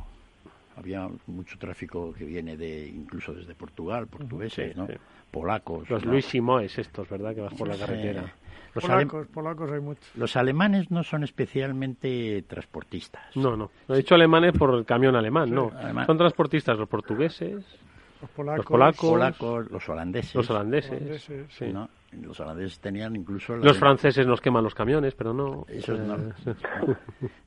Había 0.76 1.08
mucho 1.26 1.58
tráfico 1.58 2.12
que 2.12 2.24
viene 2.24 2.56
de 2.56 2.86
incluso 2.86 3.32
desde 3.32 3.54
Portugal, 3.54 4.06
portugueses, 4.06 4.72
Sí, 4.74 4.78
¿no? 4.78 4.86
sí. 4.86 4.94
Polacos. 5.30 5.88
Los 5.90 6.04
¿no? 6.04 6.12
Luis 6.12 6.26
Simoes 6.26 6.78
estos, 6.78 7.08
¿verdad? 7.08 7.34
Que 7.34 7.40
vas 7.40 7.54
por 7.54 7.68
la 7.68 7.74
Sí. 7.74 7.80
carretera. 7.80 8.34
Los, 8.74 8.84
Polacos, 8.84 9.26
polacos 9.28 9.72
hay 9.72 9.80
muchos. 9.80 10.04
los 10.16 10.36
alemanes 10.36 10.90
no 10.90 11.02
son 11.02 11.24
especialmente 11.24 12.42
transportistas. 12.46 13.34
No, 13.34 13.56
no. 13.56 13.70
Lo 13.88 13.94
he 13.94 13.98
dicho 13.98 14.14
alemanes 14.14 14.52
por 14.52 14.74
el 14.74 14.84
camión 14.84 15.16
alemán, 15.16 15.50
no. 15.50 15.72
alemán. 15.74 16.04
Son 16.06 16.18
transportistas 16.18 16.76
los 16.78 16.86
portugueses, 16.86 17.64
Los 18.20 18.30
polacos. 18.30 18.58
los 18.58 18.66
polacos, 18.66 19.00
polacos, 19.10 19.70
los 19.70 19.88
holandeses. 19.88 20.34
los 20.34 20.50
holandeses. 20.50 20.90
Holandeses, 20.92 21.46
sí. 21.50 21.66
¿no? 21.72 21.88
Los 22.22 22.40
holandeses 22.40 22.78
tenían 22.80 23.14
incluso... 23.16 23.56
la- 23.56 23.64
Los 23.64 23.78
franceses 23.78 24.26
nos 24.26 24.40
queman 24.40 24.64
los 24.64 24.74
camiones, 24.74 25.14
pero 25.14 25.34
no. 25.34 25.66
Esos 25.68 25.98
no. 26.00 26.14
Eh, 26.16 26.54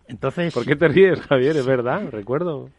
Entonces... 0.07 0.53
¿Por 0.53 0.65
qué 0.65 0.75
te 0.75 0.87
ríes, 0.87 1.21
Javier? 1.21 1.57
Es 1.57 1.65
verdad, 1.65 2.09
recuerdo. 2.11 2.69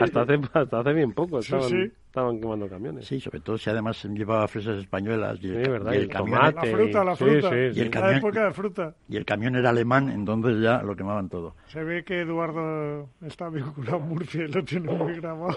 Hasta 0.00 0.22
hace, 0.22 0.38
hasta 0.52 0.80
hace 0.80 0.92
bien 0.92 1.12
poco 1.12 1.38
estaban, 1.40 1.68
sí. 1.68 1.92
Estaban 2.10 2.40
quemando 2.40 2.68
camiones. 2.68 3.06
Sí, 3.06 3.20
sobre 3.20 3.38
todo 3.38 3.56
si 3.56 3.70
además 3.70 4.02
llevaba 4.04 4.48
fresas 4.48 4.78
españolas 4.80 5.38
y 5.42 5.46
el, 5.50 5.64
Sí, 5.64 5.70
verdad, 5.70 5.92
y 5.92 5.96
el 5.96 6.02
el 6.02 6.08
camión... 6.08 6.38
tomate. 6.40 6.66
La 6.72 6.76
fruta, 6.76 7.04
la 7.04 7.14
Sí, 7.16 7.24
fruta. 7.24 7.48
sí, 7.50 7.54
Y 7.56 7.80
el 7.80 7.84
La 7.84 7.90
camión, 7.90 8.14
época 8.16 8.44
de 8.46 8.52
fruta. 8.52 8.94
y 9.08 9.16
el 9.16 9.24
camión 9.24 9.54
era 9.54 9.70
alemán, 9.70 10.08
entonces 10.10 10.60
ya 10.60 10.82
lo 10.82 10.96
quemaban 10.96 11.28
todo. 11.28 11.54
Se 11.68 11.84
ve 11.84 12.02
que 12.02 12.20
Eduardo 12.22 13.08
está 13.24 13.48
vinculado 13.48 13.96
a 13.96 14.00
Murcia 14.00 14.44
y 14.44 14.48
lo 14.48 14.64
tiene 14.64 14.92
muy 14.92 15.14
grabado. 15.20 15.56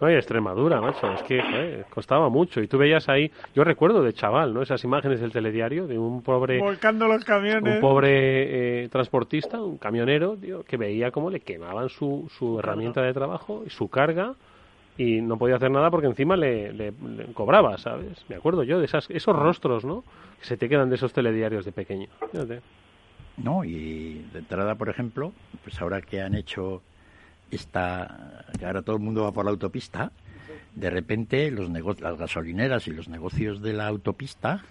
No, 0.00 0.10
y 0.10 0.14
Extremadura, 0.14 0.80
macho, 0.80 1.12
es 1.12 1.22
que 1.22 1.40
joder, 1.40 1.86
costaba 1.88 2.28
mucho. 2.28 2.60
Y 2.60 2.66
tú 2.66 2.76
veías 2.76 3.08
ahí, 3.08 3.30
yo 3.54 3.62
recuerdo 3.62 4.02
de 4.02 4.12
chaval, 4.12 4.52
¿no? 4.52 4.62
Esas 4.62 4.82
imágenes 4.82 5.20
del 5.20 5.30
telediario 5.30 5.86
de 5.86 5.98
un 5.98 6.22
pobre, 6.22 6.58
Volcando 6.58 7.06
los 7.06 7.24
camiones. 7.24 7.76
un 7.76 7.80
pobre 7.80 8.82
eh, 8.84 8.88
transportista, 8.88 9.62
un 9.62 9.78
camionero, 9.78 10.36
tío, 10.36 10.64
que 10.64 10.76
veía 10.76 11.12
cómo 11.12 11.30
le 11.30 11.38
quemaban 11.38 11.88
su, 11.88 12.28
su 12.36 12.58
herramienta 12.58 13.02
de 13.02 13.12
trabajo 13.14 13.62
y 13.64 13.70
su 13.70 13.88
carga 13.88 14.34
y 15.02 15.22
no 15.22 15.38
podía 15.38 15.56
hacer 15.56 15.70
nada 15.70 15.90
porque 15.90 16.06
encima 16.08 16.36
le, 16.36 16.72
le- 16.74 16.92
le 16.92 17.24
cobraba, 17.32 17.78
¿sabes? 17.78 18.22
Me 18.28 18.36
acuerdo 18.36 18.62
yo 18.64 18.78
de 18.78 18.84
esas, 18.84 19.08
esos 19.08 19.34
rostros, 19.34 19.84
¿no? 19.84 20.04
Que 20.40 20.46
se 20.46 20.56
te 20.58 20.68
quedan 20.68 20.90
de 20.90 20.96
esos 20.96 21.12
telediarios 21.14 21.64
de 21.64 21.72
pequeño. 21.72 22.08
Fíjate. 22.32 22.60
No, 23.38 23.64
y 23.64 24.26
de 24.32 24.40
entrada, 24.40 24.74
por 24.74 24.90
ejemplo, 24.90 25.32
pues 25.64 25.80
ahora 25.80 26.02
que 26.02 26.20
han 26.20 26.34
hecho 26.34 26.82
esta, 27.50 28.44
que 28.58 28.66
ahora 28.66 28.82
todo 28.82 28.96
el 28.96 29.02
mundo 29.02 29.22
va 29.24 29.32
por 29.32 29.44
la 29.46 29.50
autopista, 29.52 30.12
de 30.74 30.90
repente 30.90 31.50
los 31.50 31.70
nego- 31.70 31.96
las 32.00 32.18
gasolineras 32.18 32.86
y 32.86 32.90
los 32.92 33.08
negocios 33.08 33.62
de 33.62 33.72
la 33.72 33.86
autopista 33.86 34.62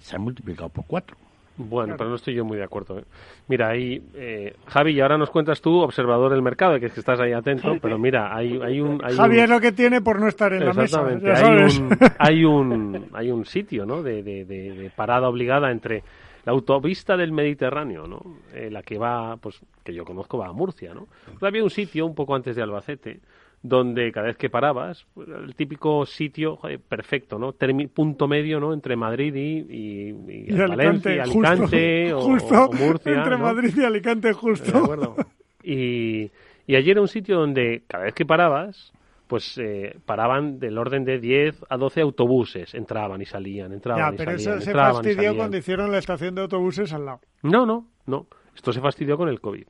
se 0.00 0.16
han 0.16 0.22
multiplicado 0.22 0.68
por 0.70 0.86
cuatro. 0.86 1.16
Bueno, 1.56 1.94
pero 1.98 2.08
no 2.10 2.16
estoy 2.16 2.34
yo 2.34 2.44
muy 2.44 2.56
de 2.56 2.64
acuerdo. 2.64 2.98
¿eh? 2.98 3.04
Mira, 3.48 3.68
ahí, 3.68 4.02
eh, 4.14 4.54
Javi, 4.66 4.92
y 4.92 5.00
ahora 5.00 5.18
nos 5.18 5.30
cuentas 5.30 5.60
tú, 5.60 5.80
observador 5.80 6.32
del 6.32 6.42
mercado, 6.42 6.78
que 6.80 6.86
es 6.86 6.92
que 6.92 7.00
estás 7.00 7.20
ahí 7.20 7.32
atento, 7.32 7.76
pero 7.80 7.98
mira, 7.98 8.34
hay, 8.34 8.58
hay 8.62 8.80
un... 8.80 9.00
Hay 9.04 9.14
Javier 9.16 9.44
un... 9.44 9.50
lo 9.56 9.60
que 9.60 9.72
tiene 9.72 10.00
por 10.00 10.18
no 10.20 10.28
estar 10.28 10.52
en 10.52 10.60
la 10.64 10.72
mesa. 10.72 10.82
Exactamente, 11.08 11.26
Ya 11.26 11.34
hay 11.46 11.64
un, 11.64 11.98
hay 12.18 12.44
un 12.44 13.06
hay 13.12 13.30
un 13.30 13.44
sitio, 13.44 13.84
¿no? 13.84 14.02
De, 14.02 14.22
de- 14.22 14.44
de- 14.44 14.72
de 14.72 14.90
parada 14.90 15.28
obligada 15.28 15.70
entre 15.70 16.02
la 16.44 16.52
autopista 16.52 17.16
del 17.16 17.32
Mediterráneo, 17.32 18.06
¿no? 18.08 18.20
Eh, 18.54 18.68
la 18.70 18.82
que 18.82 18.98
va, 18.98 19.36
pues, 19.36 19.60
que 19.84 19.94
yo 19.94 20.04
conozco 20.04 20.38
va 20.38 20.48
a 20.48 20.52
Murcia, 20.52 20.92
¿no? 20.94 21.06
Pero 21.38 21.46
había 21.46 21.62
un 21.62 21.70
sitio 21.70 22.06
un 22.06 22.14
poco 22.14 22.34
antes 22.34 22.56
de 22.56 22.62
Albacete 22.62 23.20
donde 23.62 24.10
cada 24.10 24.26
vez 24.26 24.36
que 24.36 24.50
parabas, 24.50 25.06
pues, 25.14 25.28
el 25.28 25.54
típico 25.54 26.04
sitio 26.04 26.56
joder, 26.56 26.80
perfecto, 26.80 27.38
¿no? 27.38 27.52
Termi- 27.54 27.88
punto 27.88 28.26
medio, 28.26 28.58
¿no? 28.58 28.72
Entre 28.72 28.96
Madrid 28.96 29.34
y, 29.34 29.58
y- 29.60 30.08
y 30.28 30.52
Y 30.52 30.56
Valencia, 30.56 31.22
Alicante, 31.22 32.12
o, 32.12 32.20
justo 32.22 32.64
o 32.64 32.72
Murcia, 32.72 33.12
entre 33.14 33.38
¿no? 33.38 33.44
Madrid 33.44 33.72
y 33.76 33.84
Alicante, 33.84 34.32
justo. 34.32 34.72
De 34.72 34.78
acuerdo. 34.78 35.16
Y, 35.62 36.30
y 36.66 36.74
allí 36.76 36.90
era 36.90 37.00
un 37.00 37.08
sitio 37.08 37.38
donde 37.38 37.82
cada 37.86 38.04
vez 38.04 38.14
que 38.14 38.26
parabas, 38.26 38.92
pues 39.28 39.56
eh, 39.58 39.96
paraban 40.04 40.58
del 40.58 40.76
orden 40.76 41.04
de 41.04 41.20
10 41.20 41.64
a 41.68 41.76
12 41.76 42.00
autobuses. 42.00 42.74
Entraban 42.74 43.22
y 43.22 43.26
salían, 43.26 43.72
entraban 43.72 44.10
Ya, 44.10 44.14
y 44.14 44.18
pero 44.18 44.32
salían. 44.38 44.58
eso 44.58 44.64
se 44.64 44.72
fastidió 44.72 45.36
cuando 45.36 45.56
hicieron 45.56 45.90
la 45.92 45.98
estación 45.98 46.34
de 46.34 46.42
autobuses 46.42 46.92
al 46.92 47.04
lado. 47.06 47.20
No, 47.42 47.64
no, 47.64 47.86
no. 48.06 48.26
Esto 48.56 48.72
se 48.72 48.80
fastidió 48.80 49.16
con 49.16 49.28
el 49.28 49.40
COVID. 49.40 49.64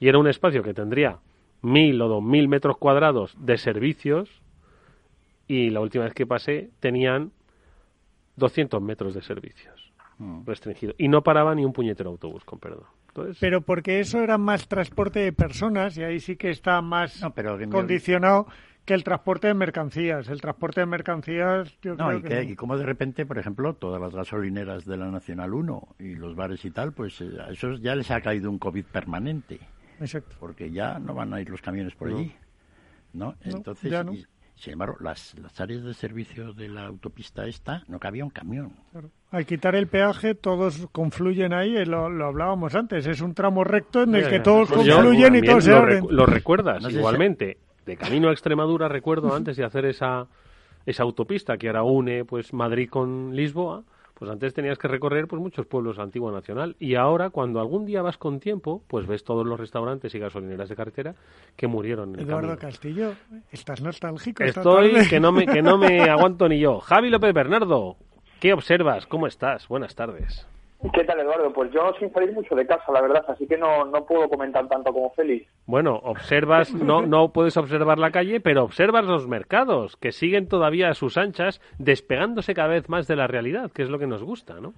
Y 0.00 0.06
era 0.08 0.18
un 0.18 0.28
espacio 0.28 0.62
que 0.62 0.74
tendría 0.74 1.18
mil 1.62 2.00
o 2.02 2.08
dos 2.08 2.22
mil 2.22 2.48
metros 2.48 2.76
cuadrados 2.78 3.34
de 3.38 3.58
servicios 3.58 4.28
y 5.46 5.70
la 5.70 5.80
última 5.80 6.04
vez 6.04 6.14
que 6.14 6.26
pasé 6.26 6.70
tenían 6.80 7.32
200 8.36 8.80
metros 8.82 9.14
de 9.14 9.22
servicios 9.22 9.92
restringido. 10.46 10.94
Y 10.98 11.06
no 11.08 11.22
paraba 11.22 11.54
ni 11.54 11.64
un 11.64 11.72
puñetero 11.72 12.10
autobús, 12.10 12.44
con 12.44 12.58
perdón. 12.58 12.84
Entonces, 13.08 13.36
Pero 13.40 13.60
porque 13.60 14.00
eso 14.00 14.20
era 14.20 14.36
más 14.36 14.66
transporte 14.66 15.20
de 15.20 15.32
personas 15.32 15.96
y 15.96 16.02
ahí 16.02 16.18
sí 16.18 16.34
que 16.36 16.50
está 16.50 16.80
más 16.82 17.24
pero 17.36 17.56
que- 17.56 17.68
condicionado 17.68 18.46
que 18.84 18.94
el 18.94 19.04
transporte 19.04 19.46
de 19.48 19.54
mercancías. 19.54 20.28
El 20.28 20.40
transporte 20.40 20.80
de 20.80 20.86
mercancías, 20.86 21.76
yo 21.82 21.94
No, 21.94 22.06
creo 22.08 22.18
y, 22.18 22.22
que, 22.22 22.28
que, 22.30 22.34
no. 22.46 22.50
y 22.50 22.56
como 22.56 22.76
de 22.76 22.84
repente, 22.84 23.26
por 23.26 23.38
ejemplo, 23.38 23.74
todas 23.74 24.00
las 24.00 24.12
gasolineras 24.14 24.84
de 24.86 24.96
la 24.96 25.06
Nacional 25.10 25.54
1 25.54 25.88
y 26.00 26.14
los 26.16 26.34
bares 26.34 26.64
y 26.64 26.70
tal, 26.72 26.92
pues 26.92 27.20
eh, 27.20 27.28
a 27.40 27.50
esos 27.50 27.80
ya 27.80 27.94
les 27.94 28.10
ha 28.10 28.20
caído 28.20 28.50
un 28.50 28.58
COVID 28.58 28.86
permanente. 28.86 29.60
Exacto. 30.00 30.36
Porque 30.40 30.70
ya 30.70 30.98
no 30.98 31.14
van 31.14 31.32
a 31.34 31.40
ir 31.40 31.48
los 31.50 31.60
camiones 31.62 31.94
por 31.94 32.10
No. 32.10 32.18
allí. 32.18 32.32
¿No? 33.12 33.34
No, 33.44 33.56
Entonces, 33.56 33.90
ya 33.90 34.04
no. 34.04 34.12
y, 34.12 34.26
sin 34.56 34.74
embargo, 34.74 34.96
las, 35.00 35.34
las 35.38 35.60
áreas 35.60 35.82
de 35.82 35.94
servicio 35.94 36.52
de 36.52 36.68
la 36.68 36.86
autopista 36.86 37.46
esta 37.46 37.82
no 37.88 37.98
cabía 37.98 38.24
un 38.24 38.30
camión. 38.30 38.72
Claro. 38.92 39.10
Al 39.30 39.46
quitar 39.46 39.74
el 39.74 39.86
peaje, 39.86 40.34
todos 40.34 40.88
confluyen 40.92 41.52
ahí, 41.52 41.76
eh, 41.76 41.86
lo, 41.86 42.08
lo 42.10 42.26
hablábamos 42.26 42.74
antes. 42.74 43.06
Es 43.06 43.20
un 43.20 43.34
tramo 43.34 43.64
recto 43.64 44.02
en 44.02 44.14
el 44.14 44.28
que 44.28 44.40
todos 44.40 44.68
Pues 44.70 44.84
yo 44.86 44.96
confluyen 44.96 45.36
y 45.36 45.42
todos 45.42 45.64
se 45.64 45.70
lo, 45.70 45.76
abren. 45.76 46.06
lo 46.10 46.26
recuerdas 46.26 46.82
No 46.82 46.88
sé 46.88 46.94
si- 46.94 46.98
igualmente. 46.98 47.58
De 47.86 47.96
camino 47.96 48.28
a 48.28 48.32
Extremadura 48.32 48.86
recuerdo 48.88 49.34
antes 49.34 49.56
de 49.56 49.64
hacer 49.64 49.86
esa 49.86 50.26
esa 50.84 51.02
autopista 51.02 51.56
que 51.58 51.68
ahora 51.68 51.82
une 51.82 52.24
pues 52.24 52.52
Madrid 52.54 52.88
con 52.88 53.34
Lisboa, 53.36 53.84
pues 54.18 54.30
antes 54.30 54.52
tenías 54.52 54.78
que 54.78 54.88
recorrer 54.88 55.28
pues 55.28 55.40
muchos 55.40 55.66
pueblos 55.66 55.96
de 55.96 56.02
Antigua 56.02 56.32
Nacional 56.32 56.74
y 56.80 56.96
ahora 56.96 57.30
cuando 57.30 57.60
algún 57.60 57.86
día 57.86 58.02
vas 58.02 58.18
con 58.18 58.40
tiempo, 58.40 58.82
pues 58.88 59.06
ves 59.06 59.22
todos 59.22 59.46
los 59.46 59.60
restaurantes 59.60 60.12
y 60.14 60.18
gasolineras 60.18 60.68
de 60.68 60.74
carretera 60.74 61.14
que 61.56 61.68
murieron 61.68 62.14
en 62.14 62.20
Eduardo 62.22 62.52
el 62.52 62.58
camino. 62.58 62.72
Castillo, 62.72 63.12
estás 63.52 63.80
nostálgico. 63.80 64.42
Estoy 64.42 65.06
que 65.08 65.20
no 65.20 65.30
me 65.30 65.46
que 65.46 65.62
no 65.62 65.78
me 65.78 66.00
aguanto 66.10 66.48
ni 66.48 66.58
yo. 66.58 66.80
Javi 66.80 67.10
López 67.10 67.32
Bernardo, 67.32 67.96
¿qué 68.40 68.52
observas? 68.52 69.06
¿Cómo 69.06 69.28
estás? 69.28 69.68
Buenas 69.68 69.94
tardes. 69.94 70.46
¿Qué 70.92 71.02
tal, 71.02 71.18
Eduardo? 71.18 71.52
Pues 71.52 71.72
yo 71.72 71.92
sin 71.98 72.12
salir 72.12 72.32
mucho 72.32 72.54
de 72.54 72.64
casa, 72.64 72.92
la 72.92 73.00
verdad, 73.00 73.24
así 73.26 73.48
que 73.48 73.58
no, 73.58 73.84
no 73.84 74.06
puedo 74.06 74.28
comentar 74.28 74.68
tanto 74.68 74.92
como 74.92 75.10
Félix. 75.10 75.50
Bueno, 75.66 75.96
observas, 76.04 76.72
no, 76.72 77.02
no 77.02 77.32
puedes 77.32 77.56
observar 77.56 77.98
la 77.98 78.12
calle, 78.12 78.38
pero 78.38 78.62
observas 78.62 79.04
los 79.04 79.26
mercados, 79.26 79.96
que 79.96 80.12
siguen 80.12 80.46
todavía 80.46 80.88
a 80.88 80.94
sus 80.94 81.18
anchas, 81.18 81.60
despegándose 81.78 82.54
cada 82.54 82.68
vez 82.68 82.88
más 82.88 83.08
de 83.08 83.16
la 83.16 83.26
realidad, 83.26 83.72
que 83.72 83.82
es 83.82 83.90
lo 83.90 83.98
que 83.98 84.06
nos 84.06 84.22
gusta, 84.22 84.60
¿no? 84.60 84.72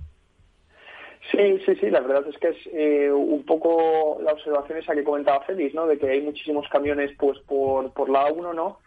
Sí, 1.30 1.60
sí, 1.66 1.74
sí, 1.76 1.90
la 1.90 2.00
verdad 2.00 2.26
es 2.26 2.38
que 2.38 2.48
es 2.48 2.56
eh, 2.72 3.12
un 3.12 3.44
poco 3.44 4.18
la 4.22 4.32
observación 4.32 4.78
esa 4.78 4.94
que 4.94 5.04
comentaba 5.04 5.44
Félix, 5.44 5.74
¿no? 5.74 5.86
De 5.86 5.98
que 5.98 6.08
hay 6.08 6.22
muchísimos 6.22 6.66
camiones 6.70 7.12
pues 7.18 7.38
por, 7.40 7.92
por 7.92 8.08
la 8.08 8.26
A1, 8.26 8.54
¿no? 8.54 8.78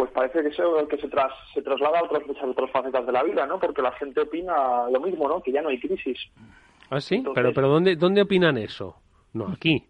Pues 0.00 0.12
parece 0.12 0.40
que, 0.40 0.48
eso, 0.48 0.88
que 0.88 0.96
se, 0.96 1.08
tras, 1.08 1.30
se 1.52 1.60
traslada 1.60 1.98
a 1.98 2.04
otras, 2.04 2.26
muchas 2.26 2.44
otras 2.44 2.70
facetas 2.70 3.04
de 3.04 3.12
la 3.12 3.22
vida, 3.22 3.44
¿no? 3.44 3.60
Porque 3.60 3.82
la 3.82 3.92
gente 3.92 4.22
opina 4.22 4.88
lo 4.90 4.98
mismo, 4.98 5.28
¿no? 5.28 5.42
Que 5.42 5.52
ya 5.52 5.60
no 5.60 5.68
hay 5.68 5.78
crisis. 5.78 6.18
¿Ah, 6.88 7.02
sí? 7.02 7.16
Entonces- 7.16 7.34
Pero, 7.42 7.52
pero 7.52 7.68
¿dónde, 7.68 7.96
¿dónde 7.96 8.22
opinan 8.22 8.56
eso? 8.56 8.96
No, 9.34 9.48
aquí. 9.48 9.84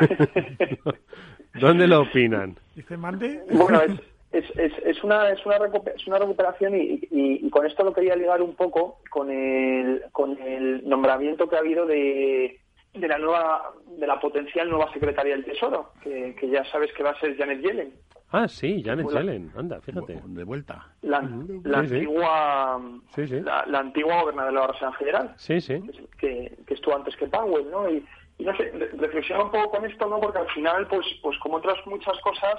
¿Dónde 1.60 1.86
lo 1.86 2.00
opinan? 2.00 2.56
Dice, 2.74 2.96
mande. 2.96 3.40
Bueno, 3.52 3.80
es, 3.82 3.92
es, 4.32 4.44
es, 4.58 4.72
es 4.84 5.04
una, 5.04 5.30
es, 5.30 5.46
una 5.46 5.56
es 5.94 6.06
una 6.08 6.18
recuperación 6.18 6.74
y, 6.74 6.94
y, 7.12 7.46
y 7.46 7.50
con 7.50 7.64
esto 7.64 7.84
lo 7.84 7.92
quería 7.92 8.16
ligar 8.16 8.42
un 8.42 8.56
poco 8.56 8.98
con 9.10 9.30
el, 9.30 10.02
con 10.10 10.36
el 10.42 10.88
nombramiento 10.88 11.48
que 11.48 11.54
ha 11.54 11.60
habido 11.60 11.86
de, 11.86 12.58
de 12.94 13.08
la 13.08 13.18
nueva 13.18 13.70
de 13.96 14.06
la 14.08 14.18
potencial 14.18 14.68
nueva 14.68 14.92
secretaria 14.92 15.34
del 15.36 15.44
Tesoro, 15.44 15.92
que, 16.02 16.34
que 16.34 16.48
ya 16.48 16.64
sabes 16.64 16.92
que 16.94 17.04
va 17.04 17.10
a 17.10 17.20
ser 17.20 17.36
Janet 17.36 17.60
Yellen, 17.60 17.92
Ah, 18.32 18.48
sí, 18.48 18.82
Janet. 18.82 19.08
Yellen, 19.10 19.52
anda, 19.56 19.80
fíjate. 19.80 20.20
De 20.24 20.44
vuelta. 20.44 20.86
la, 21.02 21.20
la 21.64 21.84
Sí, 21.86 21.94
antigua 21.96 22.80
Sí, 23.14 23.26
sí. 23.28 23.40
La, 23.40 23.64
la 23.66 23.78
antigua 23.80 24.22
gobernadora 24.22 24.52
de 24.52 24.58
la 24.60 24.66
Reserva 24.72 24.92
Federal, 24.94 25.34
Sí, 25.36 25.60
sí. 25.60 25.82
que, 26.18 26.56
que 26.66 26.74
estuvo 26.74 26.96
antes 26.96 27.14
que 27.16 27.26
Powell, 27.26 27.70
¿no? 27.70 27.90
Y, 27.90 28.04
y 28.38 28.44
no 28.44 28.56
sé, 28.56 28.70
re- 28.72 28.88
reflexiona 28.96 29.44
un 29.44 29.50
poco 29.50 29.70
con 29.72 29.84
esto, 29.84 30.08
¿no? 30.08 30.18
Porque 30.18 30.38
al 30.38 30.48
final, 30.50 30.86
pues, 30.88 31.06
pues 31.22 31.38
como 31.40 31.56
otras 31.56 31.76
muchas 31.86 32.18
cosas, 32.20 32.54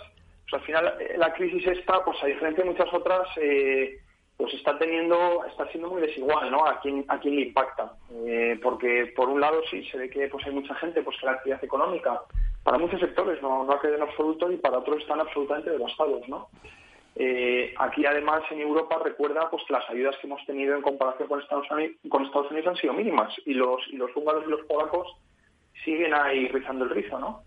pues 0.50 0.62
al 0.62 0.66
final 0.68 0.94
eh, 1.00 1.16
la 1.18 1.34
crisis 1.34 1.66
esta, 1.66 2.04
pues 2.06 2.22
a 2.22 2.28
diferencia 2.28 2.64
de 2.64 2.70
muchas 2.70 2.94
otras, 2.94 3.28
eh, 3.38 3.98
pues 4.38 4.54
está 4.56 4.78
teniendo, 4.78 5.44
está 5.46 5.68
siendo 5.70 5.90
muy 5.90 6.02
desigual, 6.02 6.52
¿no? 6.52 6.66
A 6.66 6.80
quién, 6.82 7.04
a 7.08 7.20
quién 7.20 7.36
le 7.36 7.42
impacta. 7.48 7.94
Eh, 8.26 8.60
porque 8.62 9.12
por 9.16 9.30
un 9.30 9.40
lado 9.42 9.62
sí 9.72 9.84
se 9.86 9.98
ve 9.98 10.10
que 10.10 10.28
pues 10.28 10.46
hay 10.46 10.54
mucha 10.54 10.76
gente 10.76 11.02
pues 11.02 11.18
que 11.20 11.26
la 11.26 11.32
actividad 11.34 11.64
económica 11.64 12.22
para 12.64 12.78
muchos 12.78 13.00
sectores 13.00 13.42
no, 13.42 13.64
no 13.66 13.74
ha 13.74 13.80
caído 13.80 13.98
en 13.98 14.04
absoluto 14.04 14.52
y 14.52 14.58
para 14.58 14.80
otros 14.80 15.00
están 15.02 15.20
absolutamente 15.20 15.70
devastados, 15.72 16.28
¿no? 16.30 16.50
Eh, 17.16 17.74
aquí 17.78 18.06
además 18.06 18.42
en 18.50 18.62
Europa 18.62 19.00
recuerda 19.04 19.48
pues 19.52 19.64
que 19.68 19.74
las 19.74 19.88
ayudas 19.90 20.16
que 20.18 20.26
hemos 20.26 20.44
tenido 20.48 20.76
en 20.76 20.82
comparación 20.82 21.28
con 21.28 21.40
Estados 21.42 21.70
Unidos, 21.70 21.96
con 22.10 22.26
Estados 22.26 22.50
Unidos 22.50 22.70
han 22.70 22.78
sido 22.78 22.94
mínimas 22.94 23.32
y 23.46 23.54
los 23.54 23.82
y 23.90 23.98
los 23.98 24.10
húngaros 24.16 24.46
y 24.48 24.50
los 24.50 24.62
polacos 24.62 25.08
siguen 25.86 26.14
ahí 26.16 26.48
rizando 26.48 26.86
el 26.86 26.90
rizo, 26.90 27.20
¿no? 27.20 27.44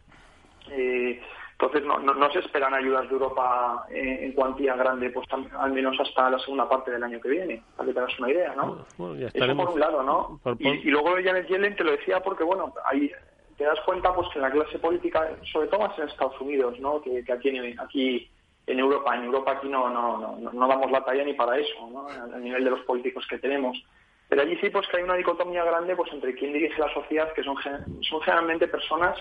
Eh, 0.70 1.20
entonces 1.52 1.82
no, 1.84 1.98
no, 1.98 2.12
no 2.14 2.30
se 2.30 2.40
esperan 2.40 2.74
ayudas 2.74 3.08
de 3.08 3.12
Europa 3.14 3.86
eh, 3.90 4.18
en 4.22 4.32
cuantía 4.32 4.76
grande, 4.76 5.10
pues 5.10 5.26
tam- 5.28 5.48
al 5.58 5.72
menos 5.72 5.98
hasta 5.98 6.28
la 6.30 6.38
segunda 6.38 6.68
parte 6.68 6.90
del 6.90 7.02
año 7.02 7.18
que 7.20 7.30
viene, 7.30 7.62
para 7.76 7.86
que 7.88 7.94
te 7.94 8.00
hagas 8.00 8.18
una 8.20 8.30
idea, 8.30 8.54
¿no? 8.54 8.86
Bueno, 8.98 9.14
ya 9.16 9.28
Eso 9.32 9.56
por 9.56 9.70
un 9.70 9.80
lado, 9.80 10.02
¿no? 10.02 10.38
Por- 10.42 10.58
por- 10.58 10.60
Y, 10.60 10.68
y 10.68 10.90
luego 10.90 11.14
Janet 11.24 11.48
Yellen 11.48 11.74
te 11.74 11.82
lo 11.84 11.92
decía 11.92 12.20
porque, 12.22 12.44
bueno, 12.44 12.74
ahí 12.84 13.10
te 13.57 13.64
das 13.64 13.80
cuenta 13.80 14.14
pues 14.14 14.28
que 14.32 14.38
la 14.38 14.50
clase 14.50 14.78
política, 14.78 15.28
sobre 15.52 15.68
todo 15.68 15.80
más 15.80 15.98
en 15.98 16.09
Estados 16.09 16.40
Unidos, 16.40 16.78
¿no? 16.80 17.00
Que, 17.00 17.24
aquí, 17.32 17.59
aquí 17.78 18.30
en 18.66 18.78
Europa, 18.78 19.14
en 19.16 19.24
Europa 19.24 19.52
aquí 19.52 19.68
no, 19.68 19.88
no, 19.88 20.18
no, 20.18 20.52
no- 20.52 20.68
damos 20.68 20.90
la 20.90 21.04
talla 21.04 21.24
ni 21.24 21.34
para 21.34 21.59
eso, 21.59 21.88
¿no? 21.90 22.09
A 22.09 22.38
nivel 22.38 22.64
de 22.64 22.70
los 22.70 22.80
políticos 22.80 23.26
que 23.28 23.38
tenemos. 23.38 23.82
Pero 24.28 24.42
allí 24.42 24.57
sí 24.57 24.70
pues 24.70 24.86
que 24.88 24.96
hay 24.98 25.04
una 25.04 25.14
dicotomía 25.14 25.64
grande 25.64 25.94
pues 25.94 26.12
entre 26.12 26.34
quién 26.34 26.52
dirige 26.52 26.78
la 26.80 26.92
sociedad, 26.92 27.32
que 27.32 27.44
son, 27.44 27.57
son 28.02 28.20
generalmente 28.22 28.66
personas, 28.68 29.16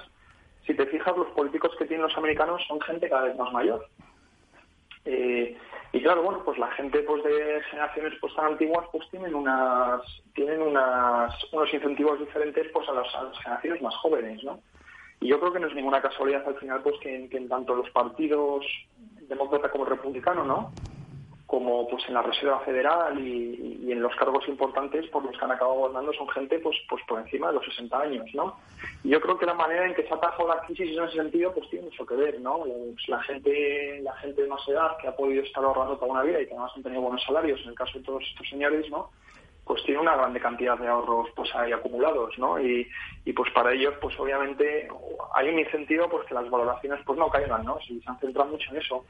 si 0.65 0.73
te 0.73 0.85
fijas, 0.87 1.15
los 1.15 1.27
políticos 1.27 1.71
que 1.77 1.85
tienen 1.85 2.07
los 2.07 2.17
americanos 2.17 2.63
son 2.67 2.81
gente 2.81 3.07
cada 3.07 3.25
vez 3.25 3.37
más 3.37 3.53
mayor. 3.53 3.87
Eh, 5.05 5.57
y 5.91 6.01
claro, 6.01 6.23
bueno, 6.23 6.41
pues 6.43 6.57
la 6.57 6.71
gente 6.71 6.99
pues 7.03 7.23
de 7.23 7.61
generaciones 7.69 8.13
pues 8.19 8.35
tan 8.35 8.47
antiguas 8.47 8.85
pues 8.91 9.09
tienen 9.11 9.33
unas 9.33 10.01
tienen 10.33 10.61
unas 10.61 11.31
unos 11.53 11.73
incentivos 11.73 12.19
diferentes 12.19 12.67
pues 12.73 12.89
a 12.89 12.93
las, 12.93 13.15
a 13.15 13.23
las 13.23 13.37
generaciones 13.39 13.81
más 13.81 13.95
jóvenes, 13.97 14.43
¿no? 14.43 14.59
Y 15.21 15.27
yo 15.27 15.39
creo 15.39 15.53
que 15.53 15.59
no 15.59 15.67
es 15.67 15.75
ninguna 15.75 16.01
casualidad 16.01 16.45
al 16.47 16.55
final 16.55 16.81
pues 16.81 16.95
que, 16.99 17.29
que 17.29 17.37
en 17.37 17.47
tanto 17.47 17.75
los 17.75 17.89
partidos 17.91 18.65
demócrata 19.21 19.71
como 19.71 19.85
republicano, 19.85 20.43
¿no? 20.43 20.71
Como 21.47 21.87
pues 21.87 22.03
en 22.07 22.15
la 22.15 22.23
Reserva 22.23 22.59
Federal 22.61 23.19
y, 23.19 23.91
en 23.91 24.01
los 24.01 24.15
cargos 24.15 24.47
importantes 24.47 25.07
por 25.09 25.23
los 25.23 25.37
que 25.37 25.45
han 25.45 25.51
acabado 25.51 25.77
gobernando 25.77 26.11
son 26.13 26.27
gente 26.29 26.59
pues 26.59 26.75
pues 26.89 27.03
por 27.07 27.19
encima 27.19 27.47
de 27.47 27.53
los 27.53 27.65
60 27.65 27.99
años, 27.99 28.25
¿no? 28.33 28.57
Y 29.03 29.09
yo 29.09 29.21
creo 29.21 29.37
que 29.37 29.45
la 29.45 29.53
manera 29.53 29.85
en 29.85 29.93
que 29.93 30.03
se 30.03 30.13
ha 30.13 30.17
atajado 30.17 30.47
la 30.47 30.61
crisis 30.61 30.97
en 30.97 31.03
ese 31.03 31.17
sentido 31.17 31.53
pues 31.53 31.69
tiene 31.69 31.85
mucho 31.85 32.05
que 32.05 32.15
ver, 32.15 32.41
¿no? 32.41 32.63
La 33.07 33.21
gente 33.23 33.99
la 34.01 34.13
gente 34.17 34.41
de 34.41 34.47
más 34.47 34.67
edad 34.67 34.97
que 34.97 35.07
ha 35.07 35.15
podido 35.15 35.43
estar 35.43 35.63
ahorrando 35.63 35.97
toda 35.97 36.11
una 36.11 36.23
vida 36.23 36.41
y 36.41 36.45
que 36.45 36.53
además 36.53 36.71
han 36.75 36.83
tenido 36.83 37.01
buenos 37.01 37.23
salarios, 37.23 37.61
en 37.61 37.69
el 37.69 37.75
caso 37.75 37.99
de 37.99 38.05
todos 38.05 38.23
estos 38.23 38.49
señores, 38.49 38.89
¿no? 38.89 39.11
pues 39.65 39.83
tiene 39.83 39.99
una 39.99 40.15
grande 40.15 40.39
cantidad 40.39 40.77
de 40.77 40.87
ahorros 40.87 41.29
pues 41.35 41.49
ahí 41.55 41.71
acumulados, 41.71 42.37
¿no? 42.37 42.59
Y, 42.61 42.87
y 43.25 43.33
pues 43.33 43.51
para 43.51 43.73
ellos 43.73 43.95
pues 43.99 44.17
obviamente 44.19 44.87
hay 45.33 45.49
un 45.49 45.59
incentivo 45.59 46.07
pues 46.07 46.25
que 46.27 46.35
las 46.35 46.49
valoraciones 46.49 46.99
pues 47.03 47.17
no 47.17 47.29
caigan, 47.29 47.65
¿no? 47.65 47.79
Si 47.79 47.99
se 47.99 48.09
han 48.09 48.19
centrado 48.19 48.51
mucho 48.51 48.71
en 48.71 48.77
eso. 48.77 49.05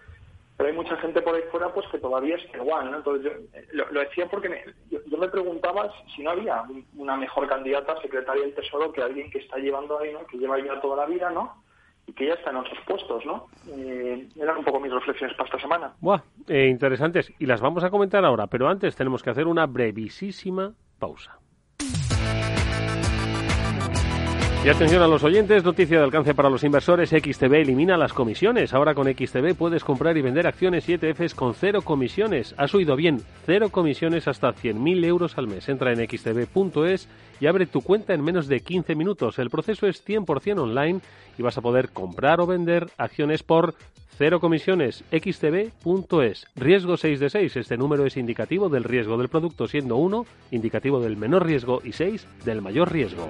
Pero 0.58 0.70
hay 0.70 0.76
mucha 0.76 0.96
gente 0.98 1.22
por 1.22 1.36
ahí 1.36 1.42
fuera 1.52 1.74
pues 1.74 1.86
que 1.92 1.98
todavía 1.98 2.38
está 2.38 2.58
igual, 2.58 2.90
¿no? 2.90 2.98
Entonces 2.98 3.32
yo 3.74 3.84
lo, 3.92 4.00
decía 4.00 4.26
porque 4.30 4.48
me- 4.50 4.64
yo, 4.90 5.18
me 5.18 5.28
preguntaba 5.28 5.92
si 6.16 6.24
no 6.24 6.30
había 6.32 6.62
un- 6.62 6.86
una 6.96 7.18
mejor 7.18 7.48
candidata 7.50 7.92
a 7.94 8.02
secretaria 8.02 8.44
del 8.44 8.56
Tesoro 8.56 8.92
que 8.94 9.02
alguien 9.02 9.30
que 9.30 9.40
está 9.40 9.58
llevando 9.58 10.00
ahí, 10.00 10.14
¿no? 10.14 10.26
Que 10.28 10.38
lleva 10.38 10.58
ya 10.60 10.80
toda 10.80 10.96
la 10.96 11.06
vida, 11.08 11.30
¿no? 11.30 11.62
Y 12.08 12.14
que 12.14 12.28
ya 12.28 12.36
está 12.36 12.52
en 12.52 12.58
otros 12.58 12.78
puestos, 12.88 13.26
¿no? 13.26 13.48
Eh, 13.70 14.30
eran 14.40 14.58
un 14.60 14.64
poco 14.64 14.80
mis 14.80 14.94
reflexiones 14.94 15.36
para 15.36 15.48
esta 15.50 15.60
semana. 15.60 15.94
Buah, 16.00 16.22
eh, 16.48 16.68
interesantes. 16.68 17.34
Y 17.40 17.46
las 17.48 17.60
vamos 17.60 17.84
a 17.84 17.90
comentar 17.90 18.24
ahora, 18.24 18.48
pero 18.48 18.70
antes 18.70 18.96
tenemos 18.96 19.24
que 19.24 19.32
hacer 19.32 19.48
una 19.48 19.66
brevísima 19.66 20.74
pausa. 21.00 21.38
Y 24.66 24.68
atención 24.68 25.04
a 25.04 25.08
los 25.08 25.24
oyentes, 25.24 25.64
noticia 25.64 26.00
de 26.00 26.06
alcance 26.06 26.34
para 26.34 26.50
los 26.50 26.64
inversores, 26.64 27.12
XTB 27.12 27.54
elimina 27.54 27.98
las 27.98 28.14
comisiones. 28.14 28.74
Ahora 28.74 28.96
con 28.96 29.06
XTB 29.06 29.54
puedes 29.56 29.84
comprar 29.84 30.18
y 30.18 30.24
vender 30.24 30.48
acciones 30.48 30.90
y 30.90 30.94
ETFs 30.94 31.36
con 31.36 31.54
cero 31.54 31.84
comisiones. 31.84 32.56
Has 32.58 32.74
oído 32.74 32.96
bien, 32.96 33.22
cero 33.46 33.70
comisiones 33.70 34.28
hasta 34.28 34.56
100.000 34.56 35.06
euros 35.06 35.38
al 35.38 35.46
mes. 35.46 35.70
Entra 35.70 35.94
en 35.94 36.00
xtb.es 36.00 37.08
y 37.40 37.46
abre 37.46 37.68
tu 37.68 37.82
cuenta 37.82 38.16
en 38.16 38.24
menos 38.24 38.48
de 38.48 38.62
15 38.62 38.96
minutos. 38.96 39.38
El 39.38 39.52
proceso 39.52 39.86
es 39.86 40.04
100% 40.04 40.58
online 40.58 41.00
y 41.38 41.44
vas 41.44 41.60
a 41.60 41.62
poder 41.62 41.90
comprar 41.90 42.42
o 42.42 42.48
vender 42.48 42.88
acciones 42.98 43.44
por 43.44 43.76
cero 44.18 44.40
comisiones. 44.40 45.04
xtb.es. 45.12 46.48
Riesgo 46.56 46.98
6 46.98 47.20
de 47.20 47.30
6. 47.30 47.58
Este 47.58 47.78
número 47.78 48.08
es 48.08 48.18
indicativo 48.18 48.68
del 48.70 48.84
riesgo 48.84 49.20
del 49.20 49.30
producto, 49.30 49.68
siendo 49.68 49.98
1 49.98 50.26
indicativo 50.50 51.00
del 51.02 51.18
menor 51.18 51.46
riesgo 51.46 51.84
y 51.84 51.92
6 51.92 52.28
del 52.46 52.64
mayor 52.64 52.92
riesgo. 52.92 53.30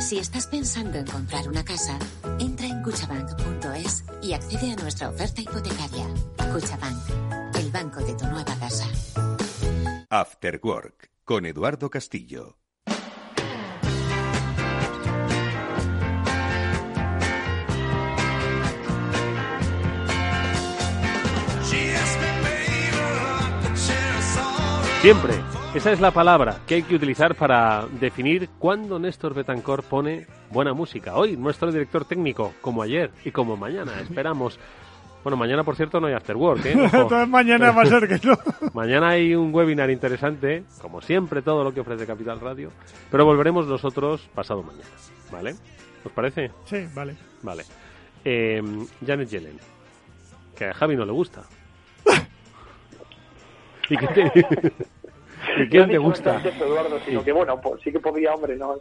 Si 0.00 0.18
estás 0.18 0.46
pensando 0.46 0.98
en 0.98 1.06
comprar 1.06 1.48
una 1.48 1.64
casa, 1.64 1.98
entra 2.38 2.66
en 2.66 2.82
cuchabank.es 2.82 4.04
y 4.22 4.34
accede 4.34 4.72
a 4.72 4.76
nuestra 4.76 5.08
oferta 5.08 5.40
hipotecaria. 5.40 6.06
Cuchabank, 6.52 7.56
el 7.56 7.70
banco 7.70 8.00
de 8.00 8.14
tu 8.14 8.26
nueva 8.26 8.54
casa. 8.58 8.86
After 10.10 10.60
Work 10.62 11.10
con 11.24 11.44
Eduardo 11.46 11.90
Castillo. 11.90 12.58
Siempre. 25.02 25.55
Esa 25.76 25.92
es 25.92 26.00
la 26.00 26.10
palabra 26.10 26.60
que 26.66 26.76
hay 26.76 26.82
que 26.84 26.94
utilizar 26.94 27.34
para 27.34 27.86
definir 28.00 28.48
cuándo 28.58 28.98
Néstor 28.98 29.34
Betancor 29.34 29.82
pone 29.82 30.26
buena 30.50 30.72
música. 30.72 31.14
Hoy, 31.16 31.36
nuestro 31.36 31.70
director 31.70 32.06
técnico, 32.06 32.54
como 32.62 32.80
ayer 32.80 33.10
y 33.26 33.30
como 33.30 33.58
mañana. 33.58 33.92
Esperamos. 34.00 34.58
Bueno, 35.22 35.36
mañana, 35.36 35.64
por 35.64 35.76
cierto, 35.76 36.00
no 36.00 36.06
hay 36.06 36.14
After 36.14 36.34
Work, 36.34 36.64
¿eh? 36.64 36.72
Entonces 36.92 37.28
mañana 37.28 37.72
va 37.72 37.82
a 37.82 37.86
ser 37.86 38.08
que 38.08 38.26
no. 38.26 38.38
mañana 38.72 39.10
hay 39.10 39.34
un 39.34 39.54
webinar 39.54 39.90
interesante, 39.90 40.64
como 40.80 41.02
siempre, 41.02 41.42
todo 41.42 41.62
lo 41.62 41.74
que 41.74 41.80
ofrece 41.80 42.06
Capital 42.06 42.40
Radio. 42.40 42.70
Pero 43.10 43.26
volveremos 43.26 43.66
nosotros 43.66 44.26
pasado 44.34 44.62
mañana, 44.62 44.88
¿vale? 45.30 45.56
¿Os 46.02 46.12
parece? 46.12 46.52
Sí, 46.64 46.86
vale. 46.94 47.16
Vale. 47.42 47.64
Eh, 48.24 48.62
Janet 49.06 49.28
Yellen, 49.28 49.60
que 50.56 50.64
a 50.64 50.72
Javi 50.72 50.96
no 50.96 51.04
le 51.04 51.12
gusta. 51.12 51.42
¿Y 53.88 53.96
qué 53.96 54.06
te... 54.08 54.72
¿Y 55.58 55.68
quién 55.68 55.88
te 55.88 55.98
gusta? 55.98 56.40
Eso, 56.44 56.64
Eduardo, 56.64 56.98
sino 57.00 57.22
que 57.22 57.32
bueno, 57.32 57.60
pues 57.60 57.80
sí 57.82 57.92
que 57.92 58.00
podría, 58.00 58.34
hombre, 58.34 58.56
no, 58.56 58.76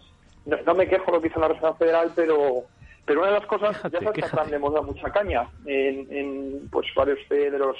no, 0.45 0.57
no 0.65 0.75
me 0.75 0.87
quejo 0.87 1.11
lo 1.11 1.21
que 1.21 1.27
hizo 1.27 1.39
la 1.39 1.49
Reserva 1.49 1.75
Federal, 1.75 2.11
pero 2.15 2.63
pero 3.05 3.21
una 3.21 3.29
de 3.29 3.39
las 3.39 3.45
cosas, 3.45 3.81
ya 3.83 3.99
sabes 3.99 4.11
que 4.13 4.25
a 4.25 4.29
Trump 4.29 4.49
le 4.49 4.55
hemos 4.55 4.73
dado 4.73 4.85
mucha 4.85 5.11
caña 5.11 5.47
en, 5.65 6.07
en 6.11 6.69
pues 6.71 6.87
varios 6.95 7.19
de, 7.29 7.51
de 7.51 7.59
los 7.59 7.77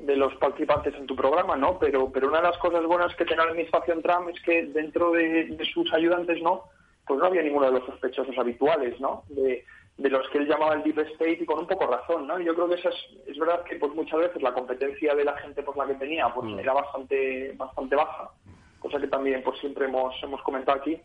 de 0.00 0.16
los 0.16 0.34
participantes 0.36 0.94
en 0.94 1.06
tu 1.06 1.16
programa, 1.16 1.56
¿no? 1.56 1.78
Pero 1.78 2.10
pero 2.12 2.28
una 2.28 2.38
de 2.38 2.48
las 2.48 2.58
cosas 2.58 2.84
buenas 2.84 3.14
que 3.14 3.24
tiene 3.24 3.42
la 3.42 3.50
administración 3.50 4.02
Trump 4.02 4.28
es 4.30 4.40
que 4.42 4.66
dentro 4.66 5.12
de, 5.12 5.46
de 5.46 5.64
sus 5.66 5.92
ayudantes, 5.92 6.42
¿no? 6.42 6.64
Pues 7.06 7.20
no 7.20 7.26
había 7.26 7.42
ninguno 7.42 7.66
de 7.66 7.72
los 7.72 7.86
sospechosos 7.86 8.36
habituales, 8.36 9.00
¿no? 9.00 9.22
De, 9.28 9.64
de 9.98 10.08
los 10.10 10.28
que 10.30 10.38
él 10.38 10.46
llamaba 10.46 10.74
el 10.74 10.84
deep 10.84 10.98
state 11.00 11.38
y 11.40 11.44
con 11.44 11.58
un 11.58 11.66
poco 11.66 11.86
razón, 11.88 12.26
¿no? 12.28 12.38
Yo 12.40 12.54
creo 12.54 12.68
que 12.68 12.76
eso 12.76 12.88
es, 12.88 12.96
es 13.26 13.36
verdad 13.38 13.64
que 13.64 13.76
pues 13.76 13.92
muchas 13.94 14.20
veces 14.20 14.40
la 14.40 14.54
competencia 14.54 15.12
de 15.14 15.24
la 15.24 15.36
gente 15.38 15.62
por 15.62 15.76
la 15.76 15.86
que 15.86 15.94
tenía 15.94 16.28
pues 16.32 16.46
Mm. 16.48 16.58
era 16.60 16.72
bastante 16.72 17.52
bastante 17.56 17.96
baja, 17.96 18.30
cosa 18.78 19.00
que 19.00 19.08
también 19.08 19.42
pues 19.42 19.58
siempre 19.58 19.86
hemos 19.86 20.14
hemos 20.22 20.40
comentado 20.42 20.78
aquí, 20.78 20.96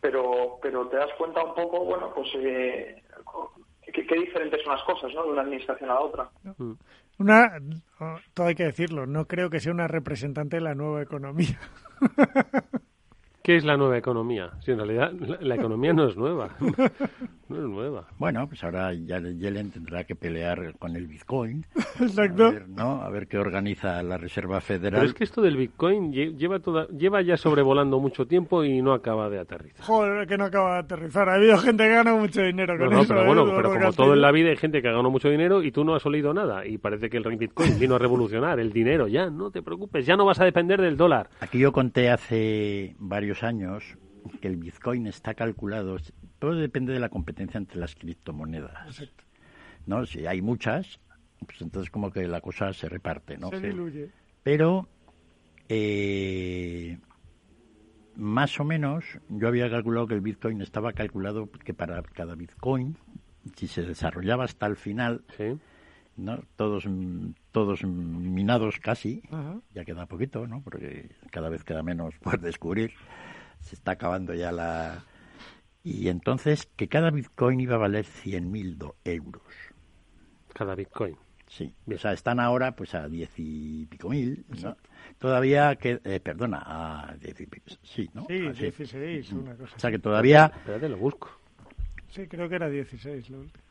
pero 0.00 0.58
pero 0.62 0.86
te 0.86 0.96
das 0.96 1.10
cuenta 1.18 1.42
un 1.42 1.54
poco, 1.54 1.84
bueno, 1.84 2.12
pues 2.14 2.28
eh, 2.36 3.02
qué, 3.92 4.06
qué 4.06 4.14
diferentes 4.14 4.62
son 4.62 4.74
las 4.76 4.84
cosas, 4.84 5.12
¿no? 5.12 5.24
De 5.24 5.30
una 5.32 5.42
administración 5.42 5.90
a 5.90 5.94
la 5.94 6.00
otra. 6.00 6.30
Una, 7.18 7.58
oh, 7.98 8.16
todo 8.32 8.46
hay 8.46 8.54
que 8.54 8.64
decirlo, 8.64 9.06
no 9.06 9.24
creo 9.26 9.50
que 9.50 9.58
sea 9.58 9.72
una 9.72 9.88
representante 9.88 10.58
de 10.58 10.62
la 10.62 10.74
nueva 10.74 11.02
economía. 11.02 11.58
¿Qué 13.46 13.54
es 13.54 13.64
la 13.64 13.76
nueva 13.76 13.96
economía? 13.96 14.50
Si 14.58 14.72
en 14.72 14.78
realidad 14.78 15.12
la, 15.12 15.38
la 15.40 15.54
economía 15.54 15.92
no 15.92 16.08
es 16.08 16.16
nueva. 16.16 16.50
No 17.48 17.58
es 17.58 17.62
nueva. 17.62 18.08
Bueno, 18.18 18.48
pues 18.48 18.64
ahora 18.64 18.90
Janet 19.06 19.38
Yellen 19.38 19.70
tendrá 19.70 20.02
que 20.02 20.16
pelear 20.16 20.74
con 20.80 20.96
el 20.96 21.06
Bitcoin. 21.06 21.64
Exacto. 22.00 22.46
A 22.46 22.50
ver, 22.50 22.68
¿no? 22.68 23.00
A 23.02 23.08
ver 23.08 23.28
qué 23.28 23.38
organiza 23.38 24.02
la 24.02 24.18
Reserva 24.18 24.60
Federal. 24.60 24.98
Pero 24.98 25.06
es 25.10 25.14
que 25.14 25.22
esto 25.22 25.40
del 25.40 25.56
Bitcoin 25.56 26.12
lle- 26.12 26.36
lleva, 26.36 26.58
toda, 26.58 26.88
lleva 26.88 27.22
ya 27.22 27.36
sobrevolando 27.36 28.00
mucho 28.00 28.26
tiempo 28.26 28.64
y 28.64 28.82
no 28.82 28.92
acaba 28.92 29.30
de 29.30 29.38
aterrizar. 29.38 29.86
Joder, 29.86 30.26
que 30.26 30.36
no 30.36 30.46
acaba 30.46 30.72
de 30.72 30.78
aterrizar. 30.80 31.28
Ha 31.28 31.34
habido 31.34 31.56
gente 31.58 31.84
que 31.84 31.90
gana 31.90 32.14
mucho 32.16 32.42
dinero 32.42 32.76
No, 32.76 32.86
con 32.86 32.94
no, 32.94 33.00
eso. 33.02 33.08
pero 33.14 33.22
¿eh? 33.22 33.26
bueno, 33.28 33.44
pero 33.54 33.68
como 33.68 33.80
Castillo. 33.80 33.92
todo 34.06 34.14
en 34.14 34.22
la 34.22 34.32
vida 34.32 34.50
hay 34.50 34.56
gente 34.56 34.82
que 34.82 34.88
ha 34.88 34.90
ganado 34.90 35.10
mucho 35.12 35.28
dinero 35.30 35.62
y 35.62 35.70
tú 35.70 35.84
no 35.84 35.94
has 35.94 36.04
olido 36.04 36.34
nada. 36.34 36.66
Y 36.66 36.78
parece 36.78 37.08
que 37.08 37.18
el 37.18 37.36
Bitcoin 37.36 37.78
vino 37.78 37.94
a 37.94 37.98
revolucionar 38.00 38.58
el 38.58 38.72
dinero. 38.72 39.06
Ya, 39.06 39.30
no 39.30 39.52
te 39.52 39.62
preocupes, 39.62 40.04
ya 40.04 40.16
no 40.16 40.24
vas 40.24 40.40
a 40.40 40.44
depender 40.44 40.80
del 40.80 40.96
dólar. 40.96 41.28
Aquí 41.38 41.60
yo 41.60 41.70
conté 41.70 42.10
hace 42.10 42.96
varios 42.98 43.35
años 43.42 43.96
que 44.40 44.48
el 44.48 44.56
Bitcoin 44.56 45.06
está 45.06 45.34
calculado, 45.34 45.96
todo 46.38 46.54
depende 46.54 46.92
de 46.92 47.00
la 47.00 47.08
competencia 47.08 47.58
entre 47.58 47.78
las 47.78 47.94
criptomonedas. 47.94 49.08
¿no? 49.86 50.04
Si 50.06 50.26
hay 50.26 50.42
muchas, 50.42 51.00
pues 51.46 51.60
entonces 51.62 51.90
como 51.90 52.10
que 52.10 52.26
la 52.26 52.40
cosa 52.40 52.72
se 52.72 52.88
reparte, 52.88 53.38
¿no? 53.38 53.50
Se 53.50 53.60
diluye. 53.60 54.10
Pero 54.42 54.88
eh, 55.68 56.98
más 58.16 58.58
o 58.60 58.64
menos 58.64 59.04
yo 59.28 59.48
había 59.48 59.70
calculado 59.70 60.06
que 60.06 60.14
el 60.14 60.20
Bitcoin 60.20 60.60
estaba 60.60 60.92
calculado 60.92 61.50
que 61.50 61.74
para 61.74 62.02
cada 62.02 62.34
Bitcoin, 62.34 62.96
si 63.56 63.68
se 63.68 63.82
desarrollaba 63.82 64.44
hasta 64.44 64.66
el 64.66 64.76
final, 64.76 65.24
¿no? 66.16 66.40
todos 66.56 66.86
mm, 66.86 67.30
todos 67.52 67.84
minados 67.84 68.78
casi, 68.78 69.22
ya 69.74 69.84
queda 69.84 70.06
poquito, 70.06 70.46
¿no? 70.46 70.62
porque 70.62 71.10
cada 71.30 71.48
vez 71.48 71.64
queda 71.64 71.82
menos 71.82 72.14
por 72.22 72.40
descubrir, 72.40 72.92
se 73.60 73.74
está 73.74 73.92
acabando 73.92 74.34
ya 74.34 74.52
la... 74.52 75.04
Y 75.84 76.08
entonces 76.08 76.66
que 76.76 76.88
cada 76.88 77.10
Bitcoin 77.10 77.60
iba 77.60 77.76
a 77.76 77.78
valer 77.78 78.04
100.000 78.04 78.76
do- 78.76 78.96
euros. 79.04 79.42
Cada 80.52 80.74
Bitcoin. 80.74 81.16
Sí, 81.48 81.72
o 81.86 81.96
sea, 81.96 82.12
están 82.12 82.40
ahora 82.40 82.74
pues 82.74 82.92
a 82.96 83.08
diez 83.08 83.30
y 83.36 83.86
pico 83.86 84.08
mil, 84.08 84.44
¿no? 84.62 84.76
Todavía 85.18 85.76
que, 85.76 86.00
eh, 86.02 86.18
perdona, 86.18 86.60
a 86.64 87.14
diez 87.20 87.40
y 87.40 87.46
pico, 87.46 87.66
sí, 87.84 88.10
¿no? 88.14 88.26
Sí, 88.26 88.50
16, 88.50 89.32
una 89.32 89.54
cosa. 89.54 89.76
O 89.76 89.78
sea 89.78 89.90
que 89.92 90.00
todavía... 90.00 90.50
Espérate, 90.56 90.88
lo 90.88 90.96
busco. 90.96 91.30
Sí, 92.08 92.26
creo 92.26 92.48
que 92.48 92.56
era 92.56 92.68
16. 92.68 93.30
lo 93.30 93.38
último. 93.42 93.62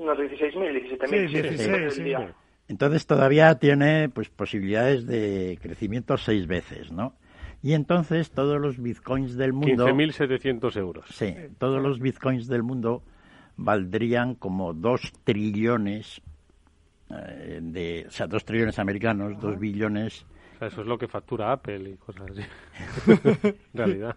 Unos 0.00 0.18
16.000, 0.18 0.98
17.000. 0.98 1.28
Sí, 1.28 1.42
16, 1.42 1.94
sí. 1.94 2.02
día. 2.02 2.34
Entonces 2.68 3.06
todavía 3.06 3.54
tiene 3.56 4.08
pues 4.08 4.30
posibilidades 4.30 5.06
de 5.06 5.58
crecimiento 5.60 6.16
seis 6.16 6.46
veces, 6.46 6.90
¿no? 6.90 7.14
Y 7.62 7.74
entonces 7.74 8.30
todos 8.30 8.58
los 8.58 8.80
bitcoins 8.80 9.36
del 9.36 9.52
mundo... 9.52 9.86
15.700 9.86 10.76
euros. 10.78 11.04
Sí, 11.10 11.34
todos 11.58 11.82
los 11.82 12.00
bitcoins 12.00 12.46
del 12.48 12.62
mundo 12.62 13.02
valdrían 13.56 14.36
como 14.36 14.72
dos 14.72 15.12
trillones 15.24 16.22
eh, 17.10 17.58
de, 17.60 18.06
o 18.08 18.10
sea, 18.10 18.26
dos 18.26 18.46
trillones 18.46 18.78
americanos, 18.78 19.38
dos 19.38 19.58
billones. 19.58 20.24
O 20.54 20.58
sea, 20.60 20.68
eso 20.68 20.80
es 20.80 20.86
lo 20.86 20.96
que 20.96 21.08
factura 21.08 21.52
Apple 21.52 21.90
y 21.90 21.96
cosas 21.96 22.30
así. 22.30 22.42
en 23.48 23.56
realidad. 23.74 24.16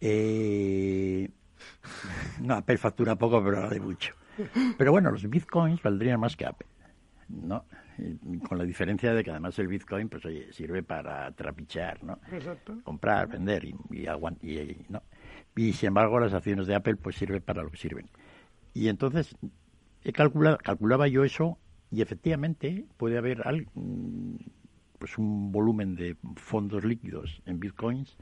Eh, 0.00 1.28
no, 2.42 2.54
Apple 2.54 2.78
factura 2.78 3.16
poco, 3.16 3.42
pero 3.42 3.62
vale 3.62 3.80
mucho. 3.80 4.14
Pero 4.78 4.92
bueno, 4.92 5.10
los 5.10 5.28
bitcoins 5.28 5.82
valdrían 5.82 6.20
más 6.20 6.36
que 6.36 6.46
Apple, 6.46 6.66
¿no? 7.28 7.64
Y 7.98 8.38
con 8.40 8.58
la 8.58 8.64
diferencia 8.64 9.14
de 9.14 9.24
que 9.24 9.30
además 9.30 9.58
el 9.58 9.68
bitcoin, 9.68 10.08
pues 10.08 10.24
oye, 10.26 10.52
sirve 10.52 10.82
para 10.82 11.30
trapichear, 11.32 12.02
¿no? 12.04 12.18
Exacto. 12.30 12.78
Comprar, 12.84 13.28
vender 13.28 13.64
y, 13.64 13.74
y, 13.90 14.04
aguant- 14.06 14.38
y- 14.42 14.58
y- 14.58 14.86
¿no? 14.90 15.02
Y 15.56 15.72
sin 15.72 15.88
embargo, 15.88 16.20
las 16.20 16.34
acciones 16.34 16.66
de 16.66 16.74
Apple, 16.74 16.96
pues 16.96 17.16
sirven 17.16 17.40
para 17.42 17.62
lo 17.62 17.70
que 17.70 17.78
sirven. 17.78 18.10
Y 18.74 18.88
entonces, 18.88 19.34
he 20.04 20.12
calculado, 20.12 20.58
calculaba 20.58 21.08
yo 21.08 21.24
eso 21.24 21.58
y 21.90 22.02
efectivamente 22.02 22.84
puede 22.98 23.16
haber 23.16 23.46
al- 23.48 23.66
mm, 23.74 24.36
pues 24.98 25.16
un 25.18 25.50
volumen 25.52 25.94
de 25.96 26.16
fondos 26.36 26.84
líquidos 26.84 27.40
en 27.46 27.60
bitcoins 27.60 28.16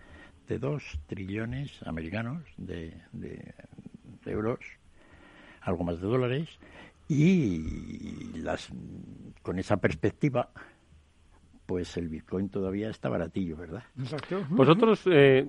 de 0.47 0.59
dos 0.59 1.01
trillones 1.07 1.83
americanos 1.85 2.43
de, 2.59 3.01
de- 3.13 3.55
de 4.25 4.31
euros, 4.31 4.61
algo 5.65 5.85
más 5.85 6.01
de 6.01 6.07
dólares, 6.07 6.49
y 7.09 8.39
las 8.39 8.71
con 9.43 9.59
esa 9.59 9.77
perspectiva, 9.77 10.51
pues 11.67 11.97
el 11.97 12.09
bitcoin 12.09 12.49
todavía 12.49 12.91
está 12.91 13.09
baratillo, 13.09 13.57
¿verdad? 13.57 13.83
Exacto. 13.99 14.45
Vosotros, 14.51 15.03
eh, 15.11 15.49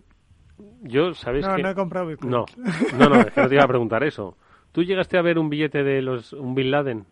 yo, 0.83 1.13
¿sabéis 1.13 1.45
No, 1.47 1.55
que...? 1.55 1.63
no 1.63 1.69
he 1.69 1.75
comprado 1.75 2.07
Bitcoin. 2.07 2.31
No, 2.31 2.45
no, 2.97 3.09
no, 3.09 3.21
es 3.21 3.31
que 3.31 3.41
no 3.41 3.47
te 3.49 3.55
iba 3.55 3.63
a 3.63 3.67
preguntar 3.67 4.03
eso. 4.03 4.37
¿Tú 4.71 4.83
llegaste 4.83 5.17
a 5.17 5.21
ver 5.21 5.37
un 5.39 5.49
billete 5.49 5.83
de 5.83 6.01
los 6.01 6.33
un 6.33 6.55
Bin 6.55 6.71
Laden? 6.71 7.05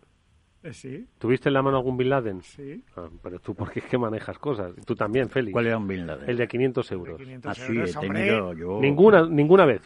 Eh, 0.63 0.73
sí, 0.73 1.07
¿Tuviste 1.17 1.49
en 1.49 1.53
la 1.53 1.61
mano 1.61 1.77
algún 1.77 1.97
Bin 1.97 2.09
Laden? 2.09 2.41
sí. 2.41 2.83
Ah, 2.95 3.09
pero 3.21 3.39
tú, 3.39 3.53
porque 3.53 3.79
es 3.79 3.85
que 3.85 3.97
manejas 3.97 4.37
cosas? 4.39 4.73
Tú 4.85 4.95
también, 4.95 5.29
Félix. 5.29 5.51
¿Cuál 5.53 5.67
era 5.67 5.77
un 5.77 5.87
Bin 5.87 6.07
Laden? 6.07 6.29
El 6.29 6.37
de 6.37 6.47
500 6.47 6.91
euros. 6.93 7.17
500 7.17 7.59
Ah, 7.59 7.65
he 7.69 8.07
tenido 8.07 8.53
yo... 8.53 8.79
Ninguna, 8.81 9.27
ninguna 9.27 9.65
vez. 9.65 9.81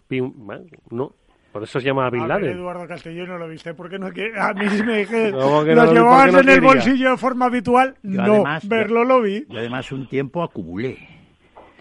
No, 0.92 1.14
por 1.58 1.64
eso 1.64 1.80
se 1.80 1.88
llama 1.88 2.08
Bin 2.12 2.22
A 2.22 2.28
ver, 2.28 2.42
Laden. 2.44 2.58
Eduardo 2.58 2.88
Castillo 2.88 3.26
no 3.26 3.38
lo 3.40 3.48
viste 3.48 3.74
porque 3.74 3.98
no 3.98 4.12
que 4.12 4.32
a 4.38 4.54
mí 4.54 4.70
sí 4.70 4.84
me 4.84 4.98
dije 5.00 5.32
¿Cómo 5.32 5.64
que 5.64 5.74
no 5.74 5.86
los 5.86 5.86
lo 5.88 5.94
llevabas 5.94 6.32
no 6.34 6.40
en 6.40 6.50
el 6.50 6.62
bolsillo 6.62 7.10
de 7.12 7.18
forma 7.18 7.46
habitual 7.48 7.96
Yo 8.04 8.22
no 8.22 8.34
además- 8.34 8.68
verlo 8.68 9.04
lo 9.04 9.22
vi 9.22 9.46
Yo 9.50 9.58
además 9.60 9.92
un 9.92 10.08
tiempo 10.08 10.44
acumulé. 10.44 10.98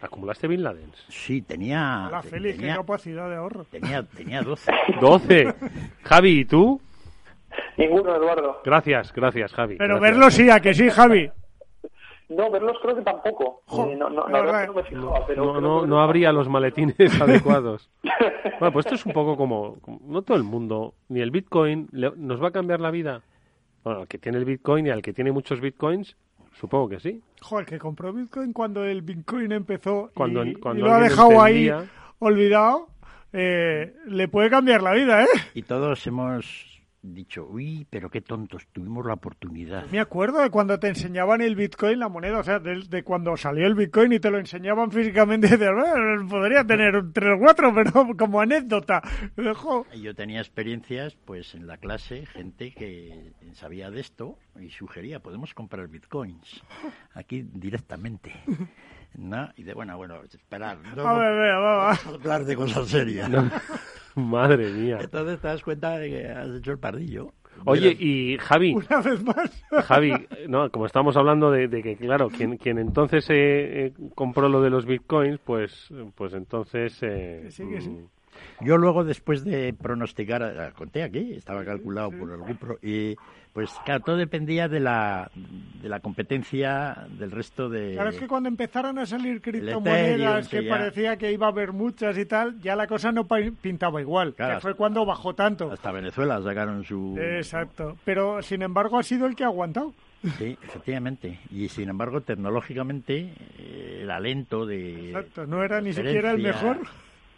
¿Acumulaste 0.00 0.46
Bin 0.48 0.62
Laden? 0.62 0.90
Sí, 1.08 1.42
tenía... 1.42 2.08
la 2.10 2.22
qué 2.22 2.30
tenía, 2.40 2.76
capacidad 2.76 3.28
de 3.28 3.36
ahorro 3.36 3.64
tenía, 3.64 4.02
tenía 4.02 4.40
12. 4.42 4.72
12. 5.00 5.54
Javi, 6.04 6.40
¿y 6.40 6.44
tú? 6.44 6.80
Ninguno, 7.76 8.14
Eduardo. 8.16 8.60
Gracias, 8.64 9.12
gracias, 9.12 9.52
Javi. 9.52 9.76
pero 9.76 9.96
gracias. 9.98 10.10
verlo 10.10 10.30
sí 10.30 10.48
a 10.50 10.60
que 10.60 10.74
sí 10.74 10.88
Javi 10.90 11.30
No, 12.28 12.50
verlos 12.50 12.76
creo 12.82 12.96
que 12.96 13.02
tampoco. 13.02 13.62
Eh, 13.70 13.94
no, 13.96 14.10
no, 14.10 14.26
la 14.28 14.32
la 14.32 14.40
verdad 14.40 14.42
verdad. 14.42 14.62
es 14.62 14.66
que 14.88 14.94
no 14.96 15.02
me 15.02 15.10
fijaba, 15.12 15.26
pero... 15.26 15.44
No, 15.44 15.48
pero 15.52 15.60
no, 15.60 15.68
verlos 15.74 15.88
no 15.88 16.00
habría 16.00 16.32
los 16.32 16.48
maletines 16.48 16.96
adecuados. 17.20 17.90
Bueno, 18.58 18.72
pues 18.72 18.86
esto 18.86 18.94
es 18.94 19.04
un 19.04 19.12
poco 19.12 19.36
como, 19.36 19.76
como- 19.80 20.00
no 20.06 20.22
todo 20.22 20.36
el 20.36 20.42
mundo, 20.44 20.94
ni 21.08 21.20
el 21.20 21.30
Bitcoin 21.30 21.88
le- 21.92 22.12
nos 22.16 22.42
va 22.42 22.48
a 22.48 22.52
cambiar 22.52 22.80
la 22.80 22.90
vida. 22.90 23.20
Bueno, 23.84 24.00
al 24.00 24.08
que 24.08 24.16
tiene 24.18 24.38
el 24.38 24.46
Bitcoin 24.46 24.86
y 24.86 24.90
al 24.90 25.02
que 25.02 25.12
tiene 25.12 25.30
muchos 25.30 25.60
Bitcoins, 25.60 26.16
supongo 26.54 26.88
que 26.88 26.98
sí. 27.00 27.20
Joder, 27.42 27.66
que 27.66 27.78
compró 27.78 28.12
Bitcoin 28.14 28.54
cuando 28.54 28.82
el 28.84 29.02
Bitcoin 29.02 29.52
empezó 29.52 30.10
Cuando- 30.14 30.42
y, 30.44 30.54
cuando 30.54 30.80
y 30.86 30.88
lo 30.88 30.94
ha 30.94 31.00
dejado 31.00 31.42
ahí 31.42 31.70
olvidado, 32.18 32.86
eh, 33.34 33.94
le 34.06 34.28
puede 34.28 34.48
cambiar 34.48 34.82
la 34.82 34.92
vida, 34.92 35.22
¿eh? 35.24 35.28
Y 35.54 35.62
todos 35.62 36.06
hemos 36.06 36.75
dicho, 37.14 37.46
uy, 37.46 37.86
pero 37.90 38.11
qué 38.11 38.20
tontos, 38.20 38.66
tuvimos 38.72 39.04
la 39.07 39.14
oportunidad. 39.14 39.86
Me 39.90 40.00
acuerdo 40.00 40.40
de 40.40 40.50
cuando 40.50 40.78
te 40.78 40.88
enseñaban 40.88 41.40
el 41.40 41.57
Bitcoin, 41.57 41.98
la 41.98 42.09
moneda, 42.09 42.38
o 42.38 42.44
sea, 42.44 42.59
de, 42.59 43.02
cuando 43.02 43.36
salió 43.36 43.66
el 43.66 43.74
Bitcoin 43.74 44.12
y 44.12 44.20
te 44.20 44.30
lo 44.30 44.38
enseñaban 44.38 44.90
físicamente, 44.90 45.48
de, 45.57 46.26
podría 46.28 46.64
tener 46.64 47.12
tres 47.12 47.34
o 47.36 47.38
cuatro, 47.38 47.72
pero 47.74 48.16
como 48.16 48.40
anécdota. 48.40 49.02
Yo 50.00 50.14
tenía 50.14 50.40
experiencias, 50.40 51.16
pues 51.24 51.54
en 51.54 51.66
la 51.66 51.78
clase, 51.78 52.26
gente 52.26 52.72
que 52.72 53.32
sabía 53.54 53.90
de 53.90 54.00
esto 54.00 54.38
y 54.61 54.70
sugería, 54.70 55.20
podemos 55.20 55.54
comprar 55.54 55.88
Bitcoins 55.88 56.62
aquí 57.14 57.42
directamente. 57.52 58.32
¿No? 59.14 59.50
Y 59.57 59.62
de, 59.62 59.72
bueno, 59.72 59.96
bueno, 59.96 60.22
esperar. 60.24 60.78
No, 60.94 61.09
a 61.09 61.18
ver, 61.18 61.54
vamos 61.54 62.07
a 62.07 62.09
hablar 62.11 62.44
de 62.44 62.54
cosas 62.54 62.88
serias. 62.88 63.30
Madre 64.20 64.70
mía. 64.70 64.98
Entonces 65.00 65.40
te 65.40 65.48
das 65.48 65.62
cuenta 65.62 65.98
de 65.98 66.08
que 66.10 66.28
has 66.28 66.48
hecho 66.48 66.72
el 66.72 66.78
pardillo. 66.78 67.32
Oye, 67.64 67.96
y 67.98 68.36
Javi. 68.38 68.74
Una 68.74 69.00
vez 69.00 69.22
más. 69.22 69.64
Javi, 69.86 70.12
no, 70.48 70.70
como 70.70 70.86
estamos 70.86 71.16
hablando 71.16 71.50
de, 71.50 71.68
que, 71.68 71.96
claro, 71.96 72.28
quien, 72.28 72.56
quien 72.58 72.78
entonces 72.78 73.28
eh, 73.30 73.86
eh, 73.86 73.92
compró 74.14 74.48
lo 74.48 74.60
de 74.60 74.70
los 74.70 74.84
bitcoins, 74.84 75.38
pues, 75.44 75.88
pues 76.14 76.34
entonces. 76.34 76.98
Eh, 77.02 77.46
sí, 77.50 77.64
sí. 77.80 78.06
Yo 78.61 78.76
luego, 78.76 79.05
después 79.05 79.45
de 79.45 79.74
pronosticar, 79.74 80.72
conté 80.74 81.03
aquí, 81.03 81.34
estaba 81.34 81.64
calculado 81.64 82.11
por 82.11 82.30
el 82.30 82.39
grupo, 82.39 82.78
y 82.82 83.16
pues 83.53 83.70
claro, 83.87 84.01
todo 84.05 84.16
dependía 84.16 84.68
de 84.68 84.80
la, 84.80 85.30
de 85.82 85.89
la 85.89 86.01
competencia 86.01 87.07
del 87.18 87.30
resto 87.30 87.70
de... 87.70 87.95
Claro, 87.95 88.11
es 88.11 88.18
que 88.18 88.28
cuando 88.28 88.51
empezaron 88.51 88.99
a 88.99 89.07
salir 89.07 89.41
criptomonedas, 89.41 90.49
que 90.49 90.62
parecía 90.62 91.16
que 91.16 91.32
iba 91.32 91.47
a 91.47 91.51
haber 91.51 91.72
muchas 91.72 92.18
y 92.18 92.26
tal, 92.26 92.61
ya 92.61 92.76
la 92.76 92.87
cosa 92.87 93.12
no 93.12 93.26
pintaba 93.26 94.01
igual, 94.03 94.34
que 94.34 94.61
fue 94.61 94.74
cuando 94.74 95.07
bajó 95.07 95.34
tanto. 95.34 95.72
Hasta 95.72 95.91
Venezuela 95.91 96.43
sacaron 96.43 96.84
su... 96.84 97.16
Exacto, 97.18 97.97
pero 98.05 98.43
sin 98.43 98.61
embargo 98.61 98.99
ha 98.99 99.03
sido 99.03 99.26
el 99.26 99.34
que 99.34 99.45
ha 99.45 99.47
aguantado. 99.47 99.95
Sí, 100.39 100.59
efectivamente. 100.62 101.39
Y 101.51 101.68
sin 101.68 101.89
embargo, 101.89 102.20
tecnológicamente, 102.20 103.32
eh, 103.59 104.01
el 104.03 104.11
alento 104.11 104.66
de... 104.66 105.11
Exacto, 105.11 105.47
no 105.47 105.62
era 105.62 105.80
ni 105.80 105.93
siquiera 105.93 106.32
el 106.32 106.43
mejor. 106.43 106.80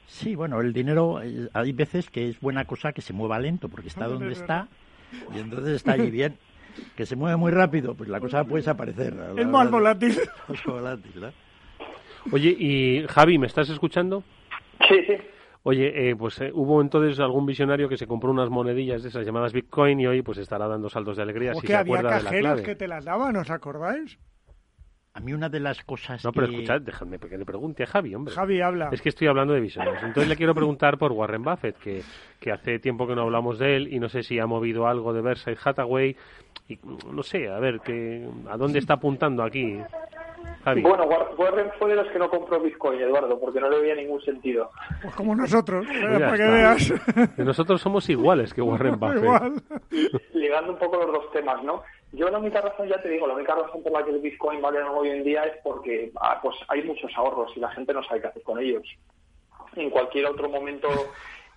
Sí, 0.09 0.35
bueno, 0.35 0.61
el 0.61 0.73
dinero, 0.73 1.21
eh, 1.23 1.49
hay 1.53 1.73
veces 1.73 2.09
que 2.09 2.29
es 2.29 2.41
buena 2.41 2.65
cosa 2.65 2.93
que 2.93 3.03
se 3.03 3.13
mueva 3.13 3.39
lento, 3.39 3.69
porque 3.69 3.89
está 3.89 4.07
donde 4.09 4.33
está, 4.33 4.67
y 5.35 5.39
entonces 5.39 5.77
está 5.77 5.93
allí 5.93 6.11
bien. 6.11 6.37
Que 6.97 7.07
se 7.07 7.17
mueve 7.17 7.37
muy 7.37 7.51
rápido, 7.51 7.95
pues 7.95 8.09
la 8.09 8.21
cosa 8.21 8.45
puede 8.45 8.63
desaparecer. 8.63 9.15
Es 9.37 9.47
más 9.49 9.71
volátil. 9.71 10.17
Oye, 12.33 12.57
y 12.59 13.05
Javi, 13.09 13.37
¿me 13.39 13.47
estás 13.47 13.69
escuchando? 13.69 14.23
Sí, 14.89 14.97
sí. 15.07 15.15
Oye, 15.65 16.11
eh, 16.11 16.17
pues 16.17 16.41
eh, 16.41 16.51
hubo 16.55 16.81
entonces 16.81 17.19
algún 17.21 17.45
visionario 17.45 17.89
que 17.89 17.97
se 17.97 18.07
compró 18.07 18.31
unas 18.31 18.49
monedillas 18.49 19.03
de 19.03 19.09
esas 19.11 19.27
llamadas 19.27 19.53
Bitcoin 19.53 20.01
y 20.01 20.07
hoy 20.07 20.23
pues 20.23 20.39
estará 20.39 20.69
dando 20.69 20.89
saltos 20.89 21.17
de 21.17 21.23
alegría 21.23 21.53
si 21.55 21.67
se 21.67 21.75
acuerda 21.77 22.17
de 22.17 22.23
la 22.23 22.31
clave. 22.31 22.63
que 22.63 22.77
te 22.77 22.89
las 22.89 23.05
daban, 23.05 23.37
¿os 23.37 23.51
acordáis? 23.51 24.19
A 25.19 25.21
mí 25.21 25.33
una 25.33 25.49
de 25.49 25.59
las 25.59 25.83
cosas 25.83 26.25
No, 26.25 26.31
pero 26.31 26.47
escuchad, 26.47 26.81
déjame 26.81 27.19
que 27.19 27.37
le 27.37 27.45
pregunte 27.45 27.83
a 27.83 27.87
Javi, 27.87 28.14
hombre. 28.14 28.33
Javi 28.33 28.61
habla. 28.61 28.91
Es 28.93 29.03
que 29.03 29.09
estoy 29.09 29.27
hablando 29.27 29.53
de 29.53 29.59
visiones. 29.59 30.01
Entonces 30.01 30.29
le 30.29 30.37
quiero 30.37 30.55
preguntar 30.55 30.97
por 30.97 31.11
Warren 31.11 31.43
Buffett, 31.43 31.77
que, 31.79 32.03
que 32.39 32.53
hace 32.53 32.79
tiempo 32.79 33.05
que 33.05 33.16
no 33.16 33.23
hablamos 33.23 33.59
de 33.59 33.75
él 33.75 33.93
y 33.93 33.99
no 33.99 34.09
sé 34.09 34.23
si 34.23 34.39
ha 34.39 34.47
movido 34.47 34.87
algo 34.87 35.12
de 35.12 35.21
Versailles 35.21 35.66
Hathaway. 35.66 36.16
Y 36.69 36.79
no 37.12 37.25
sé, 37.25 37.49
a 37.49 37.59
ver, 37.59 37.81
que, 37.81 38.29
¿a 38.49 38.57
dónde 38.57 38.79
está 38.79 38.95
apuntando 38.95 39.43
aquí? 39.43 39.81
Javi. 40.64 40.83
Bueno, 40.83 41.05
Warren 41.37 41.71
fue 41.81 41.91
de 41.91 41.97
los 41.97 42.07
que 42.12 42.19
no 42.21 42.31
compró 42.31 42.61
Bitcoin, 42.61 43.01
Eduardo, 43.01 43.41
porque 43.41 43.59
no 43.61 43.69
le 43.71 43.81
veía 43.81 43.97
ningún 43.97 44.21
sentido. 44.21 44.71
Pues 45.03 45.14
como 45.16 45.35
nosotros, 45.35 45.85
para 45.87 46.37
que 46.37 46.43
veas. 46.43 46.95
Nosotros 47.39 47.81
somos 47.81 48.09
iguales 48.09 48.55
que 48.55 48.62
Warren 48.62 48.97
Buffett. 49.01 49.23
Igual. 49.23 49.62
Ligando 50.35 50.73
un 50.75 50.79
poco 50.79 50.99
los 50.99 51.12
dos 51.12 51.33
temas, 51.33 51.62
¿no? 51.64 51.83
Yo 52.13 52.29
la 52.31 52.39
única 52.39 52.61
razón, 52.61 52.89
ya 52.89 53.01
te 53.03 53.09
digo, 53.09 53.27
la 53.27 53.35
única 53.35 53.55
razón 53.55 53.83
por 53.83 53.93
la 53.93 54.05
que 54.05 54.11
el 54.11 54.21
Bitcoin 54.21 54.63
vale 54.63 54.83
hoy 54.83 55.11
en 55.11 55.25
día 55.25 55.45
es 55.45 55.59
porque 55.63 56.11
ah, 56.21 56.39
pues 56.43 56.57
hay 56.69 56.83
muchos 56.83 57.11
ahorros 57.15 57.53
y 57.55 57.61
la 57.61 57.71
gente 57.71 57.93
no 57.93 58.03
sabe 58.05 58.23
qué 58.23 58.27
hacer 58.29 58.43
con 58.43 58.59
ellos. 58.59 58.83
En 59.77 59.91
cualquier 59.91 60.27
otro 60.27 60.49
momento, 60.49 60.89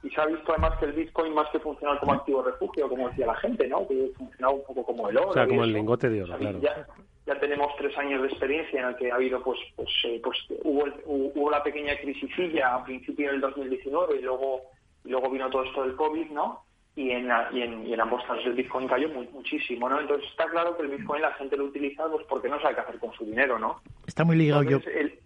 y 0.03 0.09
se 0.09 0.19
ha 0.19 0.25
visto 0.25 0.51
además 0.51 0.77
que 0.77 0.85
el 0.85 0.93
Bitcoin 0.93 1.33
más 1.33 1.49
que 1.51 1.59
funcionar 1.59 1.99
como 1.99 2.13
activo 2.13 2.41
refugio, 2.41 2.89
como 2.89 3.07
decía 3.09 3.27
la 3.27 3.35
gente, 3.35 3.67
¿no? 3.67 3.87
Que 3.87 4.11
funcionaba 4.17 4.53
un 4.53 4.63
poco 4.65 4.83
como 4.83 5.09
el 5.09 5.17
oro. 5.17 5.29
O 5.29 5.33
sea, 5.33 5.47
como 5.47 5.63
el 5.63 5.71
lingote 5.71 6.09
de 6.09 6.23
oro, 6.23 6.37
claro. 6.37 6.59
Ya, 6.59 6.85
ya 7.25 7.39
tenemos 7.39 7.73
tres 7.77 7.97
años 7.97 8.21
de 8.21 8.27
experiencia 8.27 8.81
en 8.81 8.87
el 8.87 8.95
que 8.97 9.09
ha 9.09 9.15
habido, 9.15 9.41
pues, 9.41 9.59
pues, 9.77 9.89
eh, 10.05 10.19
pues 10.21 10.37
hubo, 10.63 10.85
hubo 11.05 11.49
la 11.49 11.63
pequeña 11.63 11.95
crisisilla 11.97 12.75
a 12.75 12.83
principio 12.83 13.31
del 13.31 13.39
2019 13.39 14.17
y 14.17 14.21
luego, 14.21 14.63
y 15.05 15.09
luego 15.09 15.29
vino 15.29 15.49
todo 15.49 15.63
esto 15.63 15.83
del 15.83 15.95
COVID, 15.95 16.31
¿no? 16.31 16.63
Y 16.95 17.11
en, 17.11 17.29
y 17.53 17.61
en, 17.61 17.87
y 17.87 17.93
en, 17.93 18.01
ambos 18.01 18.21
casos 18.23 18.45
el 18.45 18.53
Bitcoin 18.53 18.87
cayó 18.87 19.07
muchísimo, 19.09 19.89
¿no? 19.89 19.99
Entonces 19.99 20.29
está 20.29 20.45
claro 20.49 20.75
que 20.75 20.83
el 20.83 20.89
Bitcoin 20.89 21.21
la 21.21 21.33
gente 21.33 21.55
lo 21.55 21.65
utiliza 21.65 22.05
pues 22.09 22.25
porque 22.27 22.49
no 22.49 22.61
sabe 22.61 22.75
qué 22.75 22.81
hacer 22.81 22.99
con 22.99 23.13
su 23.13 23.25
dinero, 23.25 23.57
¿no? 23.57 23.81
Está 24.05 24.25
muy 24.25 24.35
ligado 24.35 24.63
yo... 24.63 24.79
El, 24.93 25.17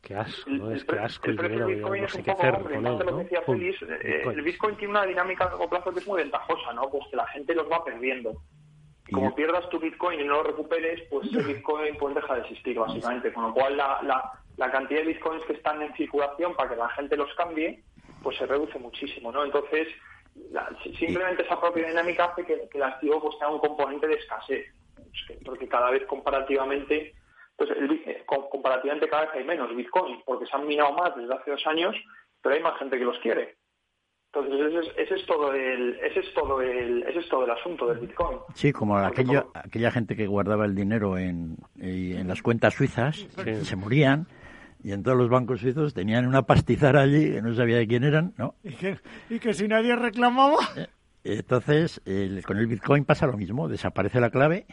qué 0.00 0.14
asco, 0.14 0.48
¿no? 0.50 0.70
Es 0.72 0.84
que 0.84 0.98
asco 0.98 1.28
el, 1.28 1.36
dinero, 1.36 1.66
Bitcoin 1.66 2.04
es 2.04 2.14
un 2.14 2.24
poco, 2.24 2.42
hombre, 2.42 2.80
¿no? 2.80 2.98
Lo 2.98 3.16
decía 3.18 3.42
eh, 3.46 4.22
el 4.24 4.42
Bitcoin 4.42 4.76
tiene 4.76 4.92
una 4.92 5.04
dinámica 5.04 5.44
a 5.44 5.48
largo 5.48 5.68
plazo 5.68 5.92
que 5.92 6.00
es 6.00 6.06
muy 6.06 6.22
ventajosa, 6.22 6.72
¿no? 6.72 6.88
Pues 6.90 7.04
que 7.10 7.16
la 7.16 7.26
gente 7.26 7.54
los 7.54 7.70
va 7.70 7.84
perdiendo. 7.84 8.32
como 9.12 9.34
pierdas 9.34 9.68
tu 9.68 9.78
Bitcoin 9.78 10.20
y 10.20 10.24
no 10.24 10.36
lo 10.36 10.44
recuperes, 10.44 11.02
pues 11.10 11.30
el 11.34 11.44
Bitcoin 11.44 11.94
pues 11.98 12.14
deja 12.14 12.36
de 12.36 12.40
existir, 12.40 12.78
básicamente. 12.78 13.34
Con 13.34 13.44
lo 13.44 13.52
cual 13.52 13.76
la, 13.76 14.00
la, 14.02 14.32
la 14.56 14.70
cantidad 14.70 15.00
de 15.00 15.08
Bitcoins 15.08 15.44
que 15.44 15.52
están 15.52 15.82
en 15.82 15.92
circulación 15.94 16.54
para 16.54 16.70
que 16.70 16.76
la 16.76 16.88
gente 16.88 17.18
los 17.18 17.32
cambie, 17.34 17.82
pues 18.22 18.38
se 18.38 18.46
reduce 18.46 18.78
muchísimo, 18.78 19.30
¿no? 19.30 19.44
Entonces 19.44 19.88
simplemente 20.98 21.42
esa 21.42 21.60
propia 21.60 21.88
dinámica 21.88 22.26
hace 22.26 22.44
que, 22.44 22.68
el 22.72 22.82
activo 22.82 23.20
pues 23.20 23.38
tenga 23.38 23.52
un 23.52 23.58
componente 23.58 24.06
de 24.06 24.14
escasez, 24.14 24.66
porque 25.44 25.68
cada 25.68 25.90
vez 25.90 26.04
comparativamente, 26.06 27.14
pues 27.56 27.70
eh, 27.70 28.24
comparativamente 28.26 29.08
cada 29.08 29.26
vez 29.26 29.34
hay 29.34 29.44
menos 29.44 29.74
Bitcoin, 29.74 30.22
porque 30.24 30.46
se 30.46 30.56
han 30.56 30.66
minado 30.66 30.92
más 30.92 31.14
desde 31.16 31.34
hace 31.34 31.50
dos 31.50 31.66
años, 31.66 31.94
pero 32.40 32.54
hay 32.54 32.62
más 32.62 32.78
gente 32.78 32.98
que 32.98 33.04
los 33.04 33.18
quiere. 33.18 33.56
Entonces 34.34 34.90
ese 34.96 35.14
es, 35.16 35.26
todo 35.26 35.52
el 35.52 35.98
ese 36.02 36.20
es 36.20 36.32
todo 36.32 36.62
el 36.62 37.02
ese 37.02 37.18
es 37.18 37.28
todo 37.28 37.44
el 37.44 37.50
asunto 37.50 37.86
del 37.86 37.98
Bitcoin. 37.98 38.38
Sí, 38.54 38.72
como 38.72 38.96
aquella 38.96 39.44
aquella 39.52 39.90
gente 39.90 40.16
que 40.16 40.26
guardaba 40.26 40.64
el 40.64 40.74
dinero 40.74 41.18
en, 41.18 41.58
en 41.78 42.26
las 42.26 42.40
cuentas 42.40 42.72
suizas 42.72 43.16
se 43.18 43.76
morían 43.76 44.26
y 44.82 44.92
en 44.92 45.02
todos 45.02 45.16
los 45.16 45.28
bancos 45.28 45.60
suizos 45.60 45.94
tenían 45.94 46.26
una 46.26 46.42
pastizara 46.42 47.02
allí 47.02 47.32
que 47.32 47.42
no 47.42 47.54
sabía 47.54 47.76
de 47.76 47.86
quién 47.86 48.04
eran, 48.04 48.34
¿no? 48.36 48.54
Y 48.62 49.38
que, 49.38 49.54
si 49.54 49.68
nadie 49.68 49.96
reclamaba. 49.96 50.58
Eh, 50.76 50.88
entonces, 51.24 52.00
con 52.44 52.58
el 52.58 52.66
Bitcoin 52.66 53.04
pasa 53.04 53.26
lo 53.26 53.36
mismo, 53.36 53.68
desaparece 53.68 54.20
la 54.20 54.30
clave 54.30 54.66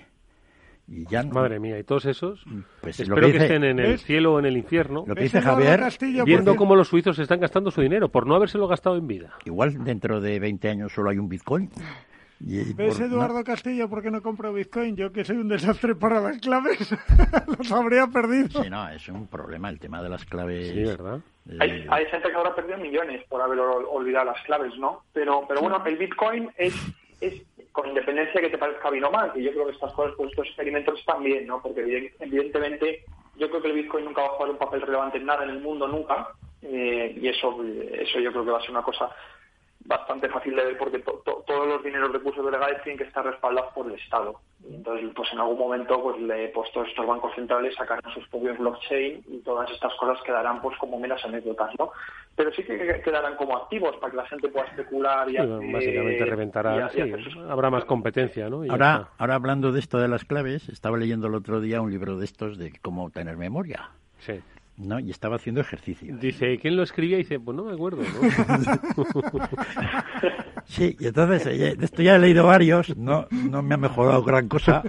y 0.91 1.05
ya 1.05 1.21
no. 1.23 1.33
Madre 1.33 1.59
mía, 1.59 1.77
¿y 1.77 1.83
todos 1.83 2.05
esos? 2.05 2.43
Pues 2.81 2.99
Espero 2.99 3.31
que, 3.31 3.37
estén 3.37 3.63
en 3.63 3.79
el 3.79 3.99
cielo 3.99 4.33
o 4.33 4.39
en 4.39 4.45
el 4.45 4.57
infierno. 4.57 5.03
Lo 5.05 5.15
que 5.15 5.23
dice 5.23 5.41
Javier, 5.41 5.81
viendo 6.25 6.55
cómo 6.55 6.75
los 6.75 6.87
suizos 6.87 7.19
están 7.19 7.39
gastando 7.39 7.69
su 7.69 7.81
dinero 7.81 8.09
por 8.09 8.25
no 8.25 8.35
habérselo 8.35 8.67
gastado 8.67 8.97
en 8.97 9.07
vida. 9.07 9.33
Igual 9.45 9.83
dentro 9.83 10.19
de 10.19 10.39
20 10.39 10.69
años 10.69 10.91
solo 10.91 11.11
hay 11.11 11.19
un 11.19 11.29
Bitcoin. 11.29 11.69
¿Ves, 12.39 12.99
Eduardo 12.99 13.43
Castillo, 13.43 13.89
por 13.89 14.01
qué 14.01 14.09
no 14.09 14.21
compro 14.21 14.53
Bitcoin? 14.53 14.95
Yo 14.95 15.11
que 15.11 15.25
soy 15.25 15.37
un 15.37 15.49
desastre 15.49 15.93
para 15.95 16.21
las 16.21 16.37
claves, 16.39 16.89
los 17.57 17.71
habría 17.71 18.07
perdido. 18.07 18.63
Sí, 18.63 18.69
no, 18.69 18.87
es 18.89 19.07
un 19.09 19.27
problema 19.27 19.69
el 19.69 19.79
tema 19.79 20.01
de 20.01 20.09
las 20.09 20.23
claves. 20.23 20.69
Sí, 20.69 20.83
¿verdad? 20.83 21.19
Hay, 21.59 21.85
hay, 21.89 22.05
gente 22.05 22.29
que 22.29 22.35
habrá 22.35 22.55
perdido 22.55 22.77
millones 22.77 23.25
por 23.27 23.41
haber 23.41 23.59
olvidado 23.59 24.25
las 24.25 24.41
claves, 24.43 24.77
¿no? 24.77 25.03
Pero, 25.11 25.43
pero 25.47 25.61
bueno, 25.61 25.83
el 25.85 25.97
Bitcoin 25.97 26.49
es, 26.57 26.73
es 27.19 27.41
con 27.73 27.89
independencia 27.89 28.39
que 28.39 28.49
te 28.49 28.57
parezca 28.57 28.89
bien 28.89 29.03
o 29.03 29.11
mal, 29.11 29.33
que 29.33 29.43
yo 29.43 29.51
creo 29.51 29.65
que 29.65 29.73
estas 29.73 29.91
cosas, 29.93 30.13
pues 30.15 30.29
estos 30.29 30.47
experimentos 30.47 30.97
están 30.97 31.23
bien, 31.23 31.45
¿no? 31.45 31.61
Porque 31.61 32.13
evidentemente 32.19 33.03
yo 33.35 33.49
creo 33.49 33.61
que 33.61 33.67
el 33.67 33.75
Bitcoin 33.75 34.05
nunca 34.05 34.21
va 34.21 34.27
a 34.27 34.31
jugar 34.31 34.51
un 34.51 34.57
papel 34.57 34.81
relevante 34.81 35.17
en 35.17 35.25
nada 35.25 35.43
en 35.43 35.49
el 35.49 35.59
mundo, 35.59 35.87
nunca. 35.87 36.29
Eh, 36.61 37.17
y 37.19 37.27
eso, 37.27 37.57
eso 37.63 38.19
yo 38.19 38.31
creo 38.31 38.45
que 38.45 38.51
va 38.51 38.59
a 38.59 38.61
ser 38.61 38.71
una 38.71 38.81
cosa 38.81 39.09
bastante 39.89 40.29
fácil 40.29 40.55
de 40.55 40.65
ver 40.65 40.77
porque 40.77 40.99
todos 40.99 41.67
los 41.67 41.83
dineros 41.83 42.13
recursos 42.13 42.45
legales 42.49 42.81
tienen 42.83 42.99
que 42.99 43.05
estar 43.05 43.25
respaldados 43.25 43.73
por 43.73 43.87
el 43.87 43.95
Estado. 43.99 44.39
Y 44.63 44.75
entonces, 44.75 45.09
pues 45.15 45.33
en 45.33 45.39
algún 45.39 45.57
momento, 45.57 45.99
pues, 46.03 46.21
le, 46.21 46.49
pues 46.49 46.71
todos 46.71 46.87
estos 46.87 47.07
bancos 47.07 47.33
centrales 47.33 47.73
sacarán 47.73 48.13
sus 48.13 48.27
propios 48.27 48.59
blockchain 48.59 49.23
y 49.27 49.39
todas 49.39 49.69
estas 49.71 49.91
cosas 49.95 50.21
quedarán 50.23 50.61
pues 50.61 50.77
como 50.77 50.99
meras 50.99 51.25
anécdotas, 51.25 51.71
¿no? 51.79 51.91
Pero 52.35 52.51
sí 52.53 52.63
que 52.63 53.01
quedarán 53.03 53.35
como 53.35 53.57
activos 53.57 53.95
para 53.97 54.11
que 54.11 54.17
la 54.17 54.27
gente 54.27 54.47
pueda 54.49 54.67
especular 54.67 55.27
y 55.27 55.37
básicamente 55.37 56.25
reventará, 56.25 56.89
sí, 56.89 57.01
habrá 57.49 57.71
más 57.71 57.85
competencia, 57.85 58.47
¿no? 58.47 58.61
ahora, 58.69 59.09
ahora 59.17 59.35
hablando 59.35 59.71
de 59.71 59.79
esto 59.79 59.97
de 59.97 60.07
las 60.07 60.23
claves, 60.23 60.69
estaba 60.69 60.97
leyendo 60.97 61.27
el 61.27 61.33
otro 61.33 61.61
día 61.61 61.81
un 61.81 61.89
libro 61.89 62.17
de 62.17 62.25
estos 62.25 62.59
de 62.59 62.73
cómo 62.83 63.09
tener 63.09 63.37
memoria. 63.37 63.89
Sí. 64.19 64.39
¿No? 64.79 64.99
Y 64.99 65.11
estaba 65.11 65.35
haciendo 65.35 65.61
ejercicio. 65.61 66.15
Dice, 66.17 66.57
¿quién 66.59 66.75
lo 66.75 66.83
escribía? 66.83 67.17
Y 67.17 67.23
dice, 67.23 67.39
pues 67.39 67.55
no 67.55 67.65
me 67.65 67.73
acuerdo, 67.73 68.01
sí, 70.65 70.95
y 70.99 71.07
entonces, 71.07 71.45
eh, 71.47 71.75
de 71.75 71.85
esto 71.85 72.01
ya 72.01 72.15
he 72.15 72.19
leído 72.19 72.45
varios, 72.45 72.95
no, 72.97 73.27
no 73.29 73.61
me 73.61 73.75
ha 73.75 73.77
mejorado 73.77 74.23
gran 74.23 74.47
cosa, 74.47 74.83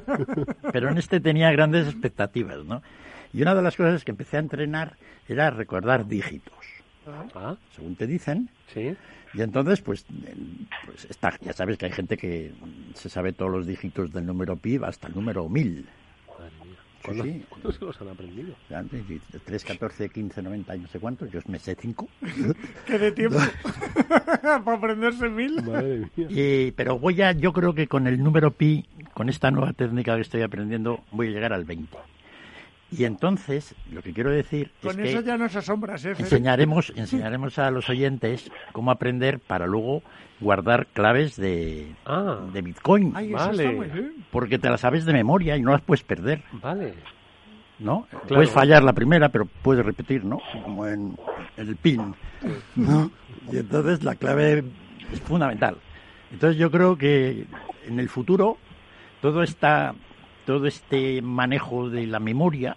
pero 0.72 0.88
en 0.88 0.98
este 0.98 1.20
tenía 1.20 1.50
grandes 1.52 1.88
expectativas, 1.88 2.64
¿no? 2.64 2.82
Y 3.32 3.42
una 3.42 3.54
de 3.54 3.62
las 3.62 3.76
cosas 3.76 4.04
que 4.04 4.12
empecé 4.12 4.36
a 4.36 4.40
entrenar 4.40 4.96
era 5.28 5.50
recordar 5.50 6.06
dígitos. 6.06 6.54
Ah. 7.34 7.56
según 7.74 7.96
te 7.96 8.06
dicen. 8.06 8.48
Sí. 8.72 8.94
Y 9.32 9.42
entonces, 9.42 9.80
pues, 9.80 10.04
pues 10.86 11.04
está, 11.06 11.36
ya 11.40 11.52
sabes 11.52 11.78
que 11.78 11.86
hay 11.86 11.92
gente 11.92 12.16
que 12.16 12.52
se 12.94 13.08
sabe 13.08 13.32
todos 13.32 13.50
los 13.50 13.66
dígitos 13.66 14.12
del 14.12 14.26
número 14.26 14.56
pi 14.56 14.78
hasta 14.82 15.06
el 15.06 15.14
número 15.14 15.48
1000. 15.48 15.88
¿Cuándo, 17.04 17.24
sí. 17.24 17.44
cuándo 17.48 17.72
se 17.72 17.84
los 17.84 18.00
han 18.00 18.08
aprendido? 18.08 18.54
3, 19.44 19.64
14, 19.64 20.08
15, 20.10 20.42
90 20.42 20.76
y 20.76 20.78
no 20.80 20.88
sé 20.88 20.98
cuántos. 20.98 21.30
Yo 21.30 21.40
me 21.46 21.58
sé 21.58 21.76
5. 21.78 22.08
¿Qué 22.86 22.98
de 22.98 23.12
tiempo? 23.12 23.38
Para 24.42 24.76
aprenderse 24.76 25.28
mil. 25.28 25.62
Madre 25.62 26.08
mía. 26.16 26.26
Y, 26.28 26.72
pero 26.72 26.98
voy 26.98 27.22
a, 27.22 27.32
yo 27.32 27.52
creo 27.52 27.74
que 27.74 27.86
con 27.86 28.06
el 28.06 28.22
número 28.22 28.50
pi, 28.50 28.86
con 29.14 29.28
esta 29.28 29.50
nueva 29.50 29.72
técnica 29.72 30.14
que 30.14 30.22
estoy 30.22 30.42
aprendiendo, 30.42 31.00
voy 31.12 31.28
a 31.28 31.30
llegar 31.30 31.52
al 31.52 31.64
20. 31.64 31.96
Y 32.92 33.04
entonces, 33.04 33.74
lo 33.92 34.02
que 34.02 34.12
quiero 34.12 34.30
decir 34.30 34.72
es 34.82 34.86
Con 34.86 34.96
que 34.96 35.10
eso 35.10 35.20
ya 35.20 35.36
nos 35.36 35.54
asombras, 35.54 36.04
¿eh? 36.04 36.14
Enseñaremos, 36.18 36.92
enseñaremos 36.96 37.58
a 37.58 37.70
los 37.70 37.88
oyentes 37.88 38.50
cómo 38.72 38.90
aprender 38.90 39.38
para 39.38 39.66
luego 39.66 40.02
guardar 40.40 40.86
claves 40.86 41.36
de, 41.36 41.94
de 42.52 42.62
Bitcoin. 42.62 43.12
Ay. 43.14 43.32
Porque 44.30 44.58
te 44.58 44.70
las 44.70 44.80
sabes 44.80 45.04
de 45.04 45.12
memoria 45.12 45.56
y 45.56 45.62
no 45.62 45.72
las 45.72 45.82
puedes 45.82 46.02
perder. 46.02 46.42
Vale. 46.52 46.94
¿No? 47.78 48.06
Puedes 48.28 48.50
fallar 48.50 48.82
la 48.82 48.92
primera, 48.92 49.30
pero 49.30 49.46
puedes 49.62 49.84
repetir, 49.84 50.24
¿no? 50.24 50.40
Como 50.64 50.86
en 50.86 51.16
el 51.56 51.76
PIN. 51.76 52.14
¿no? 52.76 53.10
Y 53.50 53.58
entonces 53.58 54.02
la 54.04 54.14
clave 54.16 54.64
es 55.12 55.20
fundamental. 55.20 55.76
Entonces 56.30 56.58
yo 56.58 56.70
creo 56.70 56.96
que 56.96 57.46
en 57.86 57.98
el 57.98 58.08
futuro 58.08 58.58
todo 59.20 59.42
esta 59.42 59.94
todo 60.44 60.66
este 60.66 61.22
manejo 61.22 61.90
de 61.90 62.06
la 62.06 62.18
memoria 62.18 62.76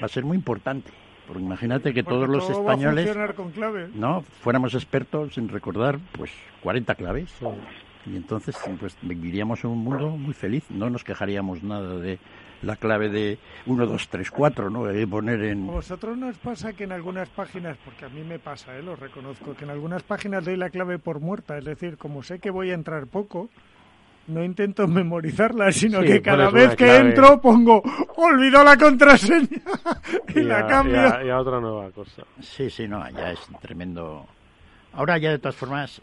va 0.00 0.06
a 0.06 0.08
ser 0.08 0.24
muy 0.24 0.36
importante. 0.36 0.90
Porque 1.30 1.44
imagínate 1.44 1.94
que 1.94 2.02
Porque 2.02 2.16
todos 2.16 2.28
los 2.28 2.44
todo 2.48 2.64
va 2.64 2.72
a 2.72 2.74
españoles 2.74 3.04
funcionar 3.04 3.34
con 3.36 3.50
clave. 3.52 3.88
no 3.94 4.22
fuéramos 4.42 4.74
expertos 4.74 5.38
en 5.38 5.48
recordar 5.48 6.00
pues 6.18 6.32
40 6.60 6.92
claves. 6.96 7.32
Y 8.04 8.16
entonces 8.16 8.56
pues 8.80 8.96
viviríamos 9.00 9.62
en 9.62 9.70
un 9.70 9.78
mundo 9.78 10.08
muy 10.10 10.34
feliz, 10.34 10.68
no 10.70 10.90
nos 10.90 11.04
quejaríamos 11.04 11.62
nada 11.62 11.98
de 11.98 12.18
la 12.62 12.74
clave 12.74 13.10
de 13.10 13.38
1, 13.66 13.86
2, 13.86 14.08
3, 14.08 14.28
4, 14.28 14.70
¿no? 14.70 14.90
Que 14.90 15.06
poner 15.06 15.40
en... 15.44 15.68
¿A 15.68 15.72
vosotros 15.72 16.18
nos 16.18 16.36
pasa 16.38 16.72
que 16.72 16.82
en 16.82 16.90
algunas 16.90 17.28
páginas, 17.28 17.76
porque 17.84 18.06
a 18.06 18.08
mí 18.08 18.22
me 18.22 18.40
pasa, 18.40 18.76
¿eh? 18.76 18.82
lo 18.82 18.96
reconozco, 18.96 19.54
que 19.54 19.64
en 19.64 19.70
algunas 19.70 20.02
páginas 20.02 20.44
doy 20.44 20.56
la 20.56 20.70
clave 20.70 20.98
por 20.98 21.20
muerta, 21.20 21.56
es 21.58 21.64
decir, 21.64 21.96
como 21.96 22.24
sé 22.24 22.40
que 22.40 22.50
voy 22.50 22.72
a 22.72 22.74
entrar 22.74 23.06
poco, 23.06 23.50
no 24.30 24.44
intento 24.44 24.86
memorizarla, 24.88 25.70
sino 25.72 26.00
Sí, 26.00 26.06
que 26.06 26.22
cada 26.22 26.50
vez 26.50 26.70
que 26.70 26.76
clave. 26.84 26.98
entro 27.10 27.40
pongo, 27.40 27.82
olvido 28.16 28.62
la 28.64 28.76
contraseña 28.76 29.48
y, 30.34 30.40
la 30.40 30.60
a- 30.60 30.66
cambio. 30.66 30.94
y 30.94 30.98
a- 30.98 31.24
y 31.24 31.28
a 31.30 31.38
otra 31.38 31.60
nueva 31.60 31.90
cosa. 31.90 32.22
Sí, 32.40 32.70
sí, 32.70 32.86
no, 32.88 33.08
ya 33.10 33.32
es 33.32 33.40
tremendo. 33.60 34.26
Ahora 34.92 35.18
ya 35.18 35.30
de 35.30 35.38
todas 35.38 35.56
formas, 35.56 36.00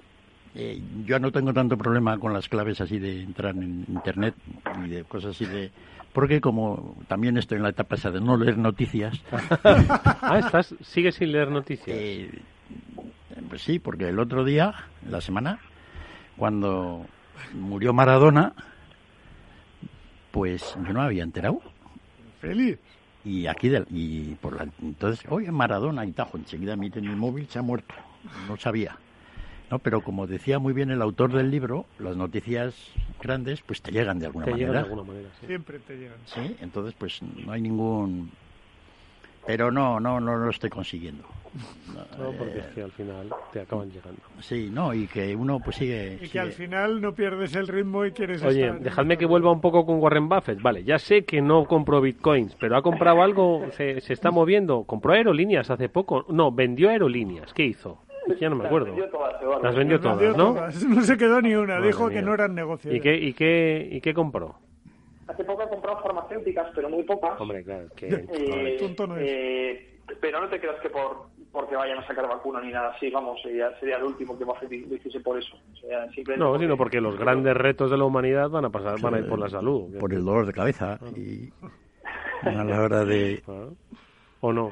eh, 0.55 0.82
yo 1.05 1.19
no 1.19 1.32
tengo 1.32 1.53
tanto 1.53 1.78
problema 1.78 2.17
con 2.17 2.34
las 2.34 2.47
claves 2.49 2.80
así 2.82 2.99
de 2.99 3.21
entrar 3.23 3.55
en 3.55 3.86
Internet 3.88 4.34
y 4.86 4.89
de 4.89 5.03
cosas 5.03 5.36
así 5.36 5.45
de... 5.45 5.71
Porque 6.13 6.41
como 6.41 6.95
también 7.07 7.38
estoy 7.38 7.57
en 7.57 7.63
la 7.63 7.69
etapa 7.69 7.95
esa 7.95 8.09
de 8.09 8.19
no 8.21 8.38
leer 8.38 8.57
noticias... 8.57 9.21
ah, 9.63 10.39
estás, 10.39 10.73
sigues 10.82 11.15
sin 11.15 11.32
leer 11.32 11.51
noticias. 11.51 11.95
Eh, 11.97 12.32
pues 13.49 13.61
sí, 13.61 13.78
porque 13.78 14.09
el 14.09 14.17
otro 14.17 14.43
día, 14.43 14.73
la 15.07 15.21
semana, 15.21 15.59
cuando 16.38 17.05
murió 17.53 17.93
Maradona, 17.93 18.53
pues 20.31 20.73
yo 20.75 20.93
no 20.93 20.99
me 20.99 21.05
había 21.05 21.23
enterado. 21.23 21.61
Feliz. 22.39 22.77
Y 23.25 23.47
aquí, 23.47 23.69
del- 23.69 23.88
y 23.89 24.35
por 24.35 24.55
la, 24.55 24.67
entonces, 24.81 25.25
oye, 25.29 25.51
Maradona 25.51 26.05
y 26.05 26.11
tajo, 26.11 26.38
enseguida 26.38 26.75
mi, 26.75 26.89
mi 26.89 27.15
móvil 27.15 27.47
se 27.49 27.59
ha 27.59 27.61
muerto. 27.61 27.93
No 28.47 28.57
sabía. 28.57 28.97
No, 29.69 29.79
pero 29.79 30.01
como 30.01 30.27
decía 30.27 30.59
muy 30.59 30.71
bien 30.71 30.91
el 30.91 31.01
autor 31.01 31.33
del 31.33 31.51
libro, 31.51 31.85
las 31.99 32.15
noticias 32.15 32.73
grandes 33.21 33.61
pues 33.65 33.81
te 33.81 33.91
llegan 33.91 34.17
de 34.19 34.27
alguna 34.27 34.45
Te 34.45 34.51
llegan 34.51 34.67
manera. 34.67 34.79
de 34.88 34.89
alguna 34.93 35.07
manera, 35.13 35.29
sí. 35.41 35.47
Siempre 35.47 35.79
te 35.79 35.97
llegan. 35.97 36.17
Sí, 36.25 36.55
entonces 36.61 36.93
pues 36.97 37.19
no 37.21 37.51
hay 37.51 37.61
ningún 37.61 38.31
pero 39.48 39.72
no, 39.72 40.00
no, 40.00 40.20
no 40.20 40.36
lo 40.36 40.50
estoy 40.50 40.70
consiguiendo. 40.70 41.24
No, 42.20 42.32
porque 42.38 42.60
es 42.60 42.66
que 42.68 42.84
al 42.84 42.91
final 42.91 43.30
te 43.52 43.62
acaban 43.62 43.89
llegando. 43.89 44.20
Sí, 44.41 44.70
no, 44.72 44.93
y 44.93 45.08
que 45.08 45.36
uno 45.36 45.60
pues 45.60 45.78
sigue, 45.78 46.20
Y 46.22 46.28
que 46.28 46.39
al 46.39 46.52
final 46.52 47.02
no 47.02 47.14
pierdes 47.14 47.56
el 47.56 47.68
ritmo 47.68 48.06
y 48.06 48.12
quieres 48.12 48.43
Oye, 48.43 48.66
estar... 48.66 48.80
dejadme 48.82 49.18
que 49.18 49.26
vuelva 49.26 49.52
un 49.52 49.62
poco 49.62 49.86
con 49.86 50.00
Warren 50.00 50.30
Buffett. 50.30 50.62
Vale, 50.62 50.84
ya 50.84 51.00
sé 51.00 51.24
que 51.26 51.41
no 51.41 51.66
compró 51.66 52.02
bitcoins, 52.02 52.56
pero 52.60 52.78
ha 52.78 52.82
comprado 52.82 53.24
algo, 53.24 53.66
se, 53.72 54.02
se 54.02 54.14
está 54.14 54.30
moviendo. 54.30 54.84
Compró 54.84 55.14
aerolíneas 55.14 55.72
hace 55.72 55.89
poco. 55.89 56.26
No, 56.30 56.52
vendió 56.52 56.89
aerolíneas. 56.89 57.54
¿Qué 57.54 57.64
hizo? 57.64 58.04
Ya 58.39 58.50
no 58.50 58.58
me 58.58 58.66
acuerdo. 58.66 58.88
vendió 58.88 59.10
todas. 59.10 59.34
Las 59.41 59.41
vendió 59.41 59.62
Las 59.64 59.76
vendió 59.76 60.00
todas, 60.02 60.38
¿no? 60.38 60.54
todas. 60.54 60.84
No 60.88 61.02
se 61.02 61.18
quedó 61.18 61.41
ni 61.41 61.56
una, 61.56 61.76
Madre 61.76 61.88
dijo 61.88 62.10
que 62.10 62.22
no 62.22 62.34
eran 62.34 62.54
negocios. 62.54 62.93
¿Y 62.93 63.00
qué, 63.00 63.16
y 63.16 63.34
qué, 63.34 63.88
y 63.91 64.02
qué 64.02 64.14
compró? 64.14 64.60
Hace 65.28 65.43
poco 65.43 65.63
he 65.63 65.69
comprado 65.69 65.99
farmacéuticas, 66.01 66.67
pero 66.73 66.89
muy 66.89 67.03
pocas. 67.03 67.39
Hombre, 67.39 67.63
claro, 67.63 67.86
es 67.88 67.91
que... 67.93 68.07
Eh, 68.34 68.78
tonto 68.80 69.07
no 69.07 69.17
es. 69.17 69.23
eh, 69.30 69.93
pero 70.21 70.39
no 70.39 70.47
te 70.47 70.59
creas 70.59 70.80
que 70.82 70.89
por 70.89 71.28
porque 71.51 71.75
vayan 71.75 71.97
a 71.97 72.05
sacar 72.07 72.28
vacuna 72.28 72.61
ni 72.61 72.71
nada 72.71 72.89
así, 72.95 73.09
vamos, 73.09 73.41
sería, 73.41 73.71
sería 73.80 73.97
el 73.97 74.03
último 74.03 74.38
que 74.38 74.43
Buffett 74.43 74.71
lo 74.71 74.95
hiciese 74.95 75.19
por 75.21 75.38
eso. 75.39 75.57
No, 76.38 76.49
porque- 76.51 76.65
sino 76.65 76.78
porque 76.78 77.01
los 77.01 77.17
grandes 77.17 77.55
retos 77.57 77.89
de 77.89 77.97
la 77.97 78.03
humanidad 78.05 78.49
van 78.49 78.65
a 78.65 78.69
pasar, 78.69 78.99
van 79.01 79.15
a 79.15 79.19
ir 79.19 79.28
por 79.28 79.39
la 79.39 79.49
salud. 79.49 79.97
por 79.99 80.13
el 80.13 80.23
dolor 80.23 80.45
de 80.45 80.53
cabeza 80.53 80.99
y 81.15 81.49
a 82.43 82.63
la 82.63 82.82
hora 82.82 83.03
de. 83.05 83.41
¿O 84.41 84.53
no? 84.53 84.69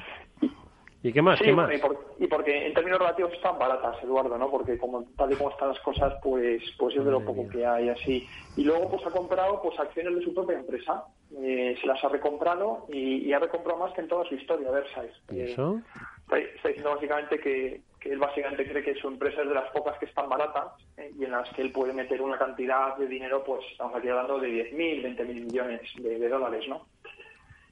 ¿Y 1.07 1.13
qué 1.13 1.21
más? 1.21 1.37
Sí, 1.37 1.45
¿Qué 1.45 1.53
bueno, 1.53 1.67
más? 1.69 1.77
y, 1.77 1.79
por- 1.79 2.05
y 2.17 2.27
porque 2.27 2.65
en 2.65 2.73
términos 2.73 2.97
relativos 2.97 3.31
están 3.33 3.59
baratas, 3.59 4.01
Eduardo, 4.03 4.39
¿no? 4.39 4.49
Porque 4.49 4.75
como 4.77 5.03
tal 5.15 5.31
y 5.31 5.35
como 5.35 5.51
están 5.51 5.69
las 5.69 5.79
cosas, 5.81 6.15
pues 6.23 6.63
pues 6.79 6.95
es 6.95 7.05
de 7.05 7.11
lo 7.11 7.23
poco 7.23 7.47
que 7.47 7.63
hay 7.63 7.89
así. 7.89 8.27
Y 8.55 8.63
luego 8.63 8.89
pues 8.89 9.05
ha 9.05 9.11
comprado 9.11 9.61
pues 9.61 9.79
acciones 9.79 10.15
de 10.15 10.23
su 10.23 10.33
propia 10.33 10.57
empresa, 10.57 11.05
Eh, 11.37 11.75
se 11.81 11.87
las 11.87 12.03
ha 12.03 12.09
recomprado 12.09 12.85
y, 12.89 13.27
y 13.27 13.33
ha 13.33 13.39
recomprado 13.39 13.77
más 13.79 13.93
que 13.93 14.01
en 14.01 14.07
toda 14.07 14.25
su 14.25 14.33
historia, 14.35 14.71
Versailles. 14.71 15.15
¿Y 15.29 15.39
Eh, 15.41 15.51
eso? 15.51 15.81
está, 16.23 16.37
está 16.39 16.67
diciendo 16.69 16.91
básicamente 16.95 17.39
que, 17.39 17.81
que 17.99 18.11
él 18.11 18.19
básicamente 18.19 18.67
cree 18.67 18.83
que 18.83 18.95
su 18.95 19.07
empresa 19.07 19.41
es 19.43 19.47
de 19.49 19.53
las 19.55 19.69
pocas 19.71 19.97
que 19.99 20.05
están 20.05 20.27
baratas 20.29 20.67
eh, 20.97 21.11
y 21.19 21.23
en 21.25 21.31
las 21.31 21.47
que 21.53 21.61
él 21.61 21.71
puede 21.71 21.93
meter 21.93 22.21
una 22.21 22.37
cantidad 22.39 22.95
de 22.97 23.07
dinero, 23.07 23.43
pues 23.43 23.61
estamos 23.71 23.95
aquí 23.95 24.07
hablando 24.09 24.39
de 24.39 24.47
10.000, 24.49 25.03
20.000 25.03 25.45
millones 25.45 25.81
de, 25.97 26.17
de 26.19 26.29
dólares, 26.29 26.65
¿no? 26.67 26.87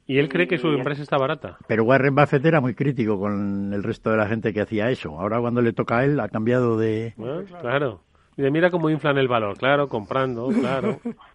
¿Y 0.06 0.20
él 0.20 0.28
cree 0.30 0.47
que 0.47 0.58
su 0.58 0.68
empresa 0.68 1.01
está 1.01 1.18
barata? 1.18 1.58
Pero 1.68 1.86
Warren 1.86 2.14
Buffett 2.14 2.45
era 2.45 2.60
muy 2.60 2.76
crítico 2.76 3.18
con 3.20 3.74
el 3.74 3.84
resto 3.84 4.12
de 4.12 4.18
la 4.18 4.28
gente 4.28 4.54
que 4.54 4.62
hacía 4.62 4.89
eso. 4.89 5.20
Ahora 5.20 5.39
cuando 5.39 5.62
le 5.62 5.72
toca 5.72 5.99
a 5.99 6.06
él 6.06 6.20
ha 6.20 6.28
cambiado 6.28 6.78
de... 6.78 7.14
Claro. 7.62 8.01
Mira, 8.36 8.49
mira 8.49 8.72
cómo 8.72 8.89
inflan 8.89 9.18
el 9.18 9.28
valor. 9.28 9.58
Claro, 9.58 9.88
comprando, 9.88 10.47
claro. 10.47 10.99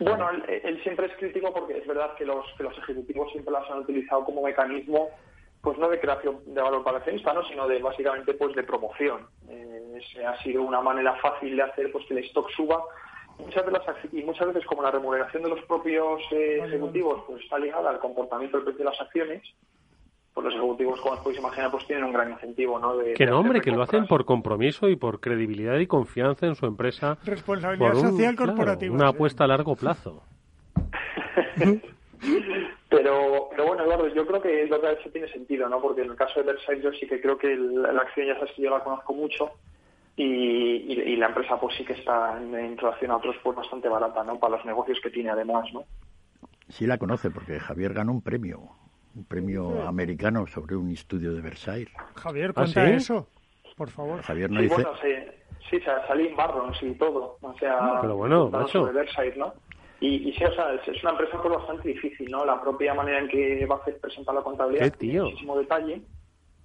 Bueno, 0.00 0.30
él, 0.30 0.60
él 0.62 0.82
siempre 0.84 1.06
es 1.06 1.16
crítico 1.16 1.52
porque 1.52 1.78
es 1.78 1.86
verdad 1.86 2.14
que 2.14 2.24
los, 2.24 2.46
que 2.56 2.62
los 2.62 2.78
ejecutivos 2.78 3.32
siempre 3.32 3.52
las 3.52 3.68
han 3.68 3.78
utilizado 3.78 4.24
como 4.24 4.42
mecanismo, 4.42 5.08
pues 5.60 5.76
no 5.76 5.88
de 5.88 5.98
creación 5.98 6.38
de 6.46 6.62
valor 6.62 6.84
para 6.84 6.98
el 6.98 7.02
accionista, 7.02 7.34
¿no? 7.34 7.42
sino 7.44 7.66
de 7.66 7.82
básicamente 7.82 8.34
pues 8.34 8.54
de 8.54 8.62
promoción. 8.62 9.26
Eh, 9.48 9.98
ese 9.98 10.24
ha 10.24 10.40
sido 10.42 10.62
una 10.62 10.80
manera 10.80 11.16
fácil 11.16 11.56
de 11.56 11.62
hacer 11.62 11.90
pues 11.90 12.06
que 12.06 12.14
el 12.14 12.24
stock 12.26 12.48
suba. 12.50 12.80
Muchas 13.38 13.64
de 13.64 13.72
las 13.72 13.82
y 14.12 14.22
muchas 14.22 14.46
veces 14.48 14.64
como 14.66 14.82
la 14.82 14.90
remuneración 14.90 15.42
de 15.42 15.48
los 15.50 15.60
propios 15.64 16.20
eh, 16.32 16.60
ejecutivos 16.64 17.22
pues 17.26 17.42
está 17.42 17.58
ligada 17.58 17.90
al 17.90 17.98
comportamiento 17.98 18.56
del 18.58 18.64
precio 18.66 18.84
de 18.84 18.90
las 18.90 19.00
acciones, 19.00 19.42
pues 20.34 20.44
los 20.44 20.54
ejecutivos, 20.54 21.00
como 21.00 21.14
os 21.14 21.20
podéis 21.20 21.40
imaginar, 21.40 21.70
pues 21.70 21.86
tienen 21.86 22.04
un 22.04 22.12
gran 22.12 22.30
incentivo, 22.30 22.78
¿no? 22.78 22.96
De, 22.96 23.14
Que 23.14 23.26
no, 23.26 23.40
hombre, 23.40 23.60
que 23.60 23.70
lo 23.70 23.82
hacen 23.82 24.06
por 24.06 24.24
compromiso 24.24 24.88
y 24.88 24.96
por 24.96 25.20
credibilidad 25.20 25.78
y 25.78 25.86
confianza 25.86 26.46
en 26.46 26.54
su 26.56 26.66
empresa. 26.66 27.16
Responsabilidad 27.24 27.92
Por 27.92 27.96
un- 28.04 28.10
social 28.10 28.36
claro, 28.36 28.52
corporativa. 28.52 28.94
una 28.94 29.08
sí. 29.10 29.14
apuesta 29.14 29.44
a 29.44 29.46
largo 29.46 29.74
plazo. 29.76 30.22
Pero, 32.90 33.48
pero 33.50 33.66
bueno, 33.66 33.84
Eduardo, 33.84 34.08
yo 34.08 34.26
creo 34.26 34.40
que 34.40 34.66
lo 34.66 34.80
que 34.80 34.86
ha 34.86 34.92
hecho 34.92 35.10
tiene 35.10 35.28
sentido, 35.28 35.68
¿no? 35.68 35.80
Porque 35.80 36.02
en 36.02 36.10
el 36.10 36.16
caso 36.16 36.40
de 36.40 36.46
Versailles 36.52 36.82
yo 36.82 36.92
sí 36.92 37.06
que 37.06 37.20
creo 37.20 37.36
que 37.36 37.52
el- 37.52 37.82
la 37.82 38.00
acción 38.00 38.26
ya 38.26 38.34
sabes 38.34 38.50
que 38.56 38.62
yo 38.62 38.70
la 38.70 38.82
conozco 38.82 39.12
mucho 39.12 39.50
y, 40.18 40.92
y- 40.92 41.12
y 41.12 41.16
la 41.16 41.26
empresa 41.26 41.58
pues 41.60 41.76
sí 41.76 41.84
que 41.84 41.92
está 41.92 42.36
en, 42.36 42.52
en 42.54 42.76
relación 42.76 43.12
a 43.12 43.16
otros 43.16 43.36
pues 43.42 43.56
bastante 43.56 43.88
barata, 43.88 44.24
¿no? 44.24 44.38
Para 44.38 44.56
los 44.56 44.66
negocios 44.66 44.98
que 45.00 45.10
tiene 45.10 45.30
además, 45.30 45.72
¿no? 45.72 45.84
Sí 46.68 46.86
la 46.86 46.98
conoce 46.98 47.30
porque 47.30 47.60
Javier 47.60 47.94
ganó 47.94 48.12
un 48.12 48.22
premio, 48.22 48.68
un 49.14 49.24
premio 49.24 49.82
americano 49.82 50.46
sobre 50.48 50.76
un 50.76 50.90
estudio 50.90 51.32
de 51.32 51.40
Versailles. 51.40 51.88
Javier, 52.16 52.50
¿Ah, 52.50 52.54
cuenta 52.54 52.84
sí? 52.84 52.94
eso, 52.96 53.28
por 53.76 53.90
favor. 53.90 54.22
Javier 54.22 54.50
no 54.50 54.60
Sí, 54.60 54.66
dice... 54.66 54.74
bueno, 54.74 54.90
sí, 55.70 55.80
se 55.80 55.84
salí 56.06 56.26
en 56.26 56.36
Barrons 56.36 56.82
y 56.82 56.92
todo, 56.94 57.38
o 57.40 57.54
sea, 57.58 57.78
Ah, 57.80 57.98
pero 58.00 58.16
bueno, 58.16 58.50
macho. 58.50 58.80
sobre 58.80 58.92
Versailles, 58.92 59.36
¿no? 59.36 59.54
Y, 60.00 60.28
y 60.28 60.32
sí, 60.34 60.44
o 60.44 60.52
sea, 60.54 60.74
es, 60.74 61.02
una 61.02 61.12
empresa 61.12 61.40
pues 61.42 61.54
bastante 61.54 61.88
difícil, 61.88 62.30
¿no? 62.30 62.44
La 62.44 62.60
propia 62.60 62.94
manera 62.94 63.18
en 63.20 63.28
que 63.28 63.66
va 63.66 63.76
a 63.76 63.78
hacer 63.78 63.98
presentar 64.00 64.34
la 64.34 64.42
contabilidad 64.42 64.90
¿Qué, 64.90 64.96
tiene 64.98 65.14
tío? 65.14 65.24
muchísimo 65.24 65.58
detalle. 65.58 66.02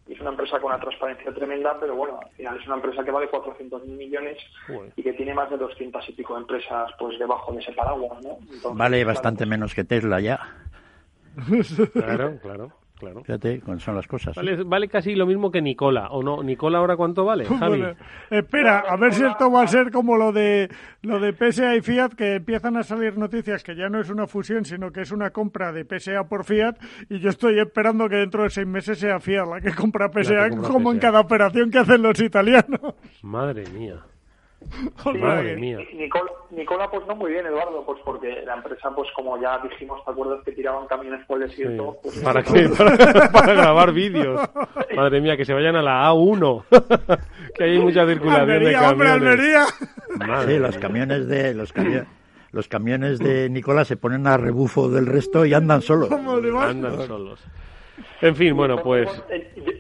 Es 0.08 0.20
una 0.20 0.32
empresa 0.32 0.60
con 0.60 0.72
una 0.72 0.82
transparencia 0.82 1.34
tremenda, 1.34 1.78
pero 1.80 1.96
bueno, 1.96 2.20
al 2.22 2.30
final 2.32 2.60
es 2.60 2.66
una 2.68 2.76
empresa 2.76 3.04
que 3.04 3.12
vale 3.12 3.32
400.000 3.32 3.86
millones 3.86 4.38
Joder. 4.68 4.92
y 4.96 5.04
que 5.04 5.14
tiene 5.14 5.34
más 5.34 5.50
de 5.50 5.58
200 5.58 6.10
y 6.10 6.12
pico 6.12 6.38
empresas 6.38 6.92
pues 7.00 7.18
debajo 7.18 7.54
de 7.54 7.62
ese 7.62 7.72
paraguas, 7.72 8.22
¿no? 8.22 8.38
Entonces, 8.42 8.76
Vale 8.76 8.98
claro, 8.98 9.08
bastante 9.16 9.46
menos 9.46 9.74
que 9.74 9.84
Tesla 9.84 10.20
ya. 10.20 10.40
Claro, 11.94 12.38
claro. 12.42 12.83
Claro. 13.04 13.24
Fíjate, 13.24 13.62
son 13.80 13.96
las 13.96 14.08
cosas. 14.08 14.36
Vale, 14.66 14.88
casi 14.88 15.16
lo 15.16 15.26
mismo 15.26 15.52
que 15.52 15.62
Nicola, 15.62 16.08
¿o 16.12 16.24
no? 16.24 16.44
¿Nicola 16.44 16.80
ahora 16.80 16.96
cuánto 16.96 17.26
vale, 17.26 17.46
Javi? 17.46 17.84
espera, 18.30 18.80
a 18.80 18.98
ver 18.98 19.14
si 19.14 19.24
esto 19.24 19.52
va 19.52 19.64
a 19.64 19.68
ser 19.68 19.92
como 19.92 20.18
lo 20.18 20.32
de 20.32 20.70
lo 21.02 21.20
de 21.20 21.34
PSA 21.34 21.76
y 21.76 21.82
Fiat, 21.82 22.14
que 22.14 22.36
empiezan 22.36 22.78
a 22.78 22.84
salir 22.84 23.18
noticias 23.18 23.64
que 23.64 23.76
ya 23.76 23.90
no 23.90 24.00
es 24.00 24.10
una 24.10 24.28
fusión, 24.28 24.66
sino 24.66 24.92
que 24.92 25.02
es 25.02 25.12
una 25.12 25.32
compra 25.32 25.72
de 25.72 25.86
PSA 25.86 26.24
por 26.30 26.46
Fiat, 26.46 26.76
y 27.10 27.20
yo 27.20 27.30
estoy 27.30 27.60
esperando 27.60 28.08
que 28.08 28.16
dentro 28.16 28.44
de 28.44 28.50
seis 28.50 28.68
meses 28.68 29.00
sea 29.00 29.20
Fiat 29.20 29.48
la 29.48 29.62
que 29.62 29.74
compra 29.74 30.10
PSA, 30.10 30.50
como 30.62 30.92
en 30.92 31.00
cada 31.00 31.20
operación 31.20 31.70
que 31.70 31.80
hacen 31.80 32.02
los 32.02 32.20
italianos. 32.20 32.96
Madre 33.22 33.64
mía. 33.74 33.98
Madre 35.20 35.56
mía. 35.56 35.78
Nicola, 35.94 36.32
Nicola, 36.52 36.90
pues 36.90 37.06
no 37.08 37.16
muy 37.16 37.32
bien, 37.32 37.46
Eduardo, 37.46 37.84
pues 37.86 38.00
porque 38.04 38.44
la 38.46 38.56
empresa, 38.56 38.90
pues 38.96 39.10
como 39.16 39.40
ya 39.42 39.60
dijimos, 39.60 40.04
¿te 40.06 40.12
acuerdas 40.12 40.44
que 40.44 40.52
tiraban 40.52 40.88
camiones 40.88 41.26
por 41.26 41.42
el 41.42 41.50
desierto? 41.50 41.98
Pues 42.02 42.20
¿Para 42.20 42.44
qué? 42.44 42.70
Para, 43.34 43.54
grabar 43.54 43.92
vídeos. 43.92 44.42
Madre 44.96 45.22
mía, 45.22 45.38
que 45.38 45.46
se 45.46 45.54
vayan 45.54 45.76
a 45.76 45.82
la 45.82 46.10
A1. 46.10 46.64
que 47.56 47.64
hay 47.64 47.80
mucha 47.80 48.06
circulación 48.08 48.64
de 48.64 48.72
camiones. 48.72 48.92
Hombre, 48.92 49.10
Almería. 49.10 49.66
sí, 50.46 50.60
los 50.60 50.78
camiones 50.78 51.28
de... 51.28 51.54
Los 51.54 51.74
camiones 51.74 52.08
los 52.54 52.68
camiones 52.68 53.18
de 53.18 53.50
Nicola 53.50 53.84
se 53.84 53.98
ponen 53.98 54.28
a 54.28 54.38
rebufo 54.38 54.88
del 54.88 55.08
resto 55.08 55.44
y 55.44 55.56
andan 55.56 55.82
solos. 55.82 56.12
Andan 56.12 57.08
solos. 57.08 57.44
En 58.24 58.38
fin, 58.38 58.56
bueno, 58.56 58.78
pues... 58.82 59.10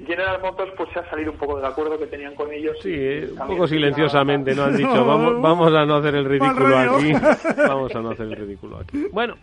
General 0.06 0.42
Motors 0.42 0.74
pues 0.76 0.90
se 0.92 1.00
ha 1.00 1.10
salido 1.10 1.32
un 1.32 1.38
poco 1.38 1.56
del 1.56 1.66
acuerdo 1.66 1.98
que 1.98 2.08
tenían 2.08 2.36
con 2.36 2.52
ellos. 2.52 2.78
Sí, 2.84 2.94
un 3.32 3.48
poco 3.48 3.66
silenciosamente, 3.68 4.54
¿no? 4.54 4.64
Han 4.66 4.76
dicho, 4.76 5.06
vamos, 5.06 5.42
vamos 5.42 5.74
a 5.74 5.86
no 5.86 5.96
hacer 5.96 6.16
el 6.16 6.26
ridículo 6.26 6.78
aquí. 6.78 7.14
Vamos 7.58 7.96
a 7.96 8.02
no 8.02 8.10
hacer 8.10 8.28
el 8.28 8.36
ridículo 8.36 8.80
aquí. 8.80 9.06
Bueno, 9.14 9.36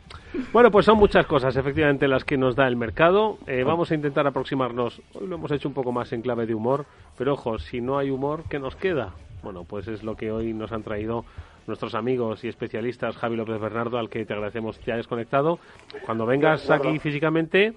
bueno, 0.53 0.71
pues 0.71 0.85
son 0.85 0.99
muchas 0.99 1.27
cosas, 1.27 1.57
efectivamente, 1.57 2.07
las 2.07 2.25
que 2.25 2.37
nos 2.37 2.55
da 2.55 2.69
el 2.69 2.77
mercado. 2.77 3.39
Eh, 3.47 3.65
vamos 3.65 3.91
a 3.91 3.95
intentar 3.95 4.27
aproximarnos. 4.27 5.01
Hoy 5.15 5.27
lo 5.27 5.37
hemos 5.37 5.51
hecho 5.51 5.69
un 5.69 5.75
poco 5.75 5.93
más 5.93 6.13
en 6.13 6.21
clave 6.21 6.45
de 6.45 6.55
humor, 6.55 6.85
pero 7.17 7.33
ojo, 7.33 7.59
si 7.59 7.81
no 7.81 7.99
hay 7.99 8.11
humor, 8.11 8.45
¿qué 8.51 8.59
nos 8.59 8.77
queda? 8.77 9.15
Bueno, 9.43 9.65
pues 9.65 9.89
es 9.89 10.03
lo 10.03 10.15
que 10.15 10.31
hoy 10.31 10.53
nos 10.53 10.73
han 10.73 10.83
traído 10.83 11.25
nuestros 11.67 11.95
amigos 11.95 12.45
y 12.45 12.49
especialistas, 12.49 13.17
Javi 13.17 13.37
López 13.37 13.59
Bernardo, 13.61 13.99
al 13.99 14.11
que 14.11 14.27
te 14.27 14.35
agradecemos 14.35 14.79
que 14.79 14.93
hayas 14.93 15.07
conectado. 15.07 15.59
Cuando 16.05 16.27
vengas 16.27 16.69
aquí 16.71 16.99
físicamente 16.99 17.75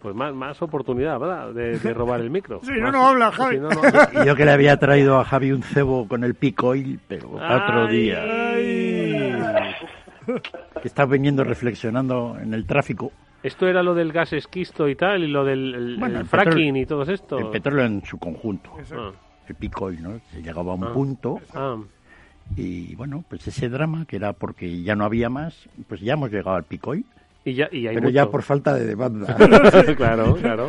pues 0.00 0.14
más, 0.14 0.34
más 0.34 0.60
oportunidad, 0.62 1.18
¿verdad? 1.18 1.52
De, 1.52 1.94
robar 1.94 2.20
el 2.20 2.30
micro. 2.30 2.60
Sí, 2.70 2.72
no, 2.78 2.92
no 2.92 3.08
habla, 3.08 3.30
Javi. 3.32 3.58
Y 4.22 4.26
yo 4.26 4.36
que 4.36 4.44
le 4.44 4.52
había 4.52 4.76
traído 4.78 5.18
a 5.18 5.24
Javi 5.24 5.52
un 5.52 5.62
cebo 5.62 6.06
con 6.08 6.24
el 6.24 6.34
pico 6.34 6.74
y 6.74 6.98
pero 7.08 7.30
otro 7.32 7.86
día. 7.88 8.24
Que 10.80 10.88
está 10.88 11.04
viniendo 11.04 11.44
reflexionando 11.44 12.36
en 12.40 12.54
el 12.54 12.66
tráfico. 12.66 13.12
Esto 13.42 13.66
era 13.66 13.82
lo 13.82 13.94
del 13.94 14.12
gas 14.12 14.32
esquisto 14.34 14.88
y 14.88 14.96
tal, 14.96 15.24
y 15.24 15.28
lo 15.28 15.44
del 15.44 15.98
fracking 16.28 16.76
y 16.76 16.86
todo 16.86 17.02
esto. 17.02 17.38
El 17.38 17.48
petróleo 17.48 17.86
en 17.86 18.04
su 18.04 18.18
conjunto. 18.18 18.72
Ah. 18.92 19.12
El 19.48 19.54
pico 19.54 19.90
¿no? 19.90 20.20
Se 20.30 20.42
llegaba 20.42 20.72
a 20.72 20.74
un 20.76 20.84
ah. 20.84 20.92
punto. 20.92 21.40
Ah. 21.54 21.76
Y 22.56 22.94
bueno, 22.96 23.24
pues 23.28 23.46
ese 23.48 23.68
drama, 23.68 24.04
que 24.06 24.16
era 24.16 24.32
porque 24.32 24.82
ya 24.82 24.94
no 24.94 25.04
había 25.04 25.30
más, 25.30 25.68
pues 25.88 26.00
ya 26.00 26.14
hemos 26.14 26.30
llegado 26.30 26.56
al 26.56 26.64
picoil. 26.64 27.06
Y 27.44 27.54
ya, 27.54 27.68
y 27.72 27.86
hay 27.86 27.94
Pero 27.94 28.10
ya 28.10 28.26
por 28.26 28.42
falta 28.42 28.74
de 28.74 28.84
demanda. 28.84 29.34
claro, 29.96 30.34
claro. 30.34 30.68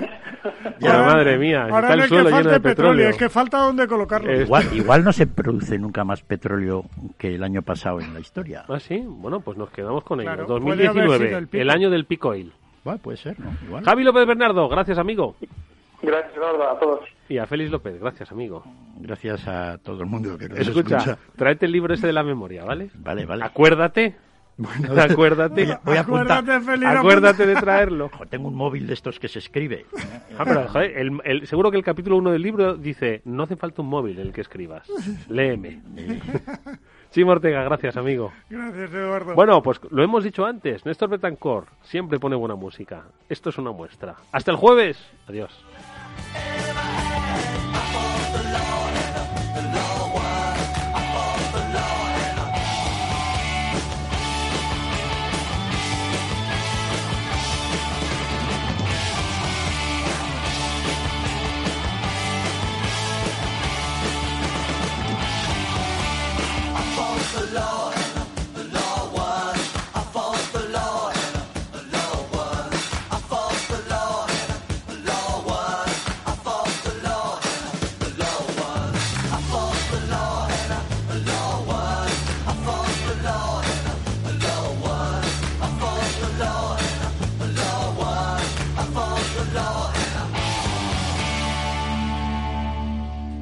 Ya, 0.80 1.02
madre 1.04 1.38
mía, 1.38 1.68
está 1.68 1.94
el 1.94 2.04
suelo 2.04 2.30
lleno 2.30 2.50
de 2.50 2.60
petróleo. 2.60 3.10
Es 3.10 3.18
que 3.18 3.30
falta 3.30 3.58
donde 3.58 3.88
colocarlo. 3.88 4.34
Igual, 4.34 4.66
igual 4.74 5.04
no 5.04 5.12
se 5.12 5.28
produce 5.28 5.78
nunca 5.78 6.04
más 6.04 6.24
petróleo 6.24 6.86
que 7.18 7.36
el 7.36 7.44
año 7.44 7.62
pasado 7.62 8.00
en 8.00 8.14
la 8.14 8.20
historia. 8.20 8.64
Ah, 8.70 8.80
sí. 8.80 9.04
Bueno, 9.06 9.42
pues 9.42 9.58
nos 9.58 9.70
quedamos 9.70 10.04
con 10.04 10.22
ello. 10.22 10.46
2019, 10.48 11.48
el, 11.52 11.70
año 11.70 11.90
del 11.90 12.06
pico 12.06 12.30
oil. 12.30 12.54
puede 13.02 13.18
ser, 13.18 13.40
¿no? 13.40 13.52
Igual. 13.66 13.84
Javi 13.84 14.04
López 14.04 14.26
Bernardo, 14.26 14.68
gracias, 14.70 14.98
amigo. 14.98 15.36
Gracias, 16.02 16.36
Eduardo, 16.36 16.70
a 16.70 16.80
todos. 16.80 17.02
Y 17.30 17.38
a 17.38 17.46
Félix 17.46 17.70
López, 17.70 18.00
gracias, 18.00 18.32
amigo. 18.32 18.64
Gracias 18.98 19.48
a 19.48 19.78
todo 19.78 20.02
el 20.02 20.08
mundo 20.08 20.38
que 20.38 20.50
nos 20.50 20.60
escucha. 20.60 20.98
escucha. 20.98 21.18
tráete 21.36 21.68
el 21.68 21.74
libro 21.74 21.94
ese 21.94 22.08
de 22.08 22.14
la 22.14 22.24
memoria, 22.24 22.64
¿vale? 22.64 22.90
Vale, 22.96 23.26
vale. 23.26 23.44
Acuérdate 23.46 24.16
bueno, 24.58 25.02
acuérdate, 25.02 25.78
voy 25.84 25.98
a, 25.98 26.02
apuntar, 26.02 26.50
acuérdate 26.98 27.46
de 27.46 27.56
traerlo. 27.56 28.12
tengo 28.30 28.50
un 28.50 28.56
móvil 28.56 28.88
de 28.88 28.94
estos 28.94 29.20
que 29.20 29.28
se 29.28 29.40
escribe. 29.40 29.86
Ah, 30.38 30.44
pero, 30.46 30.70
el, 31.24 31.48
seguro 31.48 31.72
que 31.72 31.78
el 31.78 31.84
capítulo 31.84 32.18
1 32.18 32.32
del 32.32 32.42
libro 32.42 32.76
dice, 32.76 33.22
no 33.26 33.44
hace 33.44 33.56
falta 33.56 33.82
un 33.82 33.90
móvil 33.90 34.20
en 34.20 34.28
el 34.28 34.34
que 34.34 34.42
escribas, 34.42 34.88
léeme. 35.30 35.82
Chimo 37.12 37.32
Ortega, 37.32 37.64
gracias 37.64 37.98
amigo. 37.98 38.32
Gracias 38.50 38.94
Eduardo. 38.94 39.36
Bueno, 39.36 39.62
pues 39.62 39.82
lo 39.90 40.02
hemos 40.02 40.24
dicho 40.24 40.46
antes, 40.46 40.86
Néstor 40.86 41.10
Betancourt 41.10 41.68
siempre 41.84 42.20
pone 42.20 42.38
buena 42.38 42.56
música. 42.56 43.04
Esto 43.28 43.50
es 43.50 43.58
una 43.58 43.72
muestra. 43.72 44.16
Hasta 44.32 44.52
el 44.52 44.58
jueves. 44.58 44.98
Adiós. 45.28 45.52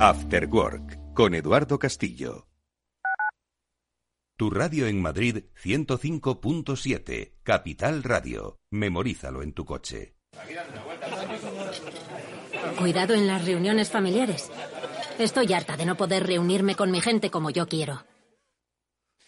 After 0.02 0.46
Work 0.46 1.14
con 1.14 1.36
Eduardo 1.36 1.78
Castillo. 1.78 2.48
Tu 4.38 4.50
radio 4.50 4.88
en 4.88 5.02
Madrid 5.02 5.44
105.7, 5.62 7.34
Capital 7.44 8.04
Radio. 8.04 8.62
Memorízalo 8.72 9.44
en 9.44 9.52
tu 9.52 9.66
coche. 9.66 10.16
Cuidado 12.78 13.14
en 13.14 13.28
las 13.28 13.44
reuniones 13.44 13.92
familiares. 13.92 14.50
Estoy 15.18 15.52
harta 15.52 15.76
de 15.76 15.86
no 15.86 15.98
poder 15.98 16.26
reunirme 16.26 16.76
con 16.76 16.92
mi 16.92 17.02
gente 17.02 17.30
como 17.30 17.50
yo 17.50 17.68
quiero. 17.68 18.06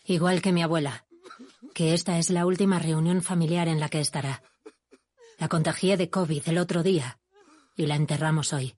Igual 0.06 0.42
que 0.42 0.54
mi 0.54 0.64
abuela, 0.64 1.06
que 1.74 1.94
esta 1.94 2.18
es 2.18 2.30
la 2.30 2.46
última 2.46 2.80
reunión 2.80 3.22
familiar 3.22 3.68
en 3.68 3.82
la 3.82 3.90
que 3.90 4.00
estará. 4.00 4.42
La 5.38 5.50
contagié 5.50 5.98
de 5.98 6.10
COVID 6.10 6.44
el 6.46 6.58
otro 6.58 6.82
día 6.82 7.20
y 7.76 7.88
la 7.88 7.98
enterramos 7.98 8.54
hoy. 8.54 8.78